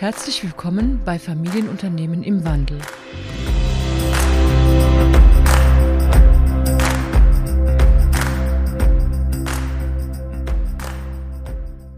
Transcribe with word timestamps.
Herzlich 0.00 0.44
willkommen 0.44 1.00
bei 1.04 1.18
Familienunternehmen 1.18 2.22
im 2.22 2.44
Wandel. 2.44 2.78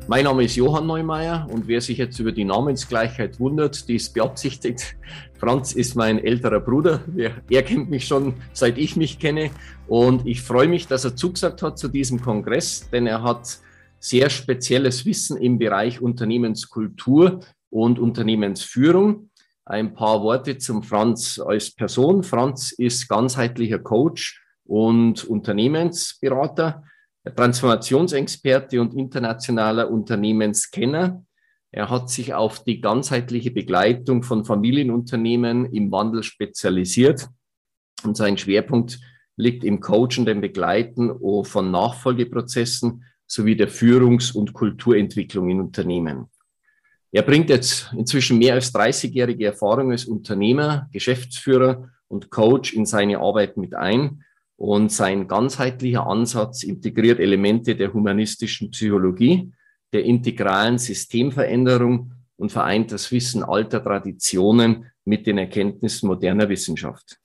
Mein 0.09 0.25
Name 0.25 0.45
ist 0.45 0.57
Johann 0.57 0.87
Neumeier 0.87 1.47
und 1.51 1.69
wer 1.69 1.83
sich 1.83 1.99
jetzt 1.99 2.19
über 2.19 2.33
die 2.33 2.47
Namensgleichheit 2.47 3.39
wundert, 3.39 3.87
die 3.87 3.97
ist 3.97 4.15
beabsichtigt. 4.15 4.97
Franz 5.39 5.73
ist 5.73 5.95
mein 5.95 6.25
älterer 6.25 6.61
Bruder. 6.61 7.03
Er 7.51 7.63
kennt 7.63 7.91
mich 7.91 8.07
schon, 8.07 8.33
seit 8.55 8.79
ich 8.79 8.97
mich 8.97 9.19
kenne. 9.19 9.51
Und 9.89 10.27
ich 10.27 10.41
freue 10.41 10.69
mich, 10.69 10.87
dass 10.87 11.05
er 11.05 11.17
zugesagt 11.17 11.61
hat 11.61 11.79
zu 11.79 11.89
diesem 11.89 12.23
Kongress, 12.23 12.89
denn 12.89 13.07
er 13.07 13.23
hat 13.23 13.59
sehr 13.99 14.31
spezielles 14.31 15.05
Wissen 15.05 15.37
im 15.37 15.59
Bereich 15.59 16.01
Unternehmenskultur 16.01 17.41
und 17.71 17.99
Unternehmensführung. 17.99 19.31
Ein 19.65 19.95
paar 19.95 20.23
Worte 20.23 20.59
zum 20.59 20.83
Franz 20.83 21.39
als 21.39 21.71
Person. 21.71 22.23
Franz 22.23 22.73
ist 22.73 23.09
ganzheitlicher 23.09 23.79
Coach 23.79 24.43
und 24.65 25.25
Unternehmensberater. 25.25 26.85
Transformationsexperte 27.37 28.81
und 28.81 28.95
internationaler 28.95 29.91
Unternehmenskenner. 29.91 31.25
Er 31.71 31.91
hat 31.91 32.11
sich 32.11 32.35
auf 32.35 32.65
die 32.65 32.81
ganzheitliche 32.81 33.51
Begleitung 33.51 34.23
von 34.23 34.45
Familienunternehmen 34.45 35.67
im 35.67 35.93
Wandel 35.93 36.23
spezialisiert 36.23 37.29
und 38.03 38.17
sein 38.17 38.39
Schwerpunkt 38.39 38.99
liegt 39.37 39.65
im 39.65 39.81
Coachen, 39.81 40.27
dem 40.27 40.41
Begleiten 40.41 41.13
von 41.45 41.71
Nachfolgeprozessen 41.71 43.05
sowie 43.27 43.57
der 43.57 43.69
Führungs- 43.69 44.33
und 44.35 44.53
Kulturentwicklung 44.53 45.49
in 45.51 45.61
Unternehmen. 45.61 46.27
Er 47.13 47.23
bringt 47.23 47.51
jetzt 47.51 47.93
inzwischen 47.97 48.39
mehr 48.39 48.55
als 48.55 48.73
30-jährige 48.73 49.47
Erfahrung 49.47 49.91
als 49.91 50.05
Unternehmer, 50.05 50.89
Geschäftsführer 50.93 51.91
und 52.07 52.31
Coach 52.31 52.73
in 52.73 52.87
seine 52.87 53.19
Arbeit 53.19 53.57
mit 53.57 53.75
ein 53.75 54.23
und 54.57 54.93
sein 54.93 55.27
ganzheitlicher 55.27 56.07
Ansatz 56.07 56.63
integriert 56.63 57.19
Elemente 57.19 57.75
der 57.75 57.93
humanistischen 57.93 58.71
Psychologie, 58.71 59.53
der 59.93 60.05
integralen 60.05 60.79
Systemveränderung 60.79 62.13
und 62.37 62.53
vereint 62.53 62.93
das 62.93 63.11
Wissen 63.11 63.43
alter 63.43 63.83
Traditionen 63.83 64.87
mit 65.05 65.27
den 65.27 65.39
Erkenntnissen 65.39 66.07
moderner 66.07 66.49
Wissenschaft. 66.49 67.19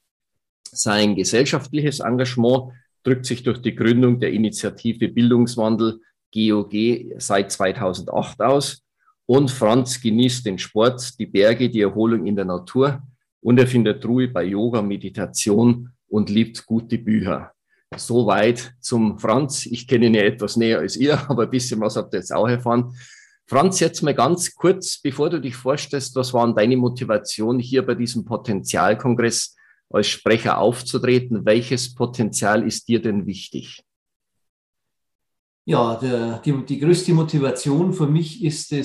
Sein 0.71 1.15
gesellschaftliches 1.15 1.99
Engagement 1.99 2.71
drückt 3.03 3.25
sich 3.25 3.43
durch 3.43 3.61
die 3.61 3.75
Gründung 3.75 4.19
der 4.19 4.31
Initiative 4.31 5.09
Bildungswandel 5.09 5.99
GOG 6.33 6.73
seit 7.17 7.51
2008 7.51 8.41
aus. 8.41 8.84
Und 9.27 9.49
Franz 9.49 9.99
genießt 9.99 10.45
den 10.45 10.59
Sport, 10.59 11.17
die 11.19 11.25
Berge, 11.25 11.69
die 11.69 11.81
Erholung 11.81 12.25
in 12.25 12.35
der 12.35 12.45
Natur 12.45 13.01
und 13.41 13.59
er 13.59 13.67
findet 13.67 14.05
Ruhe 14.05 14.27
bei 14.27 14.43
Yoga, 14.43 14.81
Meditation 14.81 15.89
und 16.07 16.29
liebt 16.29 16.65
gute 16.65 16.97
Bücher. 16.97 17.51
Soweit 17.95 18.73
zum 18.79 19.17
Franz. 19.19 19.65
Ich 19.65 19.87
kenne 19.87 20.07
ihn 20.07 20.15
ja 20.15 20.23
etwas 20.23 20.57
näher 20.57 20.79
als 20.79 20.95
ihr, 20.95 21.29
aber 21.29 21.43
ein 21.43 21.49
bisschen 21.49 21.79
was 21.81 21.95
habt 21.95 22.13
ihr 22.13 22.19
jetzt 22.19 22.33
auch 22.33 22.47
erfahren. 22.47 22.93
Franz, 23.47 23.79
jetzt 23.79 24.01
mal 24.01 24.15
ganz 24.15 24.55
kurz, 24.55 24.99
bevor 24.99 25.29
du 25.29 25.39
dich 25.39 25.55
vorstellst, 25.55 26.15
was 26.15 26.33
waren 26.33 26.55
deine 26.55 26.77
Motivation 26.77 27.59
hier 27.59 27.85
bei 27.85 27.93
diesem 27.93 28.25
Potenzialkongress 28.25 29.55
als 29.89 30.07
Sprecher 30.07 30.57
aufzutreten? 30.57 31.45
Welches 31.45 31.93
Potenzial 31.93 32.65
ist 32.65 32.87
dir 32.87 33.01
denn 33.01 33.27
wichtig? 33.27 33.83
Ja, 35.65 35.95
der, 35.95 36.39
die, 36.39 36.65
die 36.65 36.79
größte 36.79 37.13
Motivation 37.13 37.93
für 37.93 38.07
mich 38.07 38.43
ist 38.43 38.71
äh, 38.71 38.83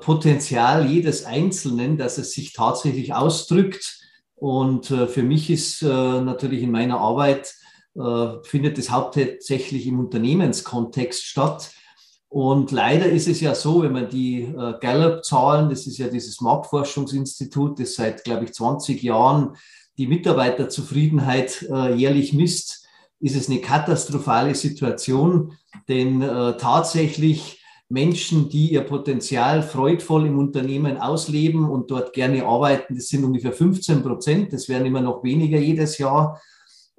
Potenzial 0.00 0.86
jedes 0.86 1.24
Einzelnen, 1.24 1.96
dass 1.96 2.18
es 2.18 2.32
sich 2.32 2.52
tatsächlich 2.52 3.14
ausdrückt 3.14 3.98
und 4.38 4.90
äh, 4.90 5.06
für 5.08 5.22
mich 5.22 5.50
ist 5.50 5.82
äh, 5.82 5.86
natürlich 5.86 6.62
in 6.62 6.70
meiner 6.70 7.00
Arbeit, 7.00 7.54
äh, 7.96 8.42
findet 8.42 8.78
es 8.78 8.90
hauptsächlich 8.90 9.86
im 9.86 9.98
Unternehmenskontext 9.98 11.24
statt. 11.24 11.72
Und 12.28 12.70
leider 12.70 13.06
ist 13.06 13.26
es 13.26 13.40
ja 13.40 13.54
so, 13.54 13.82
wenn 13.82 13.92
man 13.92 14.10
die 14.10 14.52
Gallup-Zahlen, 14.82 15.70
das 15.70 15.86
ist 15.86 15.96
ja 15.96 16.08
dieses 16.08 16.42
Marktforschungsinstitut, 16.42 17.80
das 17.80 17.94
seit, 17.94 18.22
glaube 18.22 18.44
ich, 18.44 18.52
20 18.52 19.02
Jahren 19.02 19.56
die 19.96 20.06
Mitarbeiterzufriedenheit 20.06 21.62
jährlich 21.96 22.34
misst, 22.34 22.86
ist 23.18 23.34
es 23.34 23.48
eine 23.48 23.62
katastrophale 23.62 24.54
Situation, 24.54 25.54
denn 25.88 26.20
tatsächlich 26.20 27.57
Menschen, 27.90 28.50
die 28.50 28.72
ihr 28.72 28.82
Potenzial 28.82 29.62
freudvoll 29.62 30.26
im 30.26 30.38
Unternehmen 30.38 30.98
ausleben 30.98 31.64
und 31.68 31.90
dort 31.90 32.12
gerne 32.12 32.44
arbeiten. 32.44 32.94
Das 32.94 33.08
sind 33.08 33.24
ungefähr 33.24 33.52
15 33.52 34.02
Prozent. 34.02 34.52
Das 34.52 34.68
werden 34.68 34.86
immer 34.86 35.00
noch 35.00 35.24
weniger 35.24 35.58
jedes 35.58 35.98
Jahr. 35.98 36.40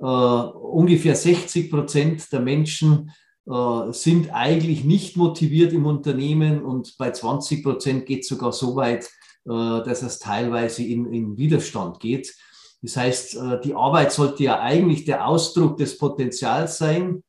Uh, 0.02 0.50
ungefähr 0.54 1.14
60 1.14 1.70
Prozent 1.70 2.32
der 2.32 2.40
Menschen 2.40 3.12
uh, 3.46 3.92
sind 3.92 4.34
eigentlich 4.34 4.86
nicht 4.86 5.18
motiviert 5.18 5.74
im 5.74 5.86
Unternehmen 5.86 6.64
und 6.64 6.98
bei 6.98 7.12
20 7.12 7.64
Prozent 7.64 8.06
geht 8.06 8.22
es 8.22 8.30
sogar 8.30 8.54
so 8.54 8.78
weit, 8.78 9.10
uh, 9.46 9.82
dass 9.82 10.02
es 10.02 10.18
teilweise 10.18 10.84
in, 10.84 11.12
in 11.12 11.38
Widerstand 11.38 12.00
geht. 12.00 12.34
Das 12.82 12.96
heißt, 12.96 13.38
die 13.66 13.76
Arbeit 13.76 14.14
sollte 14.14 14.42
ja 14.42 14.62
eigentlich 14.62 15.04
der 15.04 15.28
Ausdruck 15.28 15.76
des 15.76 15.98
Potenzials 15.98 16.78
sein 16.78 17.24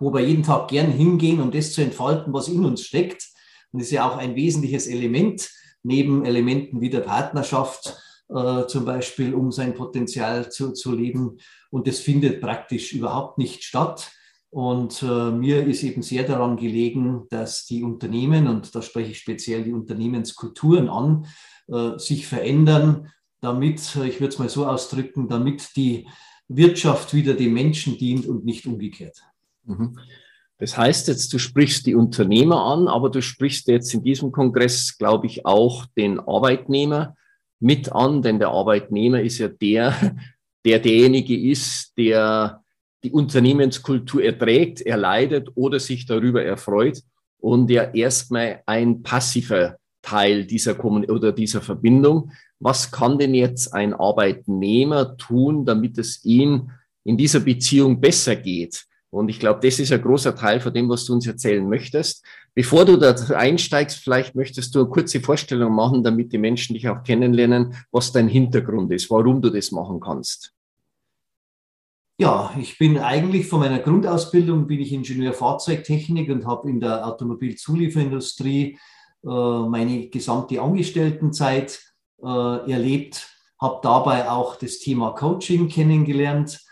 wo 0.00 0.12
wir 0.12 0.20
jeden 0.20 0.42
Tag 0.42 0.68
gern 0.68 0.90
hingehen, 0.90 1.40
um 1.40 1.50
das 1.50 1.72
zu 1.72 1.82
entfalten, 1.82 2.32
was 2.32 2.48
in 2.48 2.64
uns 2.64 2.82
steckt. 2.82 3.28
Und 3.72 3.80
das 3.80 3.88
ist 3.88 3.92
ja 3.92 4.08
auch 4.08 4.16
ein 4.16 4.36
wesentliches 4.36 4.86
Element, 4.86 5.50
neben 5.82 6.24
Elementen 6.24 6.80
wie 6.80 6.90
der 6.90 7.00
Partnerschaft 7.00 7.96
äh, 8.28 8.66
zum 8.66 8.84
Beispiel, 8.84 9.34
um 9.34 9.52
sein 9.52 9.74
Potenzial 9.74 10.50
zu, 10.50 10.72
zu 10.72 10.92
leben. 10.92 11.38
Und 11.70 11.86
das 11.86 11.98
findet 12.00 12.40
praktisch 12.40 12.92
überhaupt 12.92 13.38
nicht 13.38 13.64
statt. 13.64 14.10
Und 14.50 15.02
äh, 15.02 15.30
mir 15.30 15.66
ist 15.66 15.82
eben 15.82 16.02
sehr 16.02 16.22
daran 16.22 16.56
gelegen, 16.56 17.26
dass 17.30 17.66
die 17.66 17.82
Unternehmen, 17.82 18.46
und 18.46 18.74
da 18.74 18.82
spreche 18.82 19.10
ich 19.10 19.18
speziell 19.18 19.64
die 19.64 19.72
Unternehmenskulturen 19.72 20.88
an, 20.88 21.26
äh, 21.68 21.98
sich 21.98 22.26
verändern, 22.26 23.10
damit, 23.40 23.80
ich 24.04 24.20
würde 24.20 24.32
es 24.32 24.38
mal 24.38 24.48
so 24.48 24.66
ausdrücken, 24.66 25.28
damit 25.28 25.76
die 25.76 26.08
Wirtschaft 26.48 27.14
wieder 27.14 27.34
dem 27.34 27.52
Menschen 27.52 27.98
dient 27.98 28.26
und 28.26 28.44
nicht 28.44 28.66
umgekehrt. 28.66 29.22
Mhm. 29.64 29.98
Das 30.58 30.76
heißt 30.76 31.08
jetzt, 31.08 31.32
du 31.32 31.38
sprichst 31.38 31.86
die 31.86 31.94
Unternehmer 31.94 32.64
an, 32.64 32.88
aber 32.88 33.10
du 33.10 33.20
sprichst 33.20 33.68
jetzt 33.68 33.92
in 33.92 34.02
diesem 34.02 34.30
Kongress, 34.30 34.96
glaube 34.98 35.26
ich, 35.26 35.44
auch 35.44 35.86
den 35.96 36.20
Arbeitnehmer 36.20 37.16
mit 37.60 37.92
an, 37.92 38.22
denn 38.22 38.38
der 38.38 38.50
Arbeitnehmer 38.50 39.20
ist 39.20 39.38
ja 39.38 39.48
der, 39.48 40.16
der 40.64 40.78
derjenige 40.78 41.38
ist, 41.38 41.92
der 41.98 42.62
die 43.02 43.10
Unternehmenskultur 43.10 44.22
erträgt, 44.22 44.80
erleidet 44.80 45.50
oder 45.54 45.78
sich 45.78 46.06
darüber 46.06 46.42
erfreut 46.42 47.02
und 47.38 47.66
der 47.66 47.94
erstmal 47.94 48.62
ein 48.64 49.02
passiver 49.02 49.76
Teil 50.00 50.44
dieser 50.46 50.74
Kommun 50.74 51.04
oder 51.06 51.32
dieser 51.32 51.60
Verbindung. 51.60 52.30
Was 52.60 52.90
kann 52.90 53.18
denn 53.18 53.34
jetzt 53.34 53.74
ein 53.74 53.92
Arbeitnehmer 53.92 55.16
tun, 55.16 55.66
damit 55.66 55.98
es 55.98 56.24
ihm 56.24 56.70
in 57.04 57.16
dieser 57.18 57.40
Beziehung 57.40 58.00
besser 58.00 58.36
geht? 58.36 58.86
Und 59.14 59.28
ich 59.28 59.38
glaube, 59.38 59.60
das 59.62 59.78
ist 59.78 59.92
ein 59.92 60.02
großer 60.02 60.34
Teil 60.34 60.58
von 60.58 60.74
dem, 60.74 60.88
was 60.88 61.04
du 61.04 61.12
uns 61.12 61.24
erzählen 61.24 61.68
möchtest. 61.68 62.26
Bevor 62.52 62.84
du 62.84 62.96
da 62.96 63.14
einsteigst, 63.36 63.98
vielleicht 63.98 64.34
möchtest 64.34 64.74
du 64.74 64.80
eine 64.80 64.88
kurze 64.88 65.20
Vorstellung 65.20 65.72
machen, 65.72 66.02
damit 66.02 66.32
die 66.32 66.38
Menschen 66.38 66.74
dich 66.74 66.88
auch 66.88 67.04
kennenlernen, 67.04 67.76
was 67.92 68.10
dein 68.10 68.26
Hintergrund 68.26 68.90
ist, 68.90 69.08
warum 69.12 69.40
du 69.40 69.50
das 69.50 69.70
machen 69.70 70.00
kannst. 70.00 70.52
Ja, 72.18 72.52
ich 72.58 72.76
bin 72.76 72.98
eigentlich 72.98 73.46
von 73.46 73.60
meiner 73.60 73.78
Grundausbildung 73.78 74.66
bin 74.66 74.80
ich 74.80 74.92
Ingenieur 74.92 75.32
Fahrzeugtechnik 75.32 76.28
und 76.30 76.44
habe 76.44 76.68
in 76.68 76.80
der 76.80 77.06
Automobilzulieferindustrie 77.06 78.78
äh, 79.22 79.28
meine 79.28 80.08
gesamte 80.08 80.60
Angestelltenzeit 80.60 81.80
äh, 82.20 82.26
erlebt, 82.26 83.28
habe 83.60 83.78
dabei 83.80 84.28
auch 84.28 84.56
das 84.56 84.80
Thema 84.80 85.12
Coaching 85.12 85.68
kennengelernt 85.68 86.63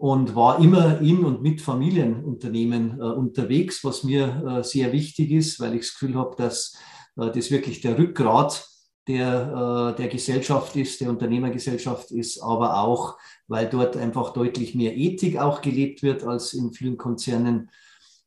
und 0.00 0.34
war 0.34 0.60
immer 0.60 0.98
in 1.02 1.26
und 1.26 1.42
mit 1.42 1.60
Familienunternehmen 1.60 2.98
äh, 2.98 3.02
unterwegs, 3.02 3.84
was 3.84 4.02
mir 4.02 4.60
äh, 4.60 4.64
sehr 4.64 4.94
wichtig 4.94 5.30
ist, 5.30 5.60
weil 5.60 5.74
ich 5.74 5.82
das 5.82 5.92
Gefühl 5.92 6.14
habe, 6.14 6.34
dass 6.36 6.74
äh, 7.18 7.30
das 7.30 7.50
wirklich 7.50 7.82
der 7.82 7.98
Rückgrat 7.98 8.66
der, 9.06 9.92
äh, 9.92 9.96
der 9.98 10.08
Gesellschaft 10.08 10.74
ist, 10.74 11.02
der 11.02 11.10
Unternehmergesellschaft 11.10 12.12
ist, 12.12 12.40
aber 12.40 12.80
auch, 12.80 13.18
weil 13.46 13.68
dort 13.68 13.94
einfach 13.98 14.32
deutlich 14.32 14.74
mehr 14.74 14.96
Ethik 14.96 15.36
auch 15.36 15.60
gelebt 15.60 16.02
wird 16.02 16.24
als 16.24 16.54
in 16.54 16.72
vielen 16.72 16.96
Konzernen. 16.96 17.68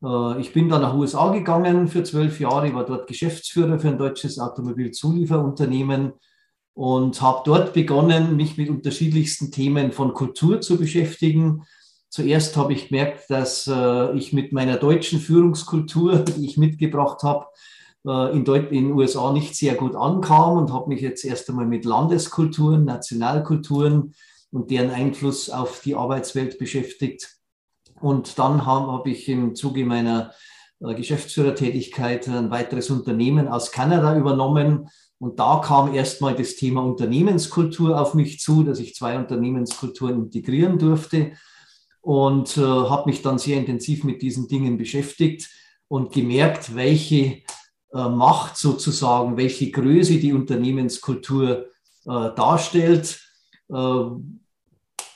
Äh, 0.00 0.40
ich 0.40 0.52
bin 0.52 0.68
dann 0.68 0.82
nach 0.82 0.94
USA 0.94 1.32
gegangen 1.32 1.88
für 1.88 2.04
zwölf 2.04 2.38
Jahre, 2.38 2.72
war 2.72 2.86
dort 2.86 3.08
Geschäftsführer 3.08 3.80
für 3.80 3.88
ein 3.88 3.98
deutsches 3.98 4.38
Automobilzulieferunternehmen 4.38 6.12
und 6.74 7.22
habe 7.22 7.42
dort 7.44 7.72
begonnen, 7.72 8.36
mich 8.36 8.56
mit 8.56 8.68
unterschiedlichsten 8.68 9.52
Themen 9.52 9.92
von 9.92 10.12
Kultur 10.12 10.60
zu 10.60 10.76
beschäftigen. 10.76 11.62
Zuerst 12.08 12.56
habe 12.56 12.72
ich 12.72 12.88
gemerkt, 12.88 13.30
dass 13.30 13.66
äh, 13.68 14.16
ich 14.16 14.32
mit 14.32 14.52
meiner 14.52 14.76
deutschen 14.76 15.20
Führungskultur, 15.20 16.18
die 16.18 16.44
ich 16.44 16.58
mitgebracht 16.58 17.22
habe, 17.22 17.46
äh, 18.06 18.36
in 18.36 18.44
den 18.44 18.92
USA 18.92 19.32
nicht 19.32 19.56
sehr 19.56 19.74
gut 19.74 19.94
ankam 19.94 20.58
und 20.58 20.72
habe 20.72 20.88
mich 20.88 21.00
jetzt 21.00 21.24
erst 21.24 21.48
einmal 21.48 21.66
mit 21.66 21.84
Landeskulturen, 21.84 22.84
Nationalkulturen 22.84 24.14
und 24.50 24.70
deren 24.70 24.90
Einfluss 24.90 25.50
auf 25.50 25.80
die 25.80 25.94
Arbeitswelt 25.94 26.58
beschäftigt. 26.58 27.36
Und 28.00 28.38
dann 28.38 28.66
habe 28.66 28.92
hab 28.92 29.06
ich 29.06 29.28
im 29.28 29.54
Zuge 29.54 29.84
meiner 29.84 30.32
äh, 30.80 30.94
Geschäftsführertätigkeit 30.94 32.28
ein 32.28 32.50
weiteres 32.50 32.90
Unternehmen 32.90 33.48
aus 33.48 33.72
Kanada 33.72 34.16
übernommen. 34.16 34.88
Und 35.18 35.38
da 35.38 35.60
kam 35.64 35.94
erstmal 35.94 36.34
das 36.34 36.56
Thema 36.56 36.82
Unternehmenskultur 36.82 38.00
auf 38.00 38.14
mich 38.14 38.40
zu, 38.40 38.62
dass 38.62 38.78
ich 38.78 38.94
zwei 38.94 39.16
Unternehmenskulturen 39.18 40.24
integrieren 40.24 40.78
durfte 40.78 41.32
und 42.00 42.56
äh, 42.58 42.60
habe 42.60 43.08
mich 43.08 43.22
dann 43.22 43.38
sehr 43.38 43.58
intensiv 43.58 44.04
mit 44.04 44.20
diesen 44.20 44.48
Dingen 44.48 44.76
beschäftigt 44.76 45.48
und 45.88 46.12
gemerkt, 46.12 46.74
welche 46.74 47.42
äh, 47.94 48.08
Macht 48.08 48.56
sozusagen, 48.56 49.36
welche 49.36 49.70
Größe 49.70 50.18
die 50.18 50.32
Unternehmenskultur 50.32 51.66
äh, 52.06 52.34
darstellt. 52.34 53.20
Äh, 53.72 54.04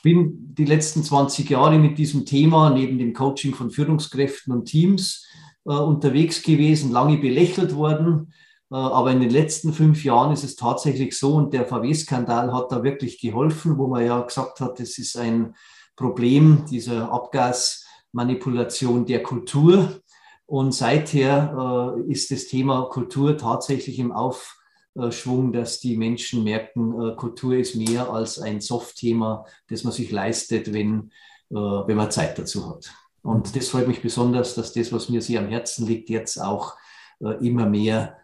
bin 0.01 0.55
die 0.55 0.65
letzten 0.65 1.03
20 1.03 1.49
Jahre 1.49 1.77
mit 1.77 1.97
diesem 1.97 2.25
Thema 2.25 2.69
neben 2.69 2.97
dem 2.97 3.13
Coaching 3.13 3.53
von 3.53 3.69
Führungskräften 3.69 4.53
und 4.53 4.65
Teams 4.65 5.27
äh, 5.65 5.73
unterwegs 5.73 6.41
gewesen, 6.41 6.91
lange 6.91 7.17
belächelt 7.17 7.75
worden. 7.75 8.33
Äh, 8.71 8.75
aber 8.75 9.11
in 9.11 9.19
den 9.19 9.29
letzten 9.29 9.73
fünf 9.73 10.03
Jahren 10.03 10.31
ist 10.31 10.43
es 10.43 10.55
tatsächlich 10.55 11.17
so 11.17 11.35
und 11.35 11.53
der 11.53 11.65
VW-Skandal 11.65 12.53
hat 12.53 12.71
da 12.71 12.83
wirklich 12.83 13.19
geholfen, 13.19 13.77
wo 13.77 13.87
man 13.87 14.05
ja 14.05 14.21
gesagt 14.21 14.61
hat, 14.61 14.79
es 14.79 14.97
ist 14.97 15.17
ein 15.17 15.55
Problem 15.95 16.65
dieser 16.69 17.11
Abgasmanipulation 17.11 19.05
der 19.05 19.23
Kultur. 19.23 20.01
Und 20.45 20.73
seither 20.73 21.95
äh, 22.07 22.11
ist 22.11 22.31
das 22.31 22.47
Thema 22.47 22.83
Kultur 22.89 23.37
tatsächlich 23.37 23.99
im 23.99 24.11
Aufschwung, 24.11 25.51
dass 25.51 25.79
die 25.79 25.95
Menschen 25.95 26.43
merken, 26.43 26.99
äh, 26.99 27.15
Kultur 27.15 27.55
ist 27.55 27.75
mehr 27.75 28.09
als 28.09 28.39
ein 28.39 28.59
Soft-Thema, 28.61 29.45
das 29.67 29.83
man 29.83 29.93
sich 29.93 30.11
leistet, 30.11 30.73
wenn, 30.73 31.11
wenn 31.51 31.97
man 31.97 32.11
Zeit 32.11 32.37
dazu 32.37 32.69
hat. 32.69 32.91
Und 33.23 33.55
das 33.55 33.69
freut 33.69 33.87
mich 33.87 34.03
besonders, 34.03 34.53
dass 34.53 34.71
das, 34.71 34.93
was 34.93 35.09
mir 35.09 35.21
sehr 35.21 35.39
am 35.39 35.49
Herzen 35.49 35.87
liegt, 35.87 36.09
jetzt 36.09 36.37
auch 36.37 36.77
immer 37.19 37.65
mehr 37.65 38.19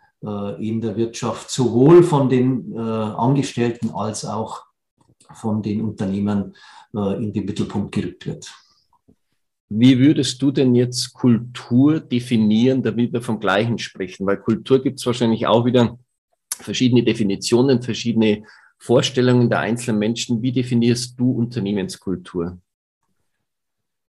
in 0.60 0.82
der 0.82 0.96
Wirtschaft 0.96 1.50
sowohl 1.50 2.04
von 2.04 2.30
den 2.30 2.74
äh, 2.74 2.80
Angestellten 2.80 3.92
als 3.92 4.26
auch 4.26 4.64
von 5.34 5.62
den 5.62 5.82
Unternehmern 5.82 6.54
in 6.94 7.34
den 7.34 7.44
Mittelpunkt 7.44 7.92
gerückt 7.94 8.26
wird. 8.26 8.54
Wie 9.68 10.00
würdest 10.00 10.42
du 10.42 10.52
denn 10.52 10.76
jetzt 10.76 11.14
Kultur 11.14 12.00
definieren, 12.00 12.84
damit 12.84 13.12
wir 13.12 13.22
vom 13.22 13.40
Gleichen 13.40 13.78
sprechen? 13.80 14.26
Weil 14.26 14.38
Kultur 14.38 14.82
gibt 14.82 15.00
es 15.00 15.06
wahrscheinlich 15.06 15.48
auch 15.48 15.66
wieder 15.66 15.98
verschiedene 16.52 17.04
Definitionen, 17.04 17.82
verschiedene 17.82 18.44
Vorstellungen 18.78 19.50
der 19.50 19.60
einzelnen 19.60 20.00
Menschen. 20.00 20.42
Wie 20.42 20.52
definierst 20.52 21.20
du 21.20 21.32
Unternehmenskultur? 21.32 22.60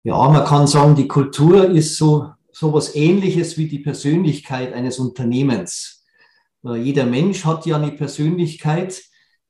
Ja, 0.03 0.29
man 0.29 0.43
kann 0.43 0.67
sagen, 0.67 0.95
die 0.95 1.07
Kultur 1.07 1.69
ist 1.69 1.95
so, 1.97 2.31
so 2.51 2.73
was 2.73 2.95
ähnliches 2.95 3.57
wie 3.57 3.67
die 3.67 3.79
Persönlichkeit 3.79 4.73
eines 4.73 4.99
Unternehmens. 4.99 6.02
Äh, 6.65 6.75
jeder 6.75 7.05
Mensch 7.05 7.45
hat 7.45 7.65
ja 7.65 7.77
eine 7.77 7.91
Persönlichkeit, 7.91 9.01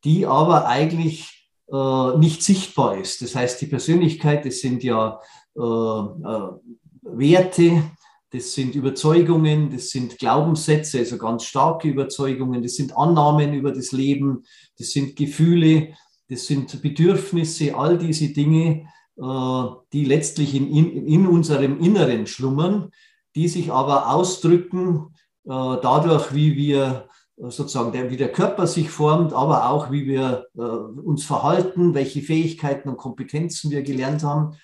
die 0.03 0.25
aber 0.25 0.67
eigentlich 0.67 1.49
äh, 1.71 2.17
nicht 2.17 2.43
sichtbar 2.43 2.97
ist. 2.97 3.21
Das 3.21 3.35
heißt, 3.35 3.61
die 3.61 3.67
Persönlichkeit, 3.67 4.45
das 4.45 4.59
sind 4.59 4.83
ja 4.83 5.19
äh, 5.55 5.59
Werte, 5.59 7.83
das 8.31 8.53
sind 8.53 8.75
Überzeugungen, 8.75 9.71
das 9.71 9.89
sind 9.89 10.17
Glaubenssätze, 10.17 10.99
also 10.99 11.17
ganz 11.17 11.43
starke 11.43 11.87
Überzeugungen, 11.87 12.63
das 12.63 12.75
sind 12.75 12.97
Annahmen 12.97 13.53
über 13.53 13.71
das 13.71 13.91
Leben, 13.91 14.43
das 14.79 14.91
sind 14.91 15.15
Gefühle, 15.15 15.93
das 16.29 16.47
sind 16.47 16.81
Bedürfnisse, 16.81 17.75
all 17.75 17.99
diese 17.99 18.29
Dinge, 18.29 18.87
die 19.15 20.05
letztlich 20.05 20.55
in, 20.55 20.67
in, 20.67 21.05
in 21.05 21.27
unserem 21.27 21.79
Inneren 21.79 22.25
schlummern, 22.25 22.89
die 23.35 23.47
sich 23.47 23.71
aber 23.71 24.09
ausdrücken 24.09 25.13
dadurch, 25.45 26.33
wie 26.33 26.55
wir 26.55 27.07
sozusagen, 27.37 27.91
der, 27.91 28.09
wie 28.09 28.17
der 28.17 28.31
Körper 28.31 28.67
sich 28.67 28.89
formt, 28.89 29.33
aber 29.33 29.69
auch 29.69 29.91
wie 29.91 30.05
wir 30.05 30.47
uns 30.53 31.25
verhalten, 31.25 31.93
welche 31.93 32.21
Fähigkeiten 32.21 32.89
und 32.89 32.97
Kompetenzen 32.97 33.71
wir 33.71 33.81
gelernt 33.81 34.23
haben. 34.23 34.55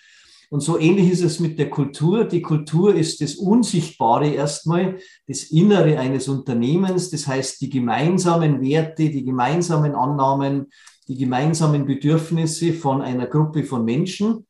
Und 0.52 0.62
so 0.62 0.80
ähnlich 0.80 1.12
ist 1.12 1.22
es 1.22 1.40
mit 1.40 1.60
der 1.60 1.70
Kultur. 1.70 2.26
Die 2.26 2.42
Kultur 2.42 2.96
ist 2.96 3.22
das 3.22 3.36
Unsichtbare 3.36 4.30
erstmal, 4.30 4.98
das 5.28 5.44
Innere 5.44 6.00
eines 6.00 6.28
Unternehmens. 6.28 7.12
Das 7.12 7.28
heißt, 7.28 7.62
die 7.62 7.70
gemeinsamen 7.70 8.60
Werte, 8.60 9.10
die 9.10 9.24
gemeinsamen 9.24 9.94
Annahmen, 9.94 10.68
die 11.08 11.18
gemeinsamen 11.18 11.86
Bedürfnisse 11.86 12.74
von 12.74 13.02
einer 13.02 13.28
Gruppe 13.28 13.64
von 13.64 13.86
Menschen, 13.86 14.48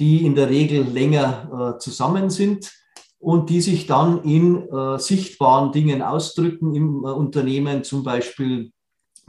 die 0.00 0.24
in 0.24 0.34
der 0.34 0.48
Regel 0.48 0.82
länger 0.82 1.74
äh, 1.76 1.78
zusammen 1.78 2.30
sind 2.30 2.72
und 3.18 3.50
die 3.50 3.60
sich 3.60 3.86
dann 3.86 4.22
in 4.22 4.68
äh, 4.68 4.98
sichtbaren 4.98 5.72
Dingen 5.72 6.02
ausdrücken 6.02 6.74
im 6.74 7.04
äh, 7.04 7.08
Unternehmen, 7.08 7.84
zum 7.84 8.02
Beispiel 8.04 8.72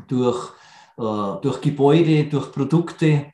durch, 0.08 0.52
äh, 0.98 1.42
durch 1.42 1.62
Gebäude, 1.62 2.26
durch 2.26 2.52
Produkte, 2.52 3.34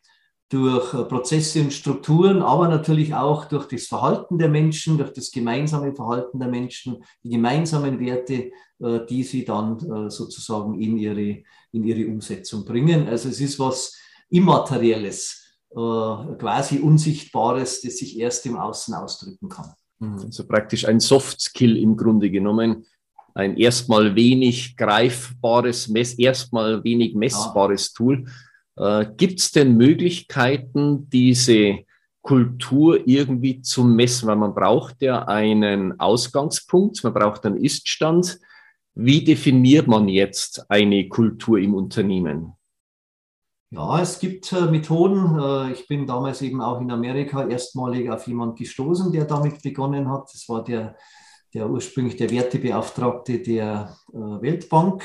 durch 0.50 0.94
äh, 0.94 1.04
Prozesse 1.06 1.62
und 1.62 1.74
Strukturen, 1.74 2.42
aber 2.42 2.68
natürlich 2.68 3.14
auch 3.14 3.46
durch 3.46 3.68
das 3.68 3.88
Verhalten 3.88 4.38
der 4.38 4.50
Menschen, 4.50 4.98
durch 4.98 5.12
das 5.12 5.32
gemeinsame 5.32 5.94
Verhalten 5.94 6.40
der 6.40 6.50
Menschen, 6.50 7.04
die 7.24 7.30
gemeinsamen 7.30 8.00
Werte, 8.00 8.52
äh, 8.80 9.06
die 9.10 9.24
sie 9.24 9.44
dann 9.44 9.78
äh, 9.80 10.10
sozusagen 10.10 10.80
in 10.80 10.98
ihre, 10.98 11.44
in 11.72 11.84
ihre 11.84 12.08
Umsetzung 12.08 12.64
bringen. 12.64 13.08
Also 13.08 13.30
es 13.30 13.40
ist 13.42 13.60
was 13.60 13.96
Immaterielles, 14.30 15.42
quasi 15.72 16.80
Unsichtbares, 16.80 17.82
das 17.82 17.98
sich 17.98 18.18
erst 18.18 18.46
im 18.46 18.56
Außen 18.56 18.94
ausdrücken 18.94 19.50
kann. 19.50 19.74
Mhm. 20.00 20.20
Also 20.26 20.48
praktisch 20.48 20.88
ein 20.88 21.00
Soft 21.00 21.42
Skill 21.42 21.78
im 21.78 21.96
Grunde 21.96 22.30
genommen, 22.30 22.86
ein 23.34 23.58
erstmal 23.58 24.16
wenig 24.16 24.78
greifbares, 24.78 25.88
erstmal 26.18 26.84
wenig 26.84 27.16
messbares. 27.16 27.92
Tool 27.92 28.26
äh, 28.78 29.06
Gibt 29.18 29.40
es 29.40 29.52
denn 29.52 29.78
Möglichkeiten, 29.78 31.10
diese 31.10 31.80
Kultur 32.22 33.08
irgendwie 33.08 33.62
zu 33.62 33.84
messen? 33.84 34.28
Weil 34.28 34.36
man 34.36 34.54
braucht 34.54 35.02
ja 35.02 35.28
einen 35.28 36.00
Ausgangspunkt, 36.00 37.04
man 37.04 37.14
braucht 37.14 37.46
einen 37.46 37.58
Iststand. 37.58 38.40
Wie 38.94 39.24
definiert 39.24 39.88
man 39.88 40.08
jetzt 40.08 40.70
eine 40.70 41.08
Kultur 41.10 41.60
im 41.60 41.74
Unternehmen? 41.74 42.54
Ja, 43.76 44.00
es 44.02 44.20
gibt 44.20 44.54
äh, 44.54 44.62
Methoden. 44.62 45.38
Äh, 45.38 45.74
ich 45.74 45.86
bin 45.88 46.08
damals 46.08 46.42
eben 46.42 46.62
auch 46.62 46.80
in 46.80 46.92
Amerika 46.92 47.46
erstmalig 47.46 48.10
auf 48.10 48.26
jemanden 48.26 48.56
gestoßen, 48.56 49.12
der 49.12 49.26
damit 49.26 49.62
begonnen 49.62 50.10
hat. 50.10 50.30
Das 50.34 50.48
war 50.48 50.64
der, 50.64 50.96
der 51.54 51.70
ursprünglich 51.70 52.16
der 52.16 52.32
Wertebeauftragte 52.32 53.40
der 53.40 53.98
äh, 54.14 54.18
Weltbank. 54.18 55.04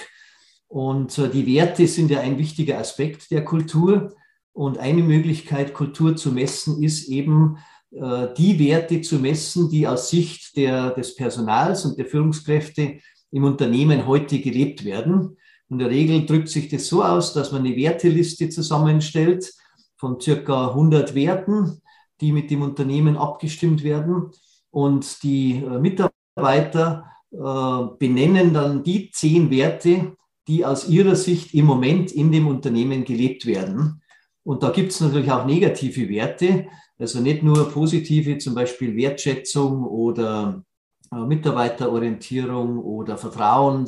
Und 0.68 1.18
äh, 1.18 1.28
die 1.28 1.48
Werte 1.48 1.88
sind 1.88 2.12
ja 2.12 2.20
ein 2.20 2.38
wichtiger 2.38 2.78
Aspekt 2.78 3.32
der 3.32 3.44
Kultur. 3.44 4.14
Und 4.52 4.78
eine 4.78 5.02
Möglichkeit, 5.02 5.74
Kultur 5.74 6.14
zu 6.14 6.30
messen, 6.30 6.80
ist 6.80 7.08
eben 7.08 7.58
äh, 7.90 8.28
die 8.38 8.56
Werte 8.60 9.00
zu 9.00 9.18
messen, 9.18 9.68
die 9.68 9.88
aus 9.88 10.10
Sicht 10.10 10.56
der, 10.56 10.90
des 10.90 11.16
Personals 11.16 11.84
und 11.84 11.98
der 11.98 12.06
Führungskräfte 12.06 13.00
im 13.32 13.42
Unternehmen 13.42 14.06
heute 14.06 14.38
gelebt 14.38 14.84
werden. 14.84 15.36
In 15.70 15.78
der 15.78 15.88
Regel 15.88 16.26
drückt 16.26 16.48
sich 16.48 16.68
das 16.68 16.86
so 16.86 17.02
aus, 17.02 17.32
dass 17.32 17.52
man 17.52 17.64
eine 17.64 17.76
Werteliste 17.76 18.48
zusammenstellt 18.48 19.52
von 19.96 20.20
circa 20.20 20.68
100 20.68 21.14
Werten, 21.14 21.80
die 22.20 22.32
mit 22.32 22.50
dem 22.50 22.62
Unternehmen 22.62 23.16
abgestimmt 23.16 23.82
werden. 23.82 24.30
Und 24.70 25.22
die 25.22 25.56
äh, 25.56 25.78
Mitarbeiter 25.78 27.06
benennen 27.32 28.52
dann 28.52 28.82
die 28.82 29.12
zehn 29.12 29.50
Werte, 29.52 30.16
die 30.48 30.64
aus 30.64 30.88
ihrer 30.88 31.14
Sicht 31.14 31.54
im 31.54 31.64
Moment 31.64 32.10
in 32.10 32.32
dem 32.32 32.48
Unternehmen 32.48 33.04
gelebt 33.04 33.46
werden. 33.46 34.02
Und 34.42 34.64
da 34.64 34.70
gibt 34.70 34.90
es 34.90 35.00
natürlich 35.00 35.30
auch 35.30 35.46
negative 35.46 36.08
Werte, 36.08 36.66
also 36.98 37.20
nicht 37.20 37.42
nur 37.42 37.70
positive, 37.70 38.38
zum 38.38 38.54
Beispiel 38.54 38.96
Wertschätzung 38.96 39.84
oder 39.84 40.64
äh, 41.12 41.16
Mitarbeiterorientierung 41.16 42.78
oder 42.78 43.16
Vertrauen, 43.16 43.86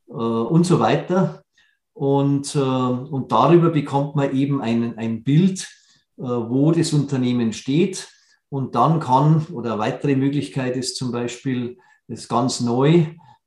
äh, 0.10 0.12
und 0.12 0.66
so 0.66 0.82
weiter. 0.82 1.42
Und, 1.94 2.54
äh, 2.54 2.60
und 2.60 3.32
darüber 3.32 3.70
bekommt 3.70 4.18
man 4.18 4.36
eben 4.36 4.62
ein, 4.62 4.98
ein 4.98 5.24
Bild, 5.24 5.62
äh, 6.18 6.24
wo 6.24 6.74
das 6.74 6.92
Unternehmen 6.92 7.54
steht. 7.54 8.10
Und 8.50 8.76
dann 8.76 9.00
kann, 9.00 9.48
oder 9.54 9.76
eine 9.76 9.80
weitere 9.80 10.18
Möglichkeit 10.18 10.76
ist 10.76 10.98
zum 10.98 11.14
Beispiel, 11.14 11.78
das 12.10 12.28
ganz 12.28 12.60
neu, 12.60 13.06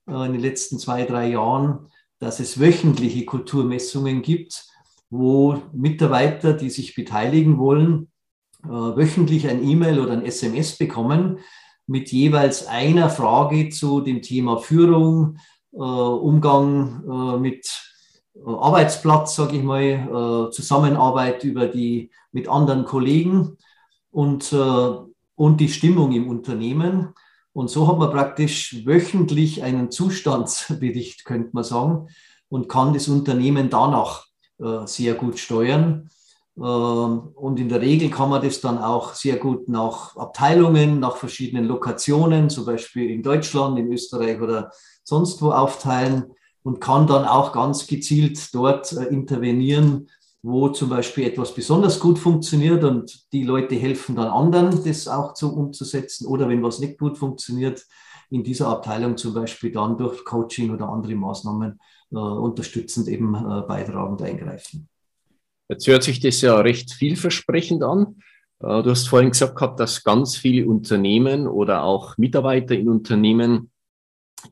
in 0.09 0.33
den 0.33 0.41
letzten 0.41 0.79
zwei, 0.79 1.05
drei 1.05 1.31
Jahren, 1.31 1.91
dass 2.19 2.41
es 2.41 2.59
wöchentliche 2.59 3.25
Kulturmessungen 3.25 4.23
gibt, 4.23 4.67
wo 5.11 5.63
Mitarbeiter, 5.73 6.53
die 6.53 6.71
sich 6.71 6.95
beteiligen 6.95 7.59
wollen, 7.59 8.09
wöchentlich 8.63 9.49
ein 9.49 9.63
E-Mail 9.63 10.01
oder 10.01 10.13
ein 10.13 10.25
SMS 10.25 10.77
bekommen 10.77 11.39
mit 11.87 12.11
jeweils 12.13 12.67
einer 12.67 13.09
Frage 13.09 13.71
zu 13.71 14.01
dem 14.01 14.21
Thema 14.21 14.59
Führung, 14.59 15.39
Umgang 15.71 17.41
mit 17.41 17.67
Arbeitsplatz, 18.45 19.37
sage 19.37 19.57
ich 19.57 19.63
mal, 19.63 20.51
Zusammenarbeit 20.53 21.45
über 21.45 21.67
die, 21.67 22.11
mit 22.33 22.49
anderen 22.49 22.85
Kollegen 22.85 23.57
und, 24.11 24.53
und 24.53 25.61
die 25.61 25.69
Stimmung 25.69 26.13
im 26.13 26.29
Unternehmen. 26.29 27.15
Und 27.59 27.71
so 27.71 27.89
hat 27.89 27.99
man 27.99 28.13
praktisch 28.13 28.87
wöchentlich 28.87 29.65
einen 29.65 29.91
Zustandsbericht, 29.91 31.25
könnte 31.25 31.51
man 31.55 31.65
sagen, 31.65 32.07
und 32.49 32.69
kann 32.69 32.95
das 32.95 33.09
Unternehmen 33.09 33.69
danach 33.69 34.27
äh, 34.61 34.87
sehr 34.87 35.15
gut 35.15 35.41
steuern. 35.41 36.09
Ähm, 36.57 36.63
und 37.35 37.59
in 37.59 37.69
der 37.69 37.81
Regel 37.81 38.11
kann 38.11 38.31
man 38.31 38.45
das 38.45 38.61
dann 38.61 38.79
auch 38.79 39.13
sehr 39.13 39.39
gut 39.39 39.69
nach 39.69 40.15
Abteilungen, 40.15 41.01
nach 41.01 41.17
verschiedenen 41.17 41.65
Lokationen, 41.65 42.49
zum 42.49 42.65
Beispiel 42.65 43.11
in 43.11 43.25
Deutschland, 43.25 43.77
in 43.77 43.93
Österreich 43.93 44.41
oder 44.41 44.71
sonst 45.03 45.43
wo 45.43 45.51
aufteilen 45.51 46.27
und 46.63 46.81
kann 46.81 47.09
dann 47.09 47.25
auch 47.25 47.51
ganz 47.51 47.89
gezielt 47.89 48.55
dort 48.55 48.93
äh, 48.93 49.07
intervenieren, 49.07 50.09
wo 50.43 50.69
zum 50.69 50.89
Beispiel 50.89 51.27
etwas 51.27 51.55
besonders 51.55 51.99
gut 51.99 52.19
funktioniert 52.19 52.85
und 52.85 53.33
die 53.33 53.43
Leute 53.43 53.75
helfen 53.75 54.17
dann 54.17 54.29
anderen, 54.29 54.85
das 54.85 55.09
auch 55.09 55.35
zu, 55.35 55.55
umzusetzen. 55.55 56.27
Oder 56.27 56.49
wenn 56.49 56.63
was 56.63 56.79
nicht 56.79 56.99
gut 56.99 57.19
funktioniert, 57.19 57.85
in 58.31 58.45
dieser 58.45 58.69
Abteilung 58.69 59.17
zum 59.17 59.35
Beispiel 59.35 59.73
dann 59.73 59.97
durch 59.97 60.25
Coaching 60.25 60.71
oder 60.71 60.89
andere 60.89 61.15
Maßnahmen 61.15 61.79
äh, 62.13 62.17
unterstützend 62.17 63.09
eben 63.09 63.35
äh, 63.35 63.63
beitragend 63.67 64.23
eingreifen. 64.23 64.89
Jetzt 65.69 65.87
hört 65.87 66.03
sich 66.03 66.21
das 66.21 66.41
ja 66.41 66.59
recht 66.61 66.93
vielversprechend 66.93 67.83
an. 67.83 68.17
Äh, 68.61 68.83
du 68.83 68.91
hast 68.91 69.09
vorhin 69.09 69.31
gesagt 69.31 69.57
gehabt, 69.57 69.81
dass 69.81 70.05
ganz 70.05 70.37
viele 70.37 70.67
Unternehmen 70.67 71.47
oder 71.49 71.83
auch 71.83 72.17
Mitarbeiter 72.19 72.75
in 72.75 72.89
Unternehmen 72.89 73.71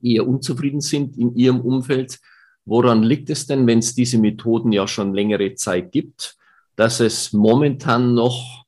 eher 0.02 0.26
unzufrieden 0.26 0.81
sind 0.81 1.16
in 1.16 1.37
ihrem 1.37 1.61
Umfeld. 1.61 2.19
Woran 2.66 3.04
liegt 3.04 3.30
es 3.30 3.46
denn, 3.46 3.66
wenn 3.66 3.78
es 3.78 3.94
diese 3.94 4.18
Methoden 4.18 4.73
ja 4.73 4.88
schon 4.88 5.14
längere 5.14 5.54
Zeit 5.54 5.92
gibt, 5.92 6.37
dass 6.75 7.00
es 7.00 7.32
momentan 7.32 8.14
noch 8.14 8.66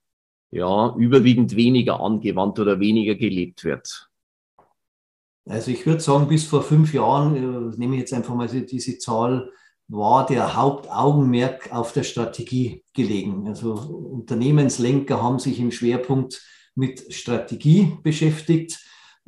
ja, 0.50 0.94
überwiegend 0.96 1.56
weniger 1.56 2.00
angewandt 2.00 2.58
oder 2.60 2.80
weniger 2.80 3.16
gelebt 3.16 3.64
wird? 3.64 4.08
Also 5.46 5.70
ich 5.70 5.84
würde 5.84 6.00
sagen, 6.00 6.28
bis 6.28 6.44
vor 6.44 6.62
fünf 6.62 6.94
Jahren, 6.94 7.36
äh, 7.36 7.76
nehme 7.76 7.94
ich 7.94 8.00
jetzt 8.00 8.12
einfach 8.14 8.34
mal 8.34 8.48
diese 8.48 8.98
Zahl, 8.98 9.50
war 9.88 10.26
der 10.26 10.54
Hauptaugenmerk 10.54 11.72
auf 11.72 11.92
der 11.92 12.02
Strategie 12.02 12.84
gelegen. 12.94 13.48
Also 13.48 13.72
Unternehmenslenker 13.72 15.22
haben 15.22 15.38
sich 15.38 15.58
im 15.58 15.72
Schwerpunkt 15.72 16.42
mit 16.74 17.12
Strategie 17.12 17.96
beschäftigt 18.02 18.78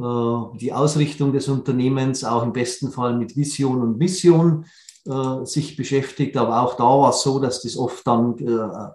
die 0.01 0.73
Ausrichtung 0.73 1.33
des 1.33 1.49
Unternehmens, 1.49 2.25
auch 2.25 2.43
im 2.43 2.55
besten 2.55 2.91
Fall 2.91 3.17
mit 3.17 3.37
Vision 3.37 3.83
und 3.83 3.99
Mission 3.99 4.65
äh, 5.07 5.45
sich 5.45 5.77
beschäftigt. 5.77 6.39
Aber 6.39 6.63
auch 6.63 6.75
da 6.77 6.85
war 6.85 7.11
es 7.11 7.21
so, 7.21 7.39
dass 7.39 7.61
das 7.61 7.77
oft 7.77 8.07
dann 8.07 8.39
äh, 8.39 8.89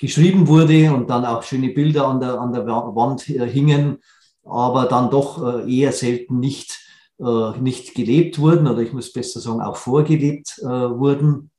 geschrieben 0.00 0.48
wurde 0.48 0.92
und 0.92 1.10
dann 1.10 1.24
auch 1.24 1.44
schöne 1.44 1.68
Bilder 1.68 2.08
an 2.08 2.18
der, 2.18 2.40
an 2.40 2.52
der 2.52 2.66
Wand 2.66 3.22
hingen, 3.22 3.98
aber 4.44 4.86
dann 4.86 5.10
doch 5.10 5.66
eher 5.66 5.90
selten 5.90 6.38
nicht, 6.38 6.78
nicht 7.18 7.96
gelebt 7.96 8.38
wurden 8.38 8.68
oder 8.68 8.78
ich 8.78 8.92
muss 8.92 9.12
besser 9.12 9.40
sagen, 9.40 9.60
auch 9.60 9.76
vorgelebt 9.76 10.60
wurden. 10.62 11.50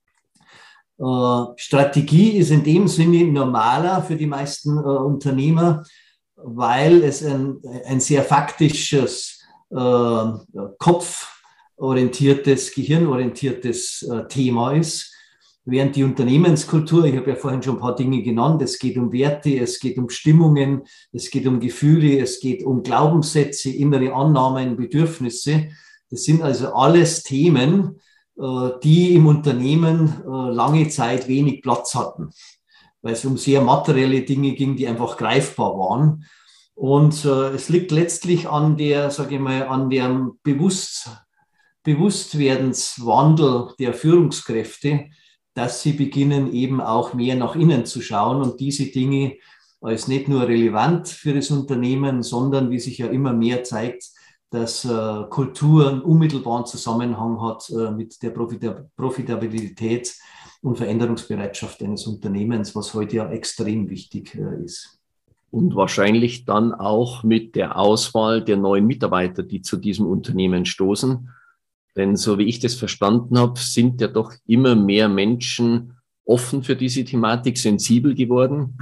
Strategie 1.58 2.38
ist 2.38 2.52
in 2.52 2.64
dem 2.64 2.88
Sinne 2.88 3.26
normaler 3.26 4.02
für 4.02 4.16
die 4.16 4.26
meisten 4.26 4.78
Unternehmer 4.78 5.84
weil 6.44 7.04
es 7.04 7.24
ein, 7.24 7.62
ein 7.86 8.00
sehr 8.00 8.24
faktisches, 8.24 9.40
äh, 9.72 10.26
kopforientiertes, 10.80 12.74
gehirnorientiertes 12.74 14.04
äh, 14.04 14.28
Thema 14.28 14.74
ist. 14.74 15.14
Während 15.66 15.96
die 15.96 16.04
Unternehmenskultur, 16.04 17.06
ich 17.06 17.16
habe 17.16 17.30
ja 17.32 17.36
vorhin 17.36 17.62
schon 17.62 17.76
ein 17.76 17.82
paar 17.82 17.96
Dinge 17.96 18.24
genannt, 18.24 18.62
es 18.64 18.80
geht 18.80 18.98
um 18.98 19.12
Werte, 19.12 19.60
es 19.60 19.80
geht 19.80 20.00
um 20.00 20.10
Stimmungen, 20.10 20.82
es 21.12 21.30
geht 21.30 21.46
um 21.46 21.60
Gefühle, 21.60 22.20
es 22.20 22.40
geht 22.40 22.64
um 22.64 22.82
Glaubenssätze, 22.82 23.70
innere 23.70 24.14
Annahmen, 24.14 24.78
Bedürfnisse. 24.78 25.68
Das 26.10 26.24
sind 26.24 26.42
also 26.42 26.74
alles 26.74 27.22
Themen, 27.22 28.00
äh, 28.40 28.70
die 28.84 29.14
im 29.14 29.28
Unternehmen 29.28 30.24
äh, 30.26 30.52
lange 30.52 30.90
Zeit 30.90 31.28
wenig 31.28 31.62
Platz 31.62 31.94
hatten 31.94 32.32
weil 33.02 33.14
es 33.14 33.26
um 33.26 33.38
sehr 33.38 33.62
materielle 33.62 34.22
Dinge 34.22 34.54
ging, 34.54 34.76
die 34.76 34.88
einfach 34.88 35.18
greifbar 35.18 35.78
waren. 35.78 36.26
Und 36.76 37.26
äh, 37.26 37.50
es 37.50 37.70
liegt 37.70 37.92
letztlich 37.92 38.48
an 38.48 38.78
der, 38.78 39.12
sage 39.12 39.36
ich 39.36 39.42
mal, 39.42 39.68
an 39.68 39.90
dem 39.90 40.40
Bewusst, 40.44 41.10
Bewusstwerdenswandel 41.84 43.74
der 43.80 43.94
Führungskräfte, 43.94 45.08
dass 45.54 45.82
sie 45.82 45.94
beginnen 45.94 46.54
eben 46.54 46.82
auch 46.82 47.14
mehr 47.14 47.36
nach 47.36 47.56
innen 47.56 47.86
zu 47.86 48.02
schauen 48.02 48.42
und 48.42 48.60
diese 48.60 48.86
Dinge 48.86 49.38
als 49.82 50.08
nicht 50.08 50.28
nur 50.28 50.48
relevant 50.48 51.08
für 51.08 51.34
das 51.34 51.52
Unternehmen, 51.52 52.22
sondern 52.22 52.70
wie 52.70 52.80
sich 52.80 52.98
ja 52.98 53.08
immer 53.08 53.34
mehr 53.34 53.64
zeigt, 53.64 54.04
dass 54.52 54.84
äh, 54.84 55.24
Kultur 55.30 55.90
einen 55.90 56.02
unmittelbaren 56.02 56.66
Zusammenhang 56.66 57.42
hat 57.42 57.70
äh, 57.70 57.92
mit 57.92 58.22
der 58.24 58.32
Profitabilität 58.32 60.16
und 60.62 60.78
Veränderungsbereitschaft 60.78 61.82
eines 61.82 62.06
Unternehmens, 62.08 62.76
was 62.76 62.94
heute 62.94 63.18
ja 63.18 63.30
extrem 63.30 63.90
wichtig 63.90 64.36
äh, 64.36 64.64
ist. 64.64 65.00
Und 65.52 65.76
wahrscheinlich 65.76 66.46
dann 66.46 66.74
auch 66.74 67.24
mit 67.24 67.56
der 67.56 67.78
Auswahl 67.78 68.44
der 68.44 68.58
neuen 68.58 68.86
Mitarbeiter, 68.86 69.42
die 69.42 69.62
zu 69.62 69.78
diesem 69.78 70.06
Unternehmen 70.06 70.66
stoßen. 70.66 71.30
Denn 71.96 72.16
so 72.16 72.38
wie 72.38 72.44
ich 72.44 72.60
das 72.60 72.76
verstanden 72.76 73.40
habe, 73.40 73.60
sind 73.60 74.00
ja 74.00 74.08
doch 74.08 74.34
immer 74.46 74.76
mehr 74.76 75.10
Menschen 75.10 75.96
offen 76.24 76.64
für 76.64 76.76
diese 76.76 77.04
Thematik, 77.04 77.58
sensibel 77.58 78.14
geworden 78.14 78.78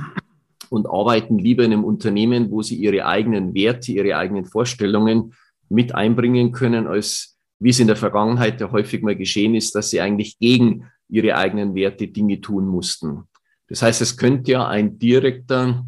und 0.70 0.88
arbeiten 0.88 1.40
lieber 1.40 1.64
in 1.64 1.72
einem 1.72 1.86
Unternehmen, 1.86 2.52
wo 2.52 2.62
sie 2.62 2.76
ihre 2.76 3.06
eigenen 3.06 3.54
Werte, 3.54 3.94
ihre 3.94 4.18
eigenen 4.18 4.44
Vorstellungen 4.44 5.34
mit 5.70 5.96
einbringen 5.96 6.52
können, 6.52 6.86
als 6.88 7.37
wie 7.60 7.70
es 7.70 7.80
in 7.80 7.88
der 7.88 7.96
Vergangenheit 7.96 8.62
ja 8.62 8.72
häufig 8.72 9.02
mal 9.02 9.16
geschehen 9.16 9.56
ist, 9.56 9.76
dass 9.76 9.90
sie 9.90 10.02
eigentlich 10.02 10.38
gegen 10.40 10.86
ihre 11.10 11.36
eigenen 11.36 11.76
Werte 11.76 12.08
Dinge 12.08 12.42
tun 12.42 12.68
mussten. 12.68 13.24
Das 13.68 13.82
heißt, 13.82 14.02
es 14.02 14.18
könnte 14.18 14.52
ja 14.52 14.68
ein 14.68 15.00
direkter 15.00 15.86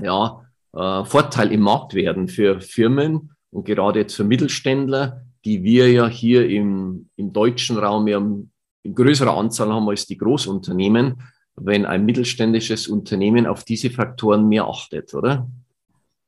ja, 0.00 0.42
äh, 0.72 1.04
Vorteil 1.04 1.52
im 1.52 1.60
Markt 1.60 1.94
werden 1.94 2.28
für 2.28 2.60
Firmen 2.60 3.30
und 3.50 3.64
gerade 3.64 4.00
jetzt 4.00 4.14
für 4.14 4.24
Mittelständler, 4.24 5.22
die 5.44 5.62
wir 5.62 5.90
ja 5.90 6.08
hier 6.08 6.48
im, 6.48 7.08
im 7.16 7.32
deutschen 7.32 7.76
Raum 7.78 8.08
ja 8.08 8.18
in 8.18 8.94
größerer 8.94 9.36
Anzahl 9.36 9.72
haben 9.72 9.88
als 9.88 10.06
die 10.06 10.18
Großunternehmen, 10.18 11.22
wenn 11.56 11.86
ein 11.86 12.04
mittelständisches 12.04 12.88
Unternehmen 12.88 13.46
auf 13.46 13.64
diese 13.64 13.90
Faktoren 13.90 14.48
mehr 14.48 14.66
achtet, 14.66 15.14
oder? 15.14 15.48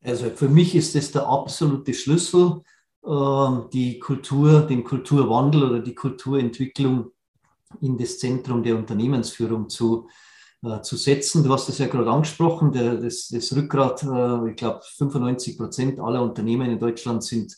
Also 0.05 0.31
für 0.31 0.49
mich 0.49 0.75
ist 0.75 0.95
das 0.95 1.11
der 1.11 1.27
absolute 1.27 1.93
Schlüssel, 1.93 2.61
die 3.09 4.01
Kultur, 4.01 4.63
den 4.63 4.83
Kulturwandel 4.83 5.63
oder 5.63 5.79
die 5.79 5.95
Kulturentwicklung 5.95 7.13
in 7.81 7.99
das 7.99 8.19
Zentrum 8.19 8.63
der 8.63 8.77
Unternehmensführung 8.77 9.69
zu, 9.69 10.09
äh, 10.63 10.81
zu 10.83 10.97
setzen. 10.97 11.45
Du 11.45 11.53
hast 11.53 11.69
es 11.69 11.79
ja 11.79 11.87
gerade 11.87 12.11
angesprochen, 12.11 12.73
der, 12.73 12.97
das, 12.97 13.29
das 13.29 13.55
Rückgrat, 13.55 14.03
äh, 14.03 14.51
ich 14.51 14.57
glaube 14.57 14.81
95 14.83 15.59
Prozent 15.59 16.01
aller 16.01 16.23
Unternehmen 16.23 16.71
in 16.71 16.79
Deutschland 16.79 17.23
sind 17.25 17.57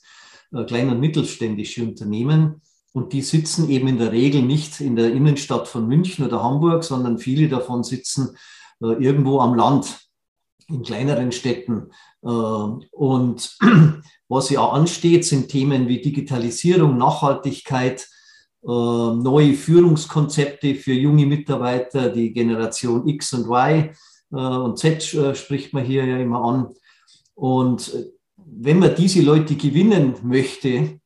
äh, 0.52 0.64
kleine 0.64 0.92
und 0.92 1.00
mittelständische 1.00 1.82
Unternehmen. 1.82 2.62
Und 2.92 3.12
die 3.12 3.22
sitzen 3.22 3.68
eben 3.68 3.86
in 3.88 3.98
der 3.98 4.12
Regel 4.12 4.42
nicht 4.42 4.80
in 4.80 4.96
der 4.96 5.12
Innenstadt 5.12 5.68
von 5.68 5.86
München 5.86 6.24
oder 6.24 6.42
Hamburg, 6.42 6.84
sondern 6.84 7.18
viele 7.18 7.48
davon 7.48 7.84
sitzen 7.84 8.36
äh, 8.80 8.86
irgendwo 8.86 9.40
am 9.40 9.54
Land, 9.54 10.08
in 10.68 10.82
kleineren 10.82 11.32
Städten. 11.32 11.90
Äh, 12.22 12.28
und 12.28 13.56
was 14.28 14.50
ja 14.50 14.68
ansteht, 14.68 15.24
sind 15.24 15.48
Themen 15.48 15.88
wie 15.88 16.00
Digitalisierung, 16.00 16.98
Nachhaltigkeit, 16.98 18.06
äh, 18.62 18.66
neue 18.66 19.54
Führungskonzepte 19.54 20.74
für 20.74 20.92
junge 20.92 21.26
Mitarbeiter, 21.26 22.10
die 22.10 22.32
Generation 22.32 23.06
X 23.08 23.32
und 23.32 23.46
Y 23.46 23.90
äh, 24.32 24.36
und 24.36 24.78
Z 24.78 25.14
äh, 25.14 25.34
spricht 25.34 25.72
man 25.72 25.84
hier 25.84 26.04
ja 26.04 26.18
immer 26.18 26.42
an. 26.42 26.74
Und 27.34 27.92
wenn 28.36 28.78
man 28.80 28.94
diese 28.96 29.22
Leute 29.22 29.54
gewinnen 29.54 30.14
möchte, 30.22 31.00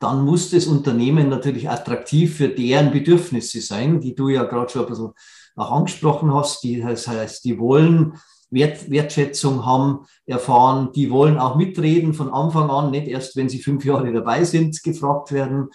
dann 0.00 0.24
muss 0.24 0.50
das 0.50 0.66
Unternehmen 0.66 1.28
natürlich 1.28 1.68
attraktiv 1.68 2.36
für 2.36 2.48
deren 2.48 2.92
Bedürfnisse 2.92 3.60
sein, 3.60 4.00
die 4.00 4.14
du 4.14 4.28
ja 4.28 4.44
gerade 4.44 4.70
schon 4.70 4.82
ein 4.82 4.88
bisschen 4.88 5.12
auch 5.56 5.72
angesprochen 5.72 6.32
hast. 6.32 6.62
Die, 6.62 6.80
das 6.80 7.08
heißt, 7.08 7.44
die 7.44 7.58
wollen 7.58 8.14
Wert, 8.50 8.90
Wertschätzung 8.90 9.64
haben, 9.66 10.06
erfahren, 10.26 10.90
die 10.94 11.10
wollen 11.10 11.38
auch 11.38 11.56
mitreden 11.56 12.14
von 12.14 12.30
Anfang 12.30 12.70
an, 12.70 12.90
nicht 12.90 13.08
erst, 13.08 13.36
wenn 13.36 13.48
sie 13.48 13.60
fünf 13.60 13.84
Jahre 13.84 14.12
dabei 14.12 14.44
sind, 14.44 14.82
gefragt 14.82 15.32
werden. 15.32 15.68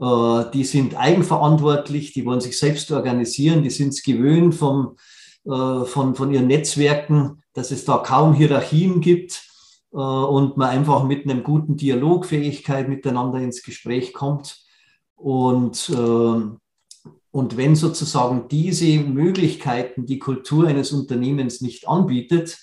Äh, 0.00 0.50
die 0.52 0.64
sind 0.64 0.96
eigenverantwortlich, 0.96 2.12
die 2.12 2.24
wollen 2.24 2.40
sich 2.40 2.58
selbst 2.58 2.90
organisieren, 2.90 3.62
die 3.62 3.70
sind 3.70 3.88
es 3.90 4.02
gewöhnt 4.02 4.54
vom, 4.54 4.96
äh, 5.44 5.84
von, 5.84 6.14
von 6.14 6.32
ihren 6.32 6.46
Netzwerken, 6.46 7.42
dass 7.52 7.70
es 7.70 7.84
da 7.84 7.98
kaum 7.98 8.34
Hierarchien 8.34 9.00
gibt 9.00 9.42
äh, 9.92 9.96
und 9.96 10.56
man 10.56 10.70
einfach 10.70 11.04
mit 11.04 11.24
einem 11.24 11.42
guten 11.42 11.76
Dialogfähigkeit 11.76 12.88
miteinander 12.88 13.38
ins 13.38 13.62
Gespräch 13.62 14.12
kommt. 14.12 14.58
Und, 15.16 15.92
und 17.32 17.56
wenn 17.56 17.76
sozusagen 17.76 18.48
diese 18.48 18.98
Möglichkeiten 18.98 20.06
die 20.06 20.18
Kultur 20.18 20.66
eines 20.66 20.92
Unternehmens 20.92 21.60
nicht 21.60 21.86
anbietet, 21.86 22.58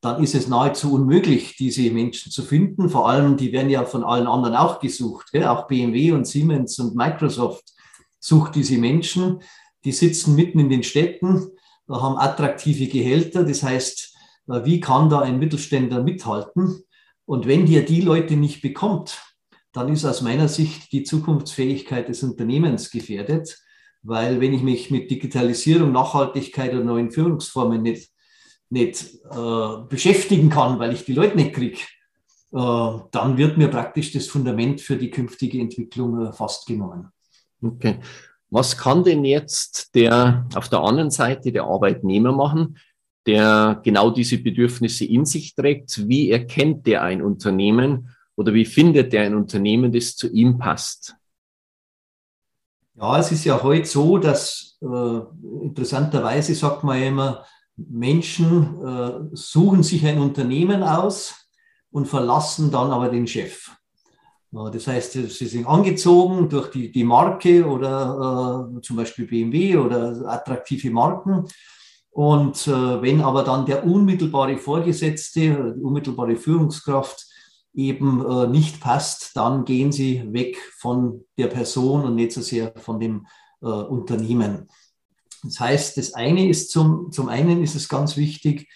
dann 0.00 0.22
ist 0.22 0.34
es 0.34 0.48
nahezu 0.48 0.92
unmöglich, 0.92 1.56
diese 1.56 1.90
Menschen 1.90 2.30
zu 2.30 2.42
finden. 2.42 2.88
Vor 2.88 3.08
allem, 3.08 3.36
die 3.36 3.52
werden 3.52 3.70
ja 3.70 3.84
von 3.84 4.04
allen 4.04 4.26
anderen 4.26 4.54
auch 4.54 4.80
gesucht. 4.80 5.32
Gell? 5.32 5.44
Auch 5.44 5.66
BMW 5.66 6.12
und 6.12 6.26
Siemens 6.26 6.78
und 6.78 6.94
Microsoft 6.94 7.72
sucht 8.20 8.54
diese 8.54 8.78
Menschen. 8.78 9.40
Die 9.84 9.92
sitzen 9.92 10.34
mitten 10.34 10.60
in 10.60 10.68
den 10.68 10.82
Städten, 10.82 11.50
haben 11.88 12.16
attraktive 12.16 12.86
Gehälter. 12.86 13.44
Das 13.44 13.62
heißt, 13.62 14.16
äh, 14.48 14.64
wie 14.64 14.80
kann 14.80 15.10
da 15.10 15.20
ein 15.20 15.38
Mittelständler 15.38 16.02
mithalten? 16.02 16.82
Und 17.24 17.46
wenn 17.46 17.66
der 17.66 17.82
die 17.82 18.00
Leute 18.00 18.36
nicht 18.36 18.62
bekommt, 18.62 19.20
dann 19.72 19.92
ist 19.92 20.04
aus 20.04 20.22
meiner 20.22 20.48
Sicht 20.48 20.92
die 20.92 21.02
Zukunftsfähigkeit 21.02 22.08
des 22.08 22.22
Unternehmens 22.22 22.90
gefährdet. 22.90 23.58
Weil 24.02 24.40
wenn 24.40 24.54
ich 24.54 24.62
mich 24.62 24.90
mit 24.90 25.10
Digitalisierung, 25.10 25.92
Nachhaltigkeit 25.92 26.72
und 26.74 26.86
neuen 26.86 27.10
Führungsformen 27.10 27.82
nicht 27.82 28.10
nicht 28.70 29.14
äh, 29.30 29.82
beschäftigen 29.88 30.50
kann, 30.50 30.78
weil 30.78 30.92
ich 30.92 31.04
die 31.04 31.14
Leute 31.14 31.36
nicht 31.36 31.54
kriege, 31.54 31.78
äh, 32.52 33.00
dann 33.10 33.36
wird 33.36 33.58
mir 33.58 33.68
praktisch 33.68 34.12
das 34.12 34.26
Fundament 34.26 34.80
für 34.80 34.96
die 34.96 35.10
künftige 35.10 35.60
Entwicklung 35.60 36.26
äh, 36.26 36.32
fast 36.32 36.66
genommen. 36.66 37.08
Okay. 37.62 37.98
Was 38.50 38.76
kann 38.76 39.04
denn 39.04 39.24
jetzt 39.24 39.94
der 39.94 40.46
auf 40.54 40.68
der 40.68 40.80
anderen 40.80 41.10
Seite 41.10 41.52
der 41.52 41.64
Arbeitnehmer 41.64 42.32
machen, 42.32 42.78
der 43.26 43.80
genau 43.84 44.10
diese 44.10 44.38
Bedürfnisse 44.38 45.04
in 45.04 45.26
sich 45.26 45.54
trägt? 45.54 46.08
Wie 46.08 46.30
erkennt 46.30 46.86
der 46.86 47.02
ein 47.02 47.20
Unternehmen 47.20 48.08
oder 48.36 48.54
wie 48.54 48.64
findet 48.64 49.12
der 49.12 49.22
ein 49.22 49.34
Unternehmen, 49.34 49.92
das 49.92 50.16
zu 50.16 50.30
ihm 50.32 50.56
passt? 50.56 51.14
Ja, 53.00 53.16
es 53.16 53.30
ist 53.30 53.44
ja 53.44 53.62
heute 53.62 53.86
so, 53.86 54.18
dass 54.18 54.76
äh, 54.82 55.20
interessanterweise 55.62 56.52
sagt 56.54 56.82
man 56.82 57.00
immer, 57.00 57.44
Menschen 57.76 58.84
äh, 58.84 59.36
suchen 59.36 59.84
sich 59.84 60.04
ein 60.04 60.18
Unternehmen 60.18 60.82
aus 60.82 61.32
und 61.92 62.06
verlassen 62.08 62.72
dann 62.72 62.90
aber 62.90 63.08
den 63.08 63.28
Chef. 63.28 63.70
Das 64.50 64.86
heißt, 64.86 65.12
sie 65.12 65.46
sind 65.46 65.66
angezogen 65.66 66.48
durch 66.48 66.70
die, 66.70 66.90
die 66.90 67.04
Marke 67.04 67.66
oder 67.66 68.72
äh, 68.76 68.80
zum 68.80 68.96
Beispiel 68.96 69.26
BMW 69.26 69.76
oder 69.76 70.24
attraktive 70.26 70.90
Marken. 70.90 71.46
Und 72.10 72.66
äh, 72.66 73.02
wenn 73.02 73.20
aber 73.20 73.44
dann 73.44 73.66
der 73.66 73.86
unmittelbare 73.86 74.56
Vorgesetzte, 74.56 75.74
die 75.76 75.82
unmittelbare 75.82 76.34
Führungskraft 76.34 77.27
eben 77.74 78.24
äh, 78.24 78.46
nicht 78.46 78.80
passt, 78.80 79.36
dann 79.36 79.64
gehen 79.64 79.92
sie 79.92 80.32
weg 80.32 80.56
von 80.78 81.24
der 81.36 81.48
Person 81.48 82.04
und 82.04 82.14
nicht 82.14 82.32
so 82.32 82.40
sehr 82.40 82.72
von 82.76 82.98
dem 82.98 83.26
äh, 83.62 83.66
Unternehmen. 83.66 84.68
Das 85.42 85.60
heißt, 85.60 85.96
das 85.96 86.14
eine 86.14 86.48
ist 86.48 86.70
zum, 86.70 87.12
zum 87.12 87.28
einen 87.28 87.62
ist 87.62 87.74
es 87.74 87.88
ganz 87.88 88.16
wichtig, 88.16 88.68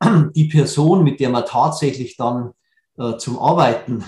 die 0.34 0.48
Person, 0.48 1.04
mit 1.04 1.20
der 1.20 1.30
man 1.30 1.46
tatsächlich 1.46 2.16
dann 2.16 2.52
äh, 2.98 3.16
zum 3.16 3.38
Arbeiten 3.38 4.04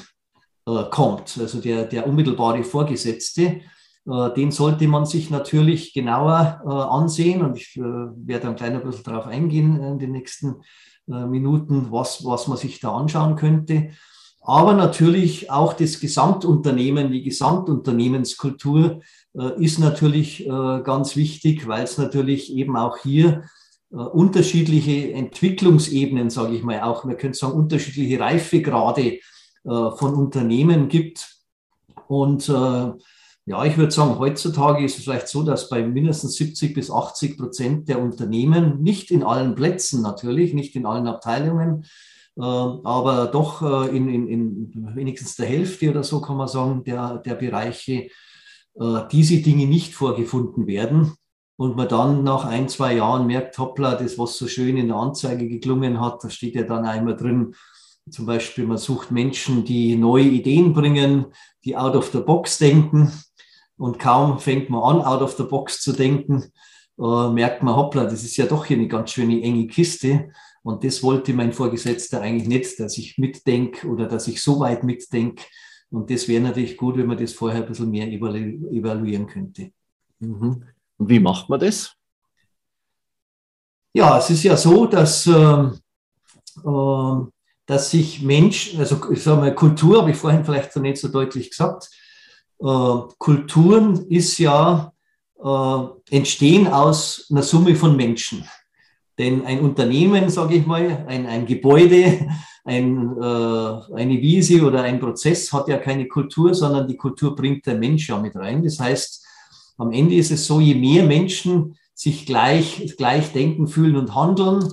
äh, 0.66 0.84
kommt, 0.90 1.36
also 1.38 1.60
der, 1.60 1.84
der 1.84 2.06
unmittelbare 2.06 2.64
Vorgesetzte, 2.64 3.60
äh, 4.06 4.34
den 4.34 4.50
sollte 4.50 4.88
man 4.88 5.06
sich 5.06 5.30
natürlich 5.30 5.92
genauer 5.92 6.62
äh, 6.64 6.68
ansehen 6.70 7.42
und 7.42 7.56
ich 7.56 7.76
werde 7.76 8.48
ein 8.48 8.56
kleiner 8.56 8.80
bisschen 8.80 9.04
darauf 9.04 9.26
eingehen 9.26 9.82
in 9.82 9.98
den 9.98 10.12
nächsten 10.12 10.56
Minuten, 11.06 11.88
was, 11.90 12.24
was 12.24 12.48
man 12.48 12.56
sich 12.56 12.80
da 12.80 12.96
anschauen 12.96 13.36
könnte. 13.36 13.90
Aber 14.46 14.74
natürlich 14.74 15.50
auch 15.50 15.72
das 15.72 16.00
Gesamtunternehmen, 16.00 17.10
die 17.10 17.22
Gesamtunternehmenskultur 17.22 19.00
äh, 19.34 19.64
ist 19.64 19.78
natürlich 19.78 20.46
äh, 20.46 20.82
ganz 20.84 21.16
wichtig, 21.16 21.66
weil 21.66 21.84
es 21.84 21.96
natürlich 21.96 22.52
eben 22.52 22.76
auch 22.76 22.98
hier 22.98 23.44
äh, 23.90 23.96
unterschiedliche 23.96 25.14
Entwicklungsebenen, 25.14 26.28
sage 26.28 26.56
ich 26.56 26.62
mal, 26.62 26.82
auch, 26.82 27.04
man 27.04 27.16
könnte 27.16 27.38
sagen, 27.38 27.54
unterschiedliche 27.54 28.20
Reifegrade 28.20 29.18
von 29.66 30.14
Unternehmen 30.14 30.88
gibt. 30.90 31.38
Und 32.06 32.48
ja, 32.48 33.64
ich 33.64 33.78
würde 33.78 33.92
sagen, 33.92 34.18
heutzutage 34.18 34.84
ist 34.84 34.98
es 34.98 35.04
vielleicht 35.04 35.28
so, 35.28 35.42
dass 35.42 35.70
bei 35.70 35.82
mindestens 35.82 36.34
70 36.34 36.74
bis 36.74 36.90
80 36.90 37.38
Prozent 37.38 37.88
der 37.88 37.98
Unternehmen, 37.98 38.82
nicht 38.82 39.10
in 39.10 39.22
allen 39.22 39.54
Plätzen 39.54 40.02
natürlich, 40.02 40.52
nicht 40.52 40.76
in 40.76 40.84
allen 40.84 41.06
Abteilungen, 41.06 41.86
aber 42.36 43.28
doch 43.32 43.62
in, 43.92 44.08
in, 44.08 44.28
in 44.28 44.96
wenigstens 44.96 45.36
der 45.36 45.46
Hälfte 45.46 45.90
oder 45.90 46.02
so 46.02 46.20
kann 46.20 46.36
man 46.36 46.48
sagen, 46.48 46.82
der, 46.82 47.18
der 47.18 47.34
Bereiche 47.34 48.08
äh, 48.78 49.02
diese 49.10 49.40
Dinge 49.40 49.66
nicht 49.66 49.94
vorgefunden 49.94 50.66
werden 50.66 51.12
und 51.56 51.76
man 51.76 51.88
dann 51.88 52.24
nach 52.24 52.44
ein, 52.44 52.68
zwei 52.68 52.96
Jahren 52.96 53.26
merkt, 53.26 53.56
hoppla, 53.58 53.94
das, 53.94 54.18
was 54.18 54.36
so 54.36 54.48
schön 54.48 54.76
in 54.76 54.88
der 54.88 54.96
Anzeige 54.96 55.48
geklungen 55.48 56.00
hat, 56.00 56.24
da 56.24 56.30
steht 56.30 56.56
ja 56.56 56.62
dann 56.62 56.84
einmal 56.84 57.16
drin, 57.16 57.54
zum 58.10 58.26
Beispiel, 58.26 58.66
man 58.66 58.76
sucht 58.76 59.10
Menschen, 59.10 59.64
die 59.64 59.96
neue 59.96 60.24
Ideen 60.24 60.74
bringen, 60.74 61.26
die 61.64 61.76
out 61.76 61.96
of 61.96 62.10
the 62.12 62.20
box 62.20 62.58
denken. 62.58 63.10
Und 63.78 63.98
kaum 63.98 64.38
fängt 64.38 64.68
man 64.68 64.82
an, 64.82 65.02
out 65.02 65.22
of 65.22 65.36
the 65.36 65.44
box 65.44 65.80
zu 65.80 65.92
denken, 65.92 66.52
äh, 66.98 67.28
merkt 67.30 67.62
man, 67.62 67.76
hoppla, 67.76 68.04
das 68.04 68.22
ist 68.24 68.36
ja 68.36 68.44
doch 68.44 68.66
hier 68.66 68.76
eine 68.76 68.88
ganz 68.88 69.12
schöne 69.12 69.40
enge 69.40 69.66
Kiste. 69.68 70.28
Und 70.64 70.82
das 70.82 71.02
wollte 71.02 71.34
mein 71.34 71.52
Vorgesetzter 71.52 72.22
eigentlich 72.22 72.48
nicht, 72.48 72.80
dass 72.80 72.96
ich 72.96 73.18
mitdenke 73.18 73.86
oder 73.86 74.06
dass 74.08 74.26
ich 74.26 74.42
so 74.42 74.58
weit 74.60 74.82
mitdenke, 74.82 75.44
und 75.90 76.10
das 76.10 76.26
wäre 76.26 76.42
natürlich 76.42 76.76
gut, 76.76 76.96
wenn 76.96 77.06
man 77.06 77.18
das 77.18 77.34
vorher 77.34 77.62
ein 77.62 77.68
bisschen 77.68 77.90
mehr 77.90 78.08
evalu 78.08 78.68
evaluieren 78.72 79.26
könnte. 79.28 79.70
Mhm. 80.18 80.64
Und 80.96 81.08
wie 81.08 81.20
macht 81.20 81.48
man 81.48 81.60
das? 81.60 81.92
Ja, 83.92 84.18
es 84.18 84.30
ist 84.30 84.42
ja 84.42 84.56
so, 84.56 84.86
dass, 84.86 85.26
äh, 85.26 85.68
äh, 86.64 87.26
dass 87.66 87.90
sich 87.90 88.22
Mensch, 88.22 88.74
also 88.76 89.12
ich 89.12 89.22
sage 89.22 89.40
mal, 89.40 89.54
Kultur 89.54 90.00
habe 90.00 90.10
ich 90.10 90.16
vorhin 90.16 90.44
vielleicht 90.44 90.72
so 90.72 90.80
nicht 90.80 90.98
so 90.98 91.08
deutlich 91.08 91.50
gesagt, 91.50 91.90
äh, 92.58 92.98
Kulturen 93.18 94.06
ist 94.08 94.38
ja, 94.38 94.92
äh, 95.40 95.84
entstehen 96.10 96.66
aus 96.66 97.28
einer 97.30 97.42
Summe 97.42 97.76
von 97.76 97.94
Menschen. 97.94 98.48
Denn 99.18 99.44
ein 99.44 99.60
Unternehmen, 99.60 100.28
sage 100.28 100.56
ich 100.56 100.66
mal, 100.66 101.04
ein, 101.06 101.26
ein 101.26 101.46
Gebäude, 101.46 102.28
ein, 102.64 103.16
äh, 103.20 103.94
eine 103.94 104.20
Wiese 104.20 104.62
oder 104.64 104.82
ein 104.82 104.98
Prozess 104.98 105.52
hat 105.52 105.68
ja 105.68 105.78
keine 105.78 106.08
Kultur, 106.08 106.54
sondern 106.54 106.88
die 106.88 106.96
Kultur 106.96 107.36
bringt 107.36 107.66
der 107.66 107.76
Mensch 107.76 108.08
ja 108.08 108.18
mit 108.18 108.34
rein. 108.34 108.64
Das 108.64 108.80
heißt, 108.80 109.24
am 109.76 109.92
Ende 109.92 110.14
ist 110.16 110.30
es 110.30 110.46
so, 110.46 110.60
je 110.60 110.74
mehr 110.74 111.04
Menschen 111.04 111.76
sich 111.94 112.26
gleich, 112.26 112.94
gleich 112.96 113.32
denken, 113.32 113.68
fühlen 113.68 113.96
und 113.96 114.14
handeln, 114.14 114.68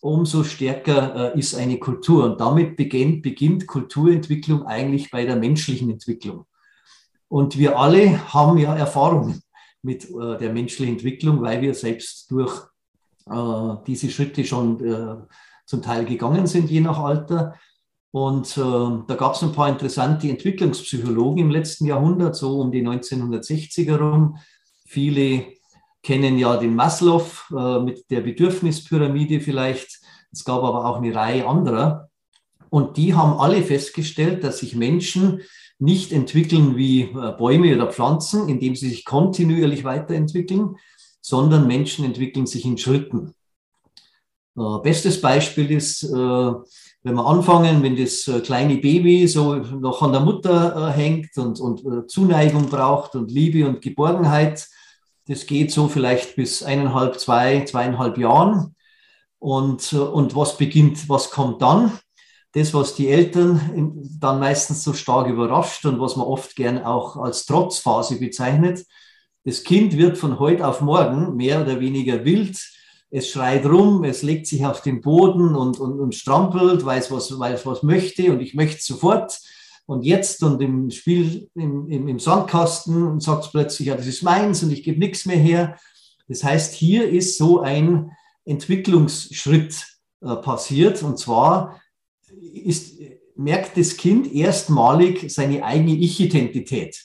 umso 0.00 0.42
stärker 0.42 1.34
äh, 1.34 1.38
ist 1.38 1.54
eine 1.54 1.78
Kultur. 1.78 2.24
Und 2.24 2.40
damit 2.40 2.76
beginnt, 2.76 3.22
beginnt 3.22 3.66
Kulturentwicklung 3.66 4.66
eigentlich 4.66 5.10
bei 5.10 5.24
der 5.24 5.36
menschlichen 5.36 5.90
Entwicklung. 5.90 6.46
Und 7.28 7.58
wir 7.58 7.78
alle 7.78 8.32
haben 8.32 8.58
ja 8.58 8.74
Erfahrungen 8.74 9.42
mit 9.82 10.04
äh, 10.10 10.38
der 10.38 10.52
menschlichen 10.52 10.94
Entwicklung, 10.94 11.42
weil 11.42 11.60
wir 11.60 11.74
selbst 11.74 12.30
durch 12.30 12.62
diese 13.86 14.10
Schritte 14.10 14.44
schon 14.44 14.84
äh, 14.84 15.16
zum 15.66 15.82
Teil 15.82 16.04
gegangen 16.04 16.46
sind, 16.46 16.70
je 16.70 16.80
nach 16.80 16.98
Alter. 16.98 17.54
Und 18.10 18.56
äh, 18.58 18.60
da 18.60 19.14
gab 19.16 19.34
es 19.34 19.42
ein 19.42 19.52
paar 19.52 19.68
interessante 19.68 20.28
Entwicklungspsychologen 20.28 21.44
im 21.44 21.50
letzten 21.50 21.86
Jahrhundert, 21.86 22.36
so 22.36 22.60
um 22.60 22.70
die 22.70 22.86
1960er 22.86 23.96
rum. 23.96 24.36
Viele 24.86 25.46
kennen 26.02 26.38
ja 26.38 26.56
den 26.56 26.74
Maslow 26.74 27.24
äh, 27.56 27.78
mit 27.80 28.10
der 28.10 28.20
Bedürfnispyramide 28.20 29.40
vielleicht. 29.40 30.00
Es 30.30 30.44
gab 30.44 30.62
aber 30.62 30.84
auch 30.84 30.98
eine 30.98 31.14
Reihe 31.14 31.46
anderer. 31.46 32.10
Und 32.68 32.96
die 32.96 33.14
haben 33.14 33.38
alle 33.38 33.62
festgestellt, 33.62 34.44
dass 34.44 34.58
sich 34.58 34.74
Menschen 34.74 35.40
nicht 35.78 36.12
entwickeln 36.12 36.76
wie 36.76 37.02
äh, 37.02 37.32
Bäume 37.36 37.74
oder 37.74 37.90
Pflanzen, 37.90 38.48
indem 38.48 38.76
sie 38.76 38.88
sich 38.88 39.04
kontinuierlich 39.04 39.84
weiterentwickeln, 39.84 40.76
sondern 41.22 41.66
Menschen 41.66 42.04
entwickeln 42.04 42.46
sich 42.46 42.66
in 42.66 42.76
Schritten. 42.76 43.34
Äh, 44.56 44.78
bestes 44.82 45.20
Beispiel 45.20 45.70
ist, 45.70 46.02
äh, 46.02 46.08
wenn 47.04 47.14
wir 47.14 47.26
anfangen, 47.26 47.82
wenn 47.82 47.96
das 47.96 48.28
äh, 48.28 48.40
kleine 48.40 48.76
Baby 48.76 49.26
so 49.26 49.54
noch 49.54 50.02
an 50.02 50.12
der 50.12 50.20
Mutter 50.20 50.90
hängt 50.90 51.36
und, 51.38 51.58
und 51.60 52.10
Zuneigung 52.10 52.68
braucht 52.68 53.14
und 53.14 53.30
Liebe 53.30 53.66
und 53.66 53.80
Geborgenheit, 53.80 54.68
das 55.26 55.46
geht 55.46 55.72
so 55.72 55.88
vielleicht 55.88 56.36
bis 56.36 56.62
eineinhalb, 56.62 57.18
zwei, 57.18 57.64
zweieinhalb 57.64 58.18
Jahren. 58.18 58.74
Und, 59.38 59.92
und 59.92 60.36
was 60.36 60.56
beginnt, 60.56 61.08
was 61.08 61.30
kommt 61.30 61.62
dann? 61.62 61.98
Das, 62.52 62.74
was 62.74 62.94
die 62.94 63.08
Eltern 63.08 64.04
dann 64.20 64.38
meistens 64.38 64.84
so 64.84 64.92
stark 64.92 65.26
überrascht 65.28 65.84
und 65.86 65.98
was 65.98 66.16
man 66.16 66.26
oft 66.26 66.54
gern 66.54 66.84
auch 66.84 67.16
als 67.16 67.46
Trotzphase 67.46 68.18
bezeichnet. 68.18 68.84
Das 69.44 69.64
Kind 69.64 69.96
wird 69.96 70.18
von 70.18 70.38
heute 70.38 70.66
auf 70.66 70.80
morgen 70.80 71.36
mehr 71.36 71.62
oder 71.62 71.80
weniger 71.80 72.24
wild. 72.24 72.58
Es 73.10 73.28
schreit 73.28 73.66
rum, 73.66 74.04
es 74.04 74.22
legt 74.22 74.46
sich 74.46 74.64
auf 74.64 74.80
den 74.80 75.00
Boden 75.00 75.54
und, 75.54 75.78
und, 75.80 76.00
und 76.00 76.14
strampelt, 76.14 76.84
weiß 76.84 77.10
was, 77.10 77.38
weiß 77.38 77.66
was 77.66 77.82
möchte 77.82 78.32
und 78.32 78.40
ich 78.40 78.54
möchte 78.54 78.82
sofort 78.82 79.38
und 79.86 80.04
jetzt 80.04 80.42
und 80.42 80.62
im 80.62 80.90
Spiel 80.90 81.50
im, 81.54 81.88
im, 81.88 82.08
im 82.08 82.18
Sandkasten 82.18 83.20
sagt 83.20 83.50
plötzlich, 83.50 83.88
ja, 83.88 83.96
das 83.96 84.06
ist 84.06 84.22
meins 84.22 84.62
und 84.62 84.72
ich 84.72 84.82
gebe 84.82 84.98
nichts 84.98 85.26
mehr 85.26 85.36
her. 85.36 85.76
Das 86.28 86.44
heißt, 86.44 86.72
hier 86.72 87.08
ist 87.08 87.36
so 87.36 87.60
ein 87.60 88.12
Entwicklungsschritt 88.44 89.84
äh, 90.22 90.36
passiert 90.36 91.02
und 91.02 91.18
zwar 91.18 91.80
ist, 92.54 92.98
merkt 93.36 93.76
das 93.76 93.96
Kind 93.96 94.32
erstmalig 94.32 95.30
seine 95.32 95.64
eigene 95.64 95.94
Ich-Identität. 95.96 97.04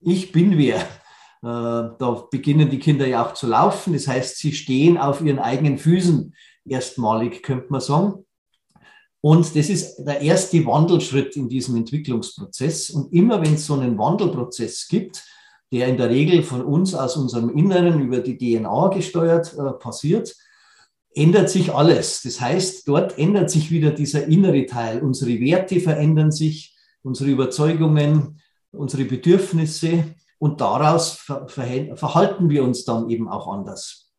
Ich 0.00 0.32
bin 0.32 0.58
wer. 0.58 0.86
Äh, 1.42 1.46
da 1.98 2.26
beginnen 2.30 2.70
die 2.70 2.78
Kinder 2.78 3.06
ja 3.06 3.26
auch 3.26 3.34
zu 3.34 3.46
laufen. 3.46 3.92
Das 3.92 4.08
heißt, 4.08 4.38
sie 4.38 4.52
stehen 4.52 4.98
auf 4.98 5.20
ihren 5.20 5.38
eigenen 5.38 5.78
Füßen 5.78 6.34
erstmalig, 6.64 7.42
könnte 7.42 7.66
man 7.70 7.80
sagen. 7.80 8.24
Und 9.20 9.56
das 9.56 9.68
ist 9.68 9.96
der 10.04 10.20
erste 10.20 10.64
Wandelschritt 10.66 11.36
in 11.36 11.48
diesem 11.48 11.76
Entwicklungsprozess. 11.76 12.90
Und 12.90 13.12
immer 13.12 13.42
wenn 13.42 13.54
es 13.54 13.66
so 13.66 13.74
einen 13.74 13.98
Wandelprozess 13.98 14.86
gibt, 14.88 15.24
der 15.72 15.88
in 15.88 15.96
der 15.96 16.10
Regel 16.10 16.42
von 16.42 16.64
uns 16.64 16.94
aus 16.94 17.16
unserem 17.16 17.50
Inneren 17.50 18.00
über 18.00 18.20
die 18.20 18.38
DNA 18.38 18.88
gesteuert 18.88 19.52
äh, 19.58 19.72
passiert, 19.72 20.34
ändert 21.12 21.50
sich 21.50 21.72
alles. 21.72 22.22
Das 22.22 22.40
heißt, 22.40 22.86
dort 22.86 23.18
ändert 23.18 23.50
sich 23.50 23.70
wieder 23.70 23.90
dieser 23.90 24.26
innere 24.26 24.66
Teil. 24.66 25.00
Unsere 25.00 25.40
Werte 25.40 25.80
verändern 25.80 26.30
sich, 26.30 26.76
unsere 27.02 27.30
Überzeugungen, 27.30 28.40
unsere 28.70 29.06
Bedürfnisse 29.06 30.14
und 30.38 30.60
daraus 30.60 31.12
ver 31.12 31.48
verhalten 31.48 32.50
wir 32.50 32.62
uns 32.64 32.84
dann 32.84 33.08
eben 33.10 33.28
auch 33.28 33.48
anders. 33.48 34.12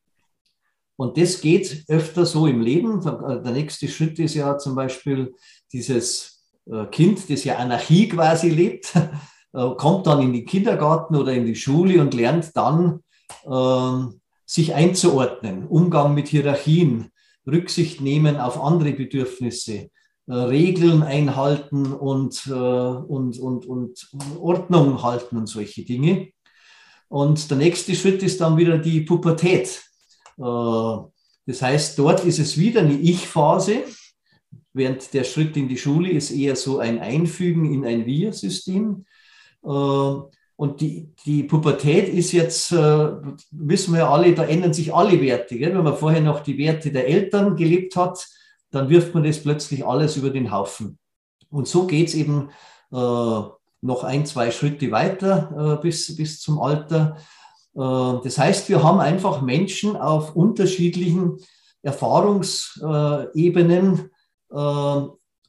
Und 0.95 1.17
das 1.17 1.41
geht 1.41 1.85
öfter 1.87 2.25
so 2.25 2.47
im 2.47 2.59
Leben. 2.59 3.01
Der 3.01 3.51
nächste 3.51 3.87
Schritt 3.87 4.17
ist 4.17 4.33
ja 4.33 4.57
zum 4.57 4.73
Beispiel 4.75 5.35
dieses 5.71 6.43
äh, 6.65 6.85
Kind, 6.87 7.29
das 7.29 7.43
ja 7.43 7.57
Anarchie 7.57 8.09
quasi 8.09 8.49
lebt, 8.49 8.95
äh, 9.53 9.69
kommt 9.77 10.07
dann 10.07 10.21
in 10.21 10.33
den 10.33 10.45
Kindergarten 10.45 11.15
oder 11.15 11.33
in 11.33 11.45
die 11.45 11.55
Schule 11.55 12.01
und 12.01 12.15
lernt 12.15 12.55
dann, 12.55 13.03
ähm, 13.45 14.21
sich 14.45 14.73
einzuordnen, 14.73 15.67
Umgang 15.67 16.13
mit 16.13 16.29
Hierarchien, 16.29 17.11
Rücksicht 17.45 18.01
nehmen 18.01 18.37
auf 18.37 18.61
andere 18.61 18.93
Bedürfnisse, 18.93 19.73
äh, 19.73 19.89
Regeln 20.29 21.03
einhalten 21.03 21.93
und, 21.93 22.47
und, 22.47 23.39
und, 23.39 23.65
und 23.65 24.09
Ordnung 24.39 25.01
halten 25.01 25.37
und 25.37 25.47
solche 25.47 25.85
Dinge. 25.85 26.29
Und 27.09 27.49
der 27.49 27.57
nächste 27.57 27.95
Schritt 27.95 28.21
ist 28.23 28.41
dann 28.41 28.57
wieder 28.57 28.77
die 28.77 29.01
Pubertät. 29.01 29.81
Äh, 30.37 30.97
das 31.45 31.61
heißt, 31.61 31.97
dort 31.97 32.25
ist 32.25 32.39
es 32.39 32.57
wieder 32.57 32.81
eine 32.81 32.97
Ich-Phase, 32.97 33.83
während 34.73 35.13
der 35.13 35.23
Schritt 35.23 35.55
in 35.57 35.69
die 35.69 35.77
Schule 35.77 36.09
ist 36.09 36.31
eher 36.31 36.55
so 36.55 36.79
ein 36.79 36.99
Einfügen 36.99 37.73
in 37.73 37.85
ein 37.85 38.05
Wir-System. 38.05 39.05
Äh, 39.63 39.67
und 40.59 40.81
die, 40.81 41.09
die 41.25 41.43
Pubertät 41.43 42.09
ist 42.09 42.31
jetzt, 42.31 42.71
äh, 42.71 43.11
wissen 43.51 43.93
wir 43.93 44.09
alle, 44.09 44.33
da 44.33 44.43
ändern 44.43 44.73
sich 44.73 44.93
alle 44.93 45.21
Werte. 45.21 45.59
Wenn 45.59 45.83
man 45.83 45.95
vorher 45.95 46.21
noch 46.21 46.41
die 46.41 46.57
Werte 46.57 46.91
der 46.91 47.07
Eltern 47.07 47.55
gelebt 47.55 47.95
hat, 47.95 48.27
dann 48.71 48.89
wirft 48.89 49.13
man 49.13 49.23
das 49.23 49.41
plötzlich 49.41 49.85
alles 49.85 50.17
über 50.17 50.29
den 50.29 50.51
Haufen. 50.51 50.99
Und 51.49 51.67
so 51.67 51.87
geht 51.87 52.09
es 52.09 52.15
eben 52.15 52.49
noch 52.89 54.03
ein, 54.03 54.25
zwei 54.25 54.51
Schritte 54.51 54.91
weiter 54.91 55.79
bis, 55.81 56.15
bis 56.15 56.39
zum 56.39 56.59
Alter. 56.59 57.17
Äh, 57.77 58.19
das 58.23 58.37
heißt, 58.37 58.69
wir 58.69 58.83
haben 58.83 58.99
einfach 58.99 59.41
Menschen 59.41 59.95
auf 59.95 60.35
unterschiedlichen 60.35 61.37
Erfahrungsebenen. 61.83 64.09
Äh, 64.51 65.01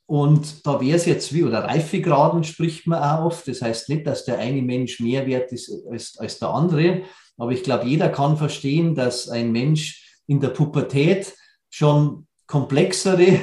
und 0.07 0.67
da 0.67 0.81
wäre 0.81 0.97
es 0.97 1.05
jetzt 1.05 1.35
wie, 1.35 1.45
oder 1.45 1.65
Reifegraden 1.65 2.45
spricht 2.45 2.87
man 2.87 3.03
auch 3.03 3.27
oft. 3.27 3.47
Das 3.49 3.61
heißt 3.61 3.89
nicht, 3.89 4.07
dass 4.07 4.25
der 4.25 4.39
eine 4.39 4.63
Mensch 4.63 5.01
mehr 5.01 5.27
wert 5.27 5.51
ist 5.53 5.71
als, 5.91 6.17
als 6.19 6.39
der 6.39 6.51
andere. 6.51 7.03
Aber 7.37 7.51
ich 7.53 7.63
glaube, 7.63 7.87
jeder 7.87 8.09
kann 8.09 8.39
verstehen, 8.39 8.95
dass 8.95 9.29
ein 9.29 9.53
Mensch 9.53 10.23
in 10.27 10.41
der 10.41 10.49
Pubertät 10.49 11.35
schon 11.71 12.27
komplexere 12.49 13.39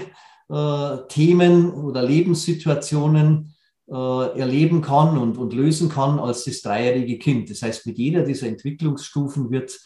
äh, 0.49 0.97
Themen 1.07 1.71
oder 1.71 2.03
Lebenssituationen 2.03 3.55
äh, 3.87 4.39
erleben 4.39 4.81
kann 4.81 5.17
und, 5.17 5.37
und 5.37 5.53
lösen 5.53 5.89
kann 5.89 6.19
als 6.19 6.43
das 6.43 6.61
dreijährige 6.61 7.17
Kind. 7.17 7.49
Das 7.49 7.61
heißt, 7.61 7.85
mit 7.85 7.97
jeder 7.97 8.23
dieser 8.23 8.47
Entwicklungsstufen 8.47 9.51
wird 9.51 9.79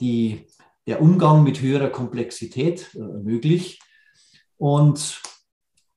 die, 0.00 0.46
der 0.86 1.02
Umgang 1.02 1.42
mit 1.42 1.60
höherer 1.60 1.90
Komplexität 1.90 2.94
äh, 2.94 3.00
möglich. 3.00 3.80
Und, 4.56 5.20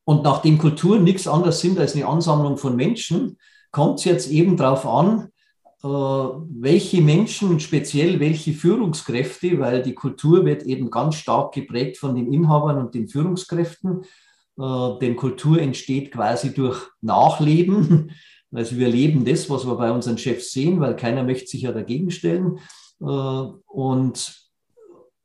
und 0.04 0.23
nachdem 0.23 0.58
Kulturen 0.58 1.04
nichts 1.04 1.28
anderes 1.28 1.60
sind 1.60 1.80
als 1.80 1.95
eine 1.95 2.08
Ansammlung 2.08 2.58
von 2.58 2.75
Menschen, 2.75 3.38
kommt 3.71 3.99
es 3.99 4.06
jetzt 4.06 4.30
eben 4.30 4.58
darauf 4.58 4.86
an, 4.88 5.30
welche 5.87 7.01
Menschen, 7.01 7.59
speziell 7.59 8.19
welche 8.19 8.53
Führungskräfte, 8.53 9.59
weil 9.59 9.83
die 9.83 9.93
Kultur 9.93 10.45
wird 10.45 10.63
eben 10.63 10.89
ganz 10.89 11.15
stark 11.15 11.53
geprägt 11.53 11.97
von 11.97 12.15
den 12.15 12.31
Inhabern 12.31 12.77
und 12.79 12.95
den 12.95 13.07
Führungskräften, 13.07 14.03
äh, 14.57 14.99
denn 15.01 15.15
Kultur 15.15 15.59
entsteht 15.59 16.11
quasi 16.11 16.53
durch 16.53 16.81
Nachleben. 17.01 18.11
Also 18.51 18.77
wir 18.77 18.87
leben 18.87 19.25
das, 19.25 19.49
was 19.49 19.65
wir 19.67 19.75
bei 19.75 19.91
unseren 19.91 20.17
Chefs 20.17 20.51
sehen, 20.51 20.79
weil 20.79 20.95
keiner 20.95 21.23
möchte 21.23 21.47
sich 21.47 21.63
ja 21.63 21.73
dagegen 21.73 22.09
stellen. 22.09 22.59
Äh, 23.01 23.05
und, 23.05 24.49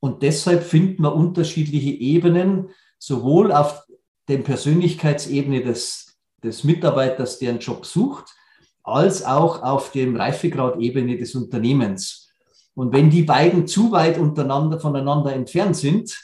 und 0.01 0.23
deshalb 0.23 0.65
finden 0.65 1.03
wir 1.05 1.15
unterschiedliche 1.15 1.91
Ebenen, 1.91 2.71
sowohl 2.99 3.53
auf 3.53 3.85
der 4.27 4.39
Persönlichkeitsebene 4.39 5.63
des, 5.63 6.19
des 6.43 6.65
Mitarbeiters, 6.65 7.39
der 7.39 7.51
einen 7.51 7.61
Job 7.61 7.87
sucht, 7.87 8.35
als 8.83 9.25
auch 9.25 9.63
auf 9.63 9.93
dem 9.93 10.17
Reifegradebene 10.17 11.17
des 11.17 11.35
Unternehmens. 11.35 12.31
Und 12.75 12.93
wenn 12.93 13.11
die 13.11 13.23
beiden 13.23 13.67
zu 13.67 13.93
weit 13.93 14.19
untereinander, 14.19 14.81
voneinander 14.81 15.33
entfernt 15.33 15.77
sind, 15.77 16.19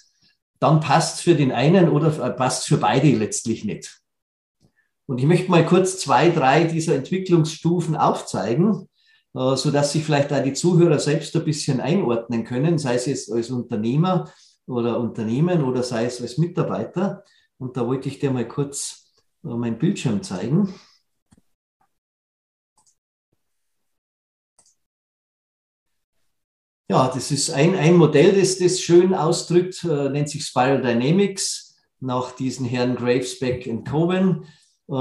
dann 0.59 0.81
passt 0.81 1.21
für 1.21 1.35
den 1.35 1.53
einen 1.53 1.88
oder 1.88 2.11
passt 2.31 2.66
für 2.66 2.79
beide 2.79 3.11
letztlich 3.11 3.64
nicht. 3.64 4.01
Und 5.07 5.19
ich 5.19 5.27
möchte 5.27 5.51
mal 5.51 5.64
kurz 5.64 5.99
zwei, 5.99 6.31
drei 6.31 6.64
dieser 6.64 6.95
Entwicklungsstufen 6.97 7.97
aufzeigen, 7.97 8.88
äh, 9.35 9.57
so 9.57 9.71
dass 9.71 9.92
sich 9.92 10.05
vielleicht 10.05 10.33
auch 10.33 10.42
die 10.42 10.53
Zuhörer 10.53 10.99
selbst 10.99 11.37
ein 11.37 11.45
bisschen 11.45 11.81
einordnen 11.81 12.45
können, 12.45 12.79
sei 12.79 12.95
es 12.95 13.07
jetzt 13.07 13.33
als 13.33 13.51
Unternehmer 13.51 14.31
oder 14.66 14.99
Unternehmen 14.99 15.62
oder 15.62 15.83
sei 15.83 16.07
es 16.07 16.21
als 16.21 16.38
Mitarbeiter. 16.38 17.23
Und 17.59 17.77
da 17.77 17.87
wollte 17.87 18.09
ich 18.09 18.19
dir 18.19 18.31
mal 18.33 18.49
kurz 18.49 19.12
äh, 19.45 19.49
mein 19.49 19.79
Bildschirm 19.79 20.23
zeigen. 20.23 20.75
Ja, 26.88 27.11
das 27.12 27.33
ist 27.33 27.51
ein, 27.51 27.75
ein 27.75 27.96
Modell, 27.96 28.33
das 28.38 28.59
das 28.59 28.81
schön 28.81 29.12
ausdrückt, 29.12 29.83
äh, 29.83 30.09
nennt 30.09 30.29
sich 30.29 30.44
Spiral 30.44 30.81
Dynamics, 30.81 31.75
nach 31.99 32.31
diesen 32.31 32.64
Herren 32.64 32.94
Gravesbeck 32.94 33.66
und 33.66 33.88
Cohen. 33.88 34.44
Äh, 34.88 34.92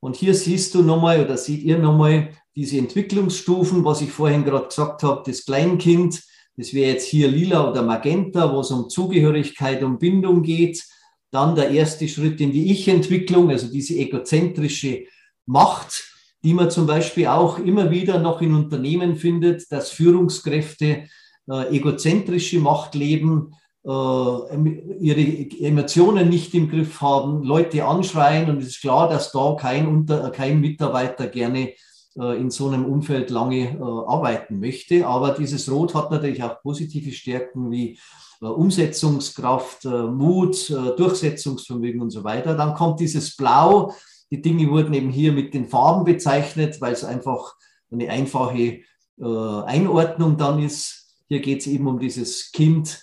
und 0.00 0.16
hier 0.16 0.34
siehst 0.34 0.74
du 0.74 0.82
nochmal 0.82 1.24
oder 1.24 1.38
seht 1.38 1.62
ihr 1.62 1.78
nochmal 1.78 2.30
diese 2.54 2.76
Entwicklungsstufen, 2.76 3.86
was 3.86 4.02
ich 4.02 4.10
vorhin 4.10 4.44
gerade 4.44 4.66
gesagt 4.68 5.02
habe, 5.02 5.22
das 5.24 5.46
Kleinkind, 5.46 6.22
das 6.58 6.74
wäre 6.74 6.92
jetzt 6.92 7.06
hier 7.06 7.28
lila 7.28 7.70
oder 7.70 7.82
magenta, 7.82 8.52
wo 8.52 8.60
es 8.60 8.70
um 8.70 8.90
Zugehörigkeit, 8.90 9.82
um 9.82 9.98
Bindung 9.98 10.42
geht. 10.42 10.84
Dann 11.30 11.54
der 11.54 11.70
erste 11.70 12.06
Schritt 12.06 12.40
in 12.40 12.52
die 12.52 12.70
Ich-Entwicklung, 12.70 13.48
also 13.48 13.68
diese 13.68 13.94
egozentrische 13.94 15.04
Macht, 15.46 16.07
die 16.42 16.54
man 16.54 16.70
zum 16.70 16.86
Beispiel 16.86 17.26
auch 17.26 17.58
immer 17.58 17.90
wieder 17.90 18.18
noch 18.18 18.40
in 18.40 18.54
Unternehmen 18.54 19.16
findet, 19.16 19.70
dass 19.72 19.90
Führungskräfte 19.90 21.04
äh, 21.50 21.76
egozentrische 21.76 22.58
Macht 22.60 22.94
leben, 22.94 23.54
äh, 23.84 23.90
ihre 23.90 25.50
Emotionen 25.60 26.28
nicht 26.28 26.54
im 26.54 26.68
Griff 26.68 27.00
haben, 27.00 27.42
Leute 27.42 27.84
anschreien 27.84 28.50
und 28.50 28.58
es 28.58 28.68
ist 28.68 28.80
klar, 28.80 29.08
dass 29.08 29.32
da 29.32 29.56
kein, 29.58 29.86
Unter 29.86 30.30
kein 30.30 30.60
Mitarbeiter 30.60 31.26
gerne 31.26 31.74
äh, 32.18 32.40
in 32.40 32.50
so 32.50 32.68
einem 32.68 32.84
Umfeld 32.84 33.30
lange 33.30 33.70
äh, 33.70 33.80
arbeiten 33.80 34.58
möchte. 34.60 35.06
Aber 35.06 35.32
dieses 35.32 35.70
Rot 35.70 35.94
hat 35.94 36.10
natürlich 36.10 36.42
auch 36.42 36.60
positive 36.62 37.12
Stärken 37.12 37.70
wie 37.70 37.98
äh, 38.42 38.46
Umsetzungskraft, 38.46 39.84
äh, 39.84 39.88
Mut, 39.88 40.70
Durchsetzungsvermögen 40.70 42.00
und 42.00 42.10
so 42.10 42.24
weiter. 42.24 42.56
Dann 42.56 42.74
kommt 42.74 43.00
dieses 43.00 43.36
Blau, 43.36 43.94
die 44.30 44.42
Dinge 44.42 44.70
wurden 44.70 44.94
eben 44.94 45.10
hier 45.10 45.32
mit 45.32 45.54
den 45.54 45.68
Farben 45.68 46.04
bezeichnet, 46.04 46.80
weil 46.80 46.92
es 46.92 47.04
einfach 47.04 47.54
eine 47.90 48.10
einfache 48.10 48.80
äh, 49.20 49.62
Einordnung 49.64 50.36
dann 50.36 50.62
ist. 50.62 51.16
Hier 51.28 51.40
geht 51.40 51.60
es 51.60 51.66
eben 51.66 51.86
um 51.86 51.98
dieses 51.98 52.52
Kind, 52.52 53.02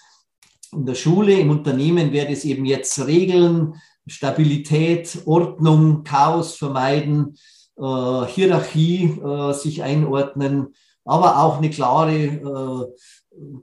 in 0.72 0.86
der 0.86 0.96
Schule, 0.96 1.40
im 1.40 1.50
Unternehmen 1.52 2.12
wäre 2.12 2.32
es 2.32 2.44
eben 2.44 2.66
jetzt 2.66 3.06
Regeln, 3.06 3.76
Stabilität, 4.08 5.22
Ordnung, 5.26 6.04
Chaos 6.04 6.56
vermeiden, 6.56 7.38
äh, 7.78 8.26
Hierarchie 8.28 9.06
äh, 9.06 9.54
sich 9.54 9.84
einordnen, 9.84 10.76
aber 11.06 11.40
auch 11.42 11.58
eine 11.58 11.70
klare 11.70 12.16
äh, 12.16 12.86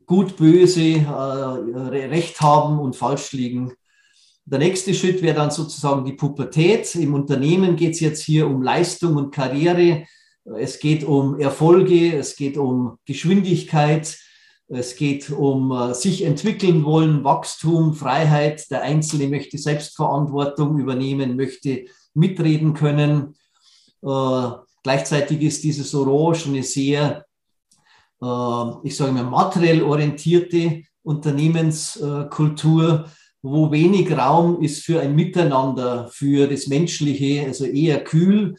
gut-böse, 0.06 0.80
äh, 0.80 2.06
Recht 2.06 2.40
haben 2.40 2.78
und 2.78 2.96
falsch 2.96 3.32
liegen. 3.32 3.72
Der 4.52 4.58
nächste 4.58 4.92
Schritt 4.92 5.22
wäre 5.22 5.34
dann 5.34 5.50
sozusagen 5.50 6.04
die 6.04 6.12
Pubertät. 6.12 6.94
Im 6.94 7.14
Unternehmen 7.14 7.74
geht 7.74 7.94
es 7.94 8.00
jetzt 8.00 8.22
hier 8.22 8.46
um 8.46 8.60
Leistung 8.60 9.16
und 9.16 9.34
Karriere. 9.34 10.04
Es 10.44 10.78
geht 10.78 11.04
um 11.04 11.40
Erfolge, 11.40 12.14
es 12.14 12.36
geht 12.36 12.58
um 12.58 12.98
Geschwindigkeit, 13.06 14.18
es 14.68 14.96
geht 14.96 15.30
um 15.30 15.72
äh, 15.72 15.94
sich 15.94 16.24
entwickeln 16.24 16.84
wollen, 16.84 17.24
Wachstum, 17.24 17.94
Freiheit. 17.94 18.70
Der 18.70 18.82
Einzelne 18.82 19.28
möchte 19.28 19.56
Selbstverantwortung 19.56 20.78
übernehmen, 20.78 21.36
möchte 21.36 21.86
mitreden 22.12 22.74
können. 22.74 23.34
Äh, 24.04 24.50
gleichzeitig 24.82 25.40
ist 25.40 25.64
dieses 25.64 25.94
Orange 25.94 26.48
eine 26.48 26.62
sehr, 26.62 27.24
äh, 28.20 28.64
ich 28.82 28.96
sage 28.96 29.12
mal, 29.12 29.24
materiell 29.24 29.82
orientierte 29.82 30.82
Unternehmenskultur, 31.02 33.06
wo 33.42 33.72
wenig 33.72 34.10
Raum 34.12 34.62
ist 34.62 34.84
für 34.84 35.00
ein 35.00 35.16
Miteinander, 35.16 36.08
für 36.08 36.46
das 36.46 36.68
Menschliche, 36.68 37.44
also 37.44 37.64
eher 37.64 38.04
kühl. 38.04 38.54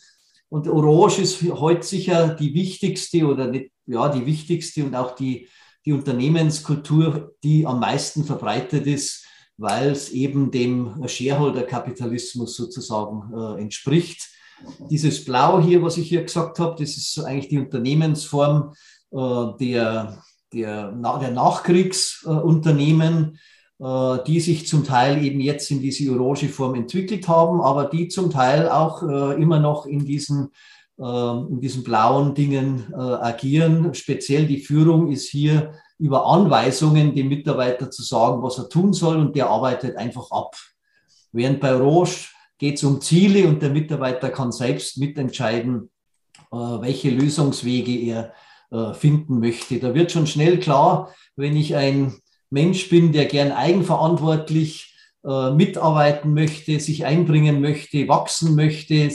Und 0.49 0.67
Orange 0.67 1.19
ist 1.19 1.41
heute 1.41 1.83
sicher 1.83 2.35
die 2.35 2.53
wichtigste 2.53 3.25
oder 3.25 3.47
nicht, 3.47 3.71
ja, 3.85 4.09
die 4.09 4.25
wichtigste 4.25 4.83
und 4.83 4.95
auch 4.95 5.15
die, 5.15 5.47
die 5.85 5.93
Unternehmenskultur, 5.93 7.33
die 7.43 7.65
am 7.65 7.79
meisten 7.79 8.25
verbreitet 8.25 8.85
ist, 8.85 9.25
weil 9.57 9.91
es 9.91 10.09
eben 10.09 10.51
dem 10.51 11.07
Shareholder-Kapitalismus 11.07 12.55
sozusagen 12.55 13.31
äh, 13.33 13.61
entspricht. 13.61 14.29
Dieses 14.89 15.25
Blau 15.25 15.61
hier, 15.61 15.81
was 15.81 15.97
ich 15.97 16.09
hier 16.09 16.23
gesagt 16.23 16.59
habe, 16.59 16.75
das 16.77 16.97
ist 16.97 17.19
eigentlich 17.19 17.49
die 17.49 17.59
Unternehmensform 17.59 18.73
äh, 19.11 19.45
der, 19.59 20.21
der, 20.53 20.91
der 20.91 21.31
Nachkriegsunternehmen, 21.31 23.35
äh, 23.35 23.37
die 23.79 24.39
sich 24.39 24.67
zum 24.67 24.83
Teil 24.83 25.23
eben 25.25 25.39
jetzt 25.41 25.69
in 25.71 25.81
diese 25.81 26.11
orange 26.11 26.47
Form 26.47 26.75
entwickelt 26.75 27.27
haben, 27.27 27.59
aber 27.59 27.85
die 27.85 28.07
zum 28.07 28.29
Teil 28.29 28.69
auch 28.69 29.03
äh, 29.03 29.41
immer 29.41 29.59
noch 29.59 29.85
in 29.85 30.05
diesen, 30.05 30.51
in 30.95 31.59
diesen 31.59 31.83
blauen 31.83 32.35
Dingen 32.35 32.93
agieren. 32.93 33.95
Speziell 33.95 34.45
die 34.45 34.59
Führung 34.59 35.11
ist 35.11 35.27
hier 35.27 35.73
über 35.97 36.27
Anweisungen 36.27 37.15
dem 37.15 37.29
Mitarbeiter 37.29 37.89
zu 37.89 38.03
sagen, 38.03 38.43
was 38.43 38.59
er 38.59 38.69
tun 38.69 38.93
soll 38.93 39.17
und 39.17 39.35
der 39.35 39.49
arbeitet 39.49 39.97
einfach 39.97 40.29
ab. 40.29 40.55
Während 41.31 41.59
bei 41.59 41.73
Orange 41.73 42.29
geht 42.59 42.75
es 42.75 42.83
um 42.83 43.01
Ziele 43.01 43.47
und 43.47 43.63
der 43.63 43.71
Mitarbeiter 43.71 44.29
kann 44.29 44.51
selbst 44.51 44.99
mitentscheiden, 44.99 45.89
welche 46.51 47.09
Lösungswege 47.09 48.31
er 48.71 48.93
finden 48.93 49.39
möchte. 49.39 49.79
Da 49.79 49.95
wird 49.95 50.11
schon 50.11 50.27
schnell 50.27 50.59
klar, 50.59 51.13
wenn 51.35 51.57
ich 51.57 51.75
ein 51.75 52.13
Mensch 52.53 52.87
bin, 52.87 53.11
der 53.11 53.25
gern 53.25 53.51
eigenverantwortlich 53.51 54.95
äh, 55.25 55.51
mitarbeiten 55.51 56.35
möchte, 56.35 56.79
sich 56.79 57.03
einbringen 57.03 57.61
möchte, 57.61 58.07
wachsen 58.07 58.55
möchte, 58.55 59.09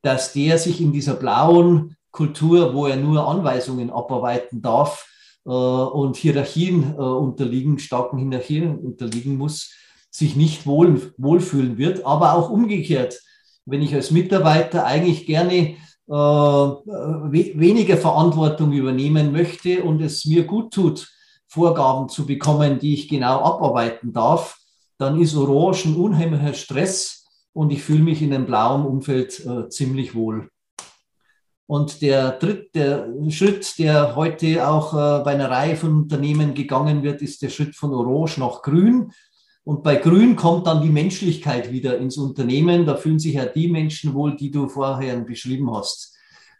dass 0.00 0.32
der 0.32 0.56
sich 0.58 0.80
in 0.80 0.90
dieser 0.90 1.14
blauen 1.14 1.96
Kultur, 2.10 2.74
wo 2.74 2.86
er 2.86 2.96
nur 2.96 3.28
Anweisungen 3.28 3.90
abarbeiten 3.90 4.62
darf 4.62 5.06
äh, 5.44 5.50
und 5.50 6.16
Hierarchien 6.16 6.94
äh, 6.94 7.02
unterliegen, 7.02 7.78
starken 7.78 8.16
Hierarchien 8.18 8.78
unterliegen 8.78 9.36
muss, 9.36 9.74
sich 10.10 10.34
nicht 10.34 10.64
wohl, 10.64 11.12
wohlfühlen 11.18 11.76
wird. 11.76 12.06
Aber 12.06 12.32
auch 12.32 12.48
umgekehrt, 12.48 13.20
wenn 13.66 13.82
ich 13.82 13.94
als 13.94 14.10
Mitarbeiter 14.10 14.86
eigentlich 14.86 15.26
gerne 15.26 15.76
äh, 16.08 16.12
weniger 16.12 17.98
Verantwortung 17.98 18.72
übernehmen 18.72 19.32
möchte 19.32 19.82
und 19.82 20.00
es 20.00 20.24
mir 20.24 20.44
gut 20.44 20.72
tut, 20.72 21.13
Vorgaben 21.54 22.08
zu 22.08 22.26
bekommen, 22.26 22.80
die 22.80 22.94
ich 22.94 23.08
genau 23.08 23.40
abarbeiten 23.40 24.12
darf, 24.12 24.58
dann 24.98 25.20
ist 25.20 25.36
Orange 25.36 25.86
ein 25.86 25.96
unheimlicher 25.96 26.54
Stress 26.54 27.26
und 27.52 27.72
ich 27.72 27.82
fühle 27.82 28.02
mich 28.02 28.22
in 28.22 28.34
einem 28.34 28.46
blauen 28.46 28.84
Umfeld 28.84 29.44
äh, 29.46 29.68
ziemlich 29.68 30.14
wohl. 30.14 30.48
Und 31.66 32.02
der 32.02 32.32
dritte 32.32 33.14
Schritt, 33.30 33.78
der 33.78 34.16
heute 34.16 34.68
auch 34.68 34.92
äh, 34.92 35.24
bei 35.24 35.32
einer 35.32 35.50
Reihe 35.50 35.76
von 35.76 36.02
Unternehmen 36.02 36.54
gegangen 36.54 37.02
wird, 37.02 37.22
ist 37.22 37.40
der 37.40 37.48
Schritt 37.48 37.74
von 37.76 37.94
Orange 37.94 38.38
nach 38.38 38.60
Grün. 38.62 39.12
Und 39.62 39.82
bei 39.82 39.96
Grün 39.96 40.36
kommt 40.36 40.66
dann 40.66 40.82
die 40.82 40.90
Menschlichkeit 40.90 41.72
wieder 41.72 41.96
ins 41.98 42.18
Unternehmen. 42.18 42.84
Da 42.84 42.96
fühlen 42.96 43.18
sich 43.18 43.34
ja 43.34 43.46
die 43.46 43.68
Menschen 43.68 44.12
wohl, 44.12 44.36
die 44.36 44.50
du 44.50 44.68
vorher 44.68 45.16
beschrieben 45.20 45.72
hast. 45.72 46.14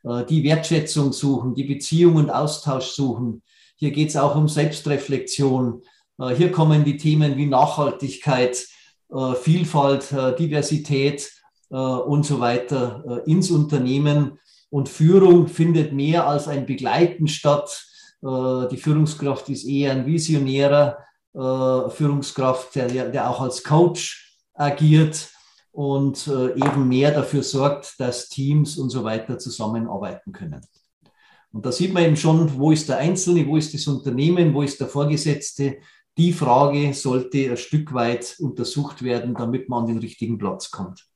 Äh, 0.05 0.25
die 0.25 0.45
Wertschätzung 0.45 1.13
suchen, 1.13 1.55
die 1.55 1.65
Beziehung 1.65 2.17
und 2.17 2.31
Austausch 2.31 2.93
suchen, 2.93 3.43
hier 3.77 3.91
geht 3.91 4.11
es 4.11 4.17
auch 4.17 4.37
um 4.37 4.49
Selbstreflexion. 4.49 5.83
Äh, 6.19 6.35
hier 6.35 6.53
kommen 6.53 6.85
die 6.85 6.97
Themen 6.97 7.37
wie 7.37 7.47
Nachhaltigkeit, 7.47 8.67
äh, 9.11 9.35
Vielfalt, 9.35 10.13
äh, 10.13 10.35
Diversität 10.37 11.31
und 11.71 12.25
so 12.25 12.39
weiter 12.39 13.23
ins 13.27 13.51
Unternehmen. 13.51 14.39
Und 14.71 14.89
Führung 14.89 15.49
findet 15.49 15.93
mehr 15.93 16.29
als 16.29 16.47
ein 16.47 16.67
Begleiten 16.67 17.27
statt. 17.27 17.85
Die 18.23 18.77
Führungskraft 18.77 19.49
ist 19.49 19.65
eher 19.65 19.91
ein 19.91 20.07
visionärer 20.07 20.99
Führungskraft, 21.33 22.77
der, 22.77 23.09
der 23.09 23.29
auch 23.29 23.41
als 23.41 23.65
Coach 23.65 24.39
agiert 24.53 25.31
und 25.73 26.29
eben 26.29 26.87
mehr 26.87 27.11
dafür 27.11 27.43
sorgt, 27.43 27.99
dass 27.99 28.29
Teams 28.29 28.79
und 28.79 28.91
so 28.91 29.03
weiter 29.03 29.37
zusammenarbeiten 29.39 30.31
können. 30.31 30.61
Und 31.55 31.65
da 31.65 31.71
sieht 31.71 31.95
man 31.95 32.03
eben 32.03 32.17
schon, 32.17 32.59
wo 32.59 32.73
ist 32.73 32.89
der 32.89 32.99
Einzelne, 32.99 33.47
wo 33.47 33.57
ist 33.57 33.73
das 33.73 33.87
Unternehmen, 33.87 34.53
wo 34.53 34.63
ist 34.63 34.81
der 34.81 34.89
Vorgesetzte. 34.89 35.79
Die 36.19 36.33
Frage 36.33 36.93
sollte 36.95 37.49
ein 37.49 37.57
Stück 37.57 37.95
weit 37.95 38.35
untersucht 38.41 39.05
werden, 39.05 39.35
damit 39.35 39.69
man 39.69 39.83
an 39.83 39.87
den 39.87 39.99
richtigen 39.99 40.37
Platz 40.37 40.73
kommt. 40.73 41.07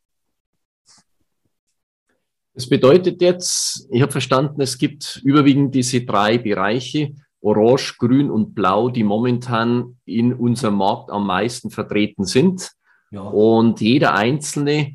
Das 2.54 2.68
bedeutet 2.68 3.20
jetzt, 3.20 3.88
ich 3.90 4.00
habe 4.00 4.12
verstanden, 4.12 4.60
es 4.60 4.78
gibt 4.78 5.20
überwiegend 5.24 5.74
diese 5.74 6.02
drei 6.02 6.38
Bereiche, 6.38 7.14
Orange, 7.40 7.96
Grün 7.98 8.30
und 8.30 8.54
Blau, 8.54 8.90
die 8.90 9.04
momentan 9.04 9.98
in 10.04 10.32
unserem 10.32 10.76
Markt 10.76 11.10
am 11.10 11.26
meisten 11.26 11.70
vertreten 11.70 12.24
sind. 12.24 12.70
Ja. 13.10 13.22
Und 13.22 13.80
jeder 13.80 14.14
Einzelne 14.14 14.94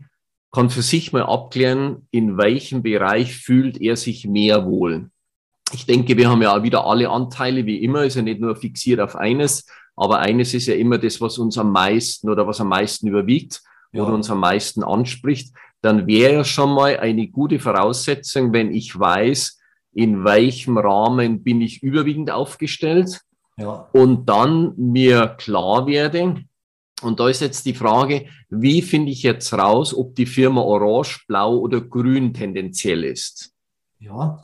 kann 0.54 0.70
für 0.70 0.82
sich 0.82 1.12
mal 1.12 1.24
abklären, 1.24 2.08
in 2.12 2.38
welchem 2.38 2.82
Bereich 2.82 3.36
fühlt 3.36 3.82
er 3.82 3.98
sich 3.98 4.26
mehr 4.26 4.66
wohl. 4.66 5.10
Ich 5.74 5.86
denke, 5.86 6.16
wir 6.18 6.30
haben 6.30 6.42
ja 6.42 6.62
wieder 6.64 6.86
alle 6.86 7.10
Anteile 7.10 7.66
wie 7.66 7.84
immer, 7.84 8.04
ist 8.04 8.16
ja 8.16 8.22
nicht 8.22 8.40
nur 8.40 8.56
fixiert 8.56 9.00
auf 9.00 9.16
eines, 9.16 9.66
aber 9.96 10.20
eines 10.20 10.54
ist 10.54 10.68
ja 10.68 10.76
immer 10.76 10.98
das, 10.98 11.20
was 11.22 11.38
uns 11.38 11.58
am 11.58 11.72
meisten 11.72 12.30
oder 12.30 12.48
was 12.48 12.62
am 12.62 12.70
meisten 12.70 13.08
überwiegt 13.08 13.62
ja. 13.92 14.04
oder 14.04 14.14
uns 14.14 14.30
am 14.30 14.40
meisten 14.40 14.84
anspricht. 14.84 15.54
Dann 15.82 16.08
wäre 16.08 16.34
ja 16.34 16.44
schon 16.44 16.74
mal 16.74 16.98
eine 16.98 17.28
gute 17.28 17.60
Voraussetzung, 17.60 18.54
wenn 18.54 18.74
ich 18.74 18.98
weiß, 18.98 19.60
in 19.94 20.24
welchem 20.24 20.78
Rahmen 20.78 21.44
bin 21.44 21.62
ich 21.62 21.84
überwiegend 21.84 22.32
aufgestellt 22.32 23.22
ja. 23.58 23.88
und 23.94 24.28
dann 24.28 24.74
mir 24.78 25.36
klar 25.38 25.86
werde, 25.86 26.44
und 27.02 27.20
da 27.20 27.28
ist 27.28 27.42
jetzt 27.42 27.66
die 27.66 27.74
Frage, 27.74 28.28
wie 28.50 28.82
finde 28.82 29.12
ich 29.12 29.24
jetzt 29.24 29.54
raus, 29.54 29.94
ob 29.94 30.16
die 30.16 30.26
Firma 30.26 30.62
orange, 30.62 31.26
blau 31.28 31.58
oder 31.58 31.82
grün 31.82 32.34
tendenziell 32.34 33.04
ist? 33.04 33.52
Ja, 34.00 34.42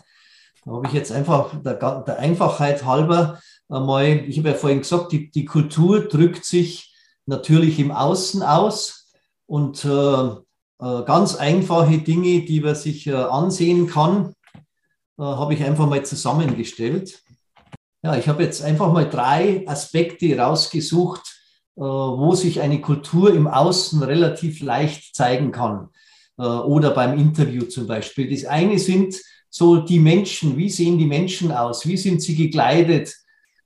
da 0.70 0.76
habe 0.76 0.88
ich 0.88 0.94
jetzt 0.94 1.12
einfach 1.12 1.52
der, 1.64 1.74
der 1.74 2.20
Einfachheit 2.20 2.86
halber 2.86 3.40
einmal, 3.70 4.06
ich 4.06 4.38
habe 4.38 4.50
ja 4.50 4.56
vorhin 4.56 4.82
gesagt, 4.82 5.12
die, 5.12 5.32
die 5.32 5.46
Kultur 5.46 6.02
drückt 6.02 6.46
sich 6.46 6.94
natürlich 7.26 7.80
im 7.80 7.92
Außen 7.92 8.44
aus 8.44 9.12
und 9.48 9.84
äh, 9.84 9.90
äh, 9.90 11.04
ganz 11.06 11.36
einfache 11.36 11.98
Dinge, 11.98 12.46
die 12.46 12.62
man 12.62 12.76
sich 12.76 13.08
äh, 13.08 13.14
ansehen 13.14 13.88
kann, 13.88 14.34
äh, 15.18 15.24
habe 15.24 15.56
ich 15.56 15.64
einfach 15.64 15.88
mal 15.88 16.06
zusammengestellt. 16.06 17.20
Ja, 18.04 18.16
ich 18.16 18.28
habe 18.28 18.44
jetzt 18.44 18.64
einfach 18.64 18.94
mal 18.94 19.10
drei 19.10 19.68
Aspekte 19.68 20.38
rausgesucht, 20.38 21.22
äh, 21.78 21.82
wo 21.82 22.36
sich 22.36 22.62
eine 22.62 22.80
Kultur 22.80 23.34
im 23.34 23.48
Außen 23.48 24.04
relativ 24.04 24.62
leicht 24.62 25.16
zeigen 25.16 25.52
kann 25.52 25.90
äh, 26.38 26.44
oder 26.44 26.92
beim 26.92 27.18
Interview 27.18 27.64
zum 27.64 27.88
Beispiel. 27.88 28.30
Das 28.30 28.46
eine 28.46 28.78
sind 28.78 29.16
so 29.50 29.78
die 29.78 30.00
Menschen, 30.00 30.58
wie 30.58 30.70
sehen 30.70 30.98
die 30.98 31.06
Menschen 31.06 31.52
aus, 31.52 31.88
wie 31.88 31.98
sind 31.98 32.22
sie 32.22 32.36
gekleidet. 32.36 33.10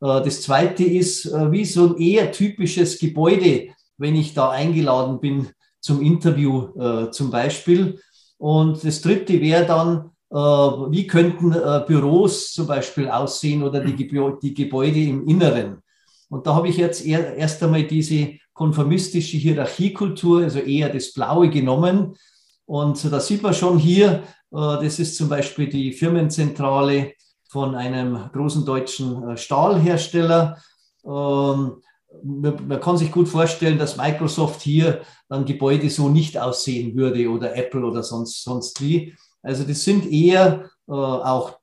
Äh, 0.02 0.24
das 0.24 0.42
zweite 0.42 0.84
ist, 0.84 1.26
äh, 1.26 1.52
wie 1.52 1.66
so 1.66 1.88
ein 1.88 1.98
eher 1.98 2.32
typisches 2.32 3.00
Gebäude, 3.00 3.68
wenn 3.98 4.16
ich 4.16 4.34
da 4.34 4.50
eingeladen 4.50 5.20
bin 5.20 5.50
zum 5.80 6.02
Interview 6.02 6.70
äh, 6.80 7.12
zum 7.12 7.30
Beispiel. 7.30 8.00
Und 8.38 8.84
das 8.84 9.02
dritte 9.02 9.40
wäre 9.40 9.66
dann, 9.66 10.10
wie 10.36 11.06
könnten 11.06 11.52
Büros 11.86 12.54
zum 12.54 12.66
Beispiel 12.66 13.08
aussehen 13.08 13.62
oder 13.62 13.82
die, 13.82 13.96
Gebäude 14.56 15.00
im 15.00 15.28
Inneren. 15.28 15.84
Und 16.28 16.48
da 16.48 16.56
habe 16.56 16.70
ich 16.70 16.78
jetzt 16.78 17.06
erst 17.06 17.62
einmal 17.62 17.84
diese 17.84 18.32
konformistische 18.54 19.38
Hierarchiekultur, 19.38 20.42
also 20.42 20.58
eher 20.58 20.90
das 20.90 21.14
Blaue 21.14 21.52
genommen. 21.52 22.16
Und 22.66 23.12
da 23.12 23.20
sieht 23.20 23.44
man 23.44 23.54
schon 23.54 23.78
hier, 23.78 24.24
das 24.54 25.00
ist 25.00 25.18
zum 25.18 25.30
Beispiel 25.30 25.68
die 25.68 25.94
Firmenzentrale 25.94 27.14
von 27.50 27.74
einem 27.74 28.30
großen 28.32 28.66
deutschen 28.66 29.36
Stahlhersteller. 29.36 30.58
Ähm, 31.06 31.82
man 32.24 32.80
kann 32.80 32.98
sich 32.98 33.12
gut 33.12 33.28
vorstellen, 33.28 33.78
dass 33.78 33.98
Microsoft 33.98 34.62
hier 34.62 35.02
ein 35.30 35.46
Gebäude 35.46 35.90
so 35.90 36.10
nicht 36.10 36.38
aussehen 36.38 36.96
würde 36.96 37.28
oder 37.30 37.56
Apple 37.56 37.84
oder 37.84 38.04
sonst, 38.04 38.44
sonst 38.44 38.80
wie. 38.82 39.16
Also 39.42 39.64
das 39.64 39.84
sind 39.84 40.10
eher 40.12 40.70
äh, 40.88 40.92
auch 40.92 41.60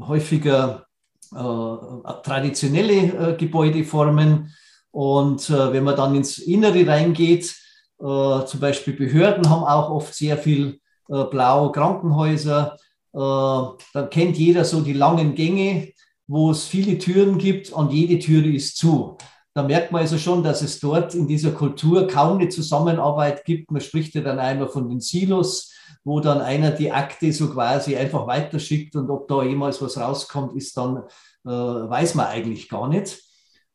häufiger 0.00 0.86
äh, 1.32 2.12
traditionelle 2.22 3.32
äh, 3.32 3.36
Gebäudeformen. 3.36 4.52
Und 4.90 5.48
äh, 5.50 5.72
wenn 5.72 5.84
man 5.84 5.96
dann 5.96 6.14
ins 6.14 6.38
Innere 6.38 6.86
reingeht, 6.86 7.54
äh, 8.00 8.44
zum 8.46 8.60
Beispiel 8.60 8.94
Behörden 8.94 9.48
haben 9.48 9.64
auch 9.64 9.90
oft 9.90 10.14
sehr 10.14 10.36
viel 10.36 10.79
äh, 11.10 11.24
Blau, 11.24 11.70
Krankenhäuser, 11.72 12.76
dann 13.12 14.08
kennt 14.10 14.38
jeder 14.38 14.64
so 14.64 14.82
die 14.82 14.92
langen 14.92 15.34
Gänge, 15.34 15.88
wo 16.28 16.52
es 16.52 16.66
viele 16.66 16.96
Türen 16.96 17.38
gibt 17.38 17.72
und 17.72 17.92
jede 17.92 18.20
Türe 18.20 18.50
ist 18.50 18.76
zu. 18.76 19.18
Da 19.52 19.64
merkt 19.64 19.90
man 19.90 20.02
also 20.02 20.16
schon, 20.16 20.44
dass 20.44 20.62
es 20.62 20.78
dort 20.78 21.14
in 21.16 21.26
dieser 21.26 21.50
Kultur 21.50 22.06
kaum 22.06 22.38
eine 22.38 22.48
Zusammenarbeit 22.48 23.44
gibt. 23.44 23.72
Man 23.72 23.80
spricht 23.80 24.14
ja 24.14 24.20
dann 24.20 24.38
einmal 24.38 24.68
von 24.68 24.88
den 24.88 25.00
Silos, 25.00 25.72
wo 26.04 26.20
dann 26.20 26.40
einer 26.40 26.70
die 26.70 26.92
Akte 26.92 27.32
so 27.32 27.50
quasi 27.50 27.96
einfach 27.96 28.28
weiterschickt 28.28 28.94
und 28.94 29.10
ob 29.10 29.26
da 29.26 29.42
jemals 29.42 29.82
was 29.82 29.98
rauskommt, 29.98 30.54
ist 30.54 30.76
dann, 30.76 30.98
äh, 31.44 31.50
weiß 31.50 32.14
man 32.14 32.26
eigentlich 32.26 32.68
gar 32.68 32.88
nicht. 32.88 33.20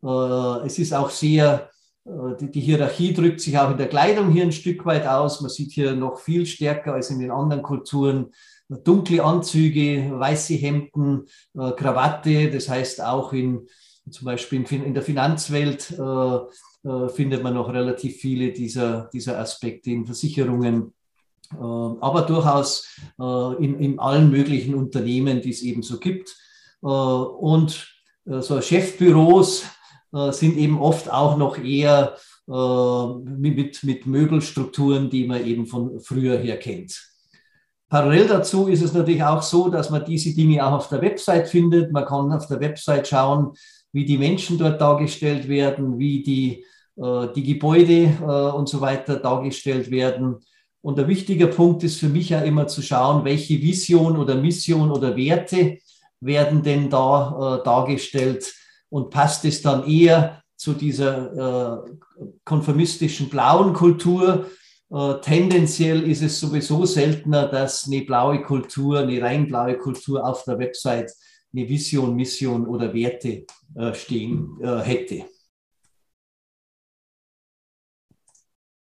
Äh, 0.01 0.65
es 0.65 0.79
ist 0.79 0.93
auch 0.93 1.09
sehr, 1.09 1.69
äh, 1.69 1.74
die, 2.05 2.51
die, 2.51 2.61
Hierarchie 2.61 3.13
drückt 3.13 3.41
sich 3.41 3.57
auch 3.57 3.71
in 3.71 3.77
der 3.77 3.89
Kleidung 3.89 4.29
hier 4.31 4.43
ein 4.43 4.51
Stück 4.51 4.85
weit 4.85 5.07
aus. 5.07 5.41
Man 5.41 5.49
sieht 5.49 5.71
hier 5.71 5.95
noch 5.95 6.19
viel 6.19 6.45
stärker 6.45 6.93
als 6.93 7.09
in 7.09 7.19
den 7.19 7.31
anderen 7.31 7.63
Kulturen 7.63 8.31
dunkle 8.69 9.23
Anzüge, 9.23 10.11
weiße 10.13 10.55
Hemden, 10.55 11.25
äh, 11.57 11.71
Krawatte. 11.71 12.51
Das 12.51 12.69
heißt 12.69 13.01
auch 13.01 13.33
in 13.33 13.67
zum 14.09 14.25
Beispiel 14.25 14.63
in 14.71 14.93
der 14.93 15.03
Finanzwelt 15.03 15.91
äh, 15.91 16.35
äh, 16.87 17.09
findet 17.09 17.41
man 17.41 17.55
noch 17.55 17.73
relativ 17.73 18.17
viele 18.17 18.51
dieser, 18.51 19.09
dieser 19.11 19.39
Aspekte 19.39 19.89
in 19.89 20.05
Versicherungen, 20.05 20.93
äh, 21.51 21.57
aber 21.57 22.21
durchaus 22.21 22.87
äh, 23.19 23.63
in, 23.63 23.79
in 23.79 23.99
allen 23.99 24.29
möglichen 24.29 24.75
Unternehmen, 24.75 25.41
die 25.41 25.49
es 25.49 25.63
eben 25.63 25.81
so 25.81 25.99
gibt. 25.99 26.35
Äh, 26.83 26.87
und 26.87 27.87
äh, 28.25 28.41
so 28.41 28.61
Chefbüros 28.61 29.63
sind 30.31 30.57
eben 30.57 30.79
oft 30.79 31.11
auch 31.11 31.35
noch 31.35 31.57
eher 31.57 32.15
mit, 32.47 33.83
mit 33.83 34.05
Möbelstrukturen, 34.05 35.09
die 35.09 35.25
man 35.25 35.45
eben 35.45 35.65
von 35.67 35.99
früher 35.99 36.37
her 36.37 36.57
kennt. 36.57 37.15
Parallel 37.89 38.27
dazu 38.27 38.67
ist 38.67 38.81
es 38.81 38.93
natürlich 38.93 39.23
auch 39.23 39.41
so, 39.41 39.69
dass 39.69 39.89
man 39.89 40.03
diese 40.03 40.35
Dinge 40.35 40.65
auch 40.65 40.73
auf 40.73 40.89
der 40.89 41.01
Website 41.01 41.47
findet. 41.47 41.91
Man 41.91 42.05
kann 42.05 42.31
auf 42.31 42.47
der 42.47 42.59
Website 42.59 43.07
schauen, 43.07 43.53
wie 43.93 44.05
die 44.05 44.17
Menschen 44.17 44.57
dort 44.57 44.81
dargestellt 44.81 45.47
werden, 45.47 45.97
wie 45.99 46.23
die, 46.23 46.65
äh, 46.97 47.27
die 47.33 47.43
Gebäude 47.43 48.11
äh, 48.21 48.57
und 48.57 48.67
so 48.67 48.81
weiter 48.81 49.17
dargestellt 49.17 49.91
werden. 49.91 50.37
Und 50.81 50.97
der 50.97 51.07
wichtige 51.07 51.47
Punkt 51.47 51.83
ist 51.83 51.99
für 51.99 52.09
mich 52.09 52.29
ja 52.29 52.41
immer 52.41 52.67
zu 52.67 52.81
schauen, 52.81 53.23
welche 53.23 53.61
Vision 53.61 54.17
oder 54.17 54.35
Mission 54.35 54.91
oder 54.91 55.15
Werte 55.15 55.77
werden 56.19 56.63
denn 56.63 56.89
da 56.89 57.59
äh, 57.59 57.63
dargestellt 57.63 58.53
und 58.95 59.09
passt 59.09 59.43
es 59.43 59.61
dann 59.61 59.85
eher 59.85 60.41
zu 60.55 60.71
dieser 60.71 61.83
äh, 61.83 61.97
konformistischen 62.45 63.27
blauen 63.27 63.73
Kultur. 63.73 64.49
Äh, 64.89 65.15
tendenziell 65.19 66.09
ist 66.09 66.21
es 66.21 66.39
sowieso 66.39 66.85
seltener, 66.85 67.47
dass 67.49 67.87
eine 67.87 68.03
blaue 68.03 68.41
Kultur, 68.41 68.99
eine 68.99 69.21
rein 69.21 69.47
blaue 69.49 69.77
Kultur 69.77 70.25
auf 70.25 70.45
der 70.45 70.59
Website 70.59 71.11
eine 71.53 71.67
Vision, 71.67 72.15
Mission 72.15 72.65
oder 72.65 72.93
Werte 72.93 73.45
äh, 73.75 73.93
stehen 73.93 74.57
äh, 74.63 74.79
hätte. 74.79 75.25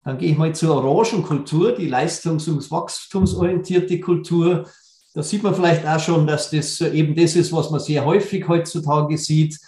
Dann 0.04 0.20
gehe 0.20 0.34
ich 0.34 0.38
mal 0.38 0.54
zur 0.54 0.76
Orangenkultur, 0.76 1.72
die 1.72 1.90
leistungs- 1.90 2.48
und 2.48 2.70
wachstumsorientierte 2.70 4.00
Kultur. 4.00 4.70
Da 5.16 5.24
sieht 5.24 5.42
man 5.42 5.56
vielleicht 5.56 5.88
auch 5.88 6.00
schon, 6.00 6.28
dass 6.28 6.52
das 6.52 6.80
eben 6.82 7.16
das 7.16 7.36
ist, 7.36 7.52
was 7.52 7.72
man 7.72 7.80
sehr 7.80 8.06
häufig 8.06 8.48
heutzutage 8.48 9.18
sieht. 9.18 9.60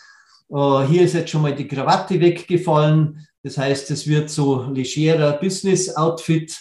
Hier 0.47 1.01
ist 1.01 1.13
jetzt 1.13 1.31
schon 1.31 1.41
mal 1.41 1.55
die 1.55 1.67
Krawatte 1.67 2.19
weggefallen. 2.19 3.27
Das 3.41 3.58
heißt, 3.58 3.89
es 3.91 4.08
wird 4.08 4.29
so 4.29 4.63
legerer 4.71 5.34
Business-Outfit. 5.34 6.55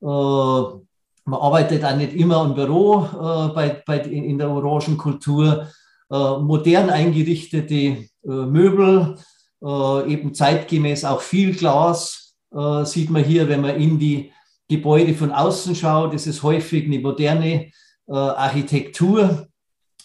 Man 0.00 0.80
arbeitet 1.28 1.84
auch 1.84 1.96
nicht 1.96 2.14
immer 2.14 2.44
im 2.44 2.54
Büro 2.54 3.08
bei, 3.54 3.82
bei, 3.86 3.98
in 4.00 4.38
der 4.38 4.50
Orangenkultur. 4.50 5.68
Äh, 6.10 6.38
modern 6.38 6.88
eingerichtete 6.88 7.74
äh, 7.74 8.06
Möbel, 8.24 9.16
äh, 9.62 10.10
eben 10.12 10.32
zeitgemäß 10.32 11.04
auch 11.04 11.20
viel 11.20 11.54
Glas 11.54 12.24
sieht 12.84 13.10
man 13.10 13.24
hier, 13.24 13.46
wenn 13.50 13.60
man 13.60 13.76
in 13.78 13.98
die 13.98 14.32
Gebäude 14.70 15.12
von 15.12 15.32
außen 15.32 15.74
schaut. 15.74 16.14
Das 16.14 16.26
ist 16.26 16.42
häufig 16.42 16.86
eine 16.86 16.98
moderne 16.98 17.70
Architektur 18.06 19.47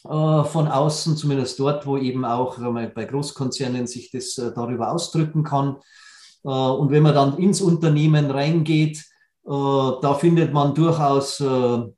von 0.04 0.68
außen, 0.68 1.16
zumindest 1.16 1.60
dort, 1.60 1.86
wo 1.86 1.98
eben 1.98 2.26
auch 2.26 2.58
bei 2.58 3.06
Großkonzernen 3.06 3.88
sich 3.88 4.12
das 4.12 4.36
darüber 4.36 4.92
ausdrücken 4.92 5.44
kann. 5.44 5.78
Und 6.42 6.92
wenn 6.92 7.04
man 7.04 7.16
dann 7.16 7.38
ins 7.38 7.62
Unternehmen 7.62 8.30
reingeht, 8.30 9.02
da 9.46 10.14
findet 10.20 10.52
man 10.52 10.76
durchaus 10.76 11.42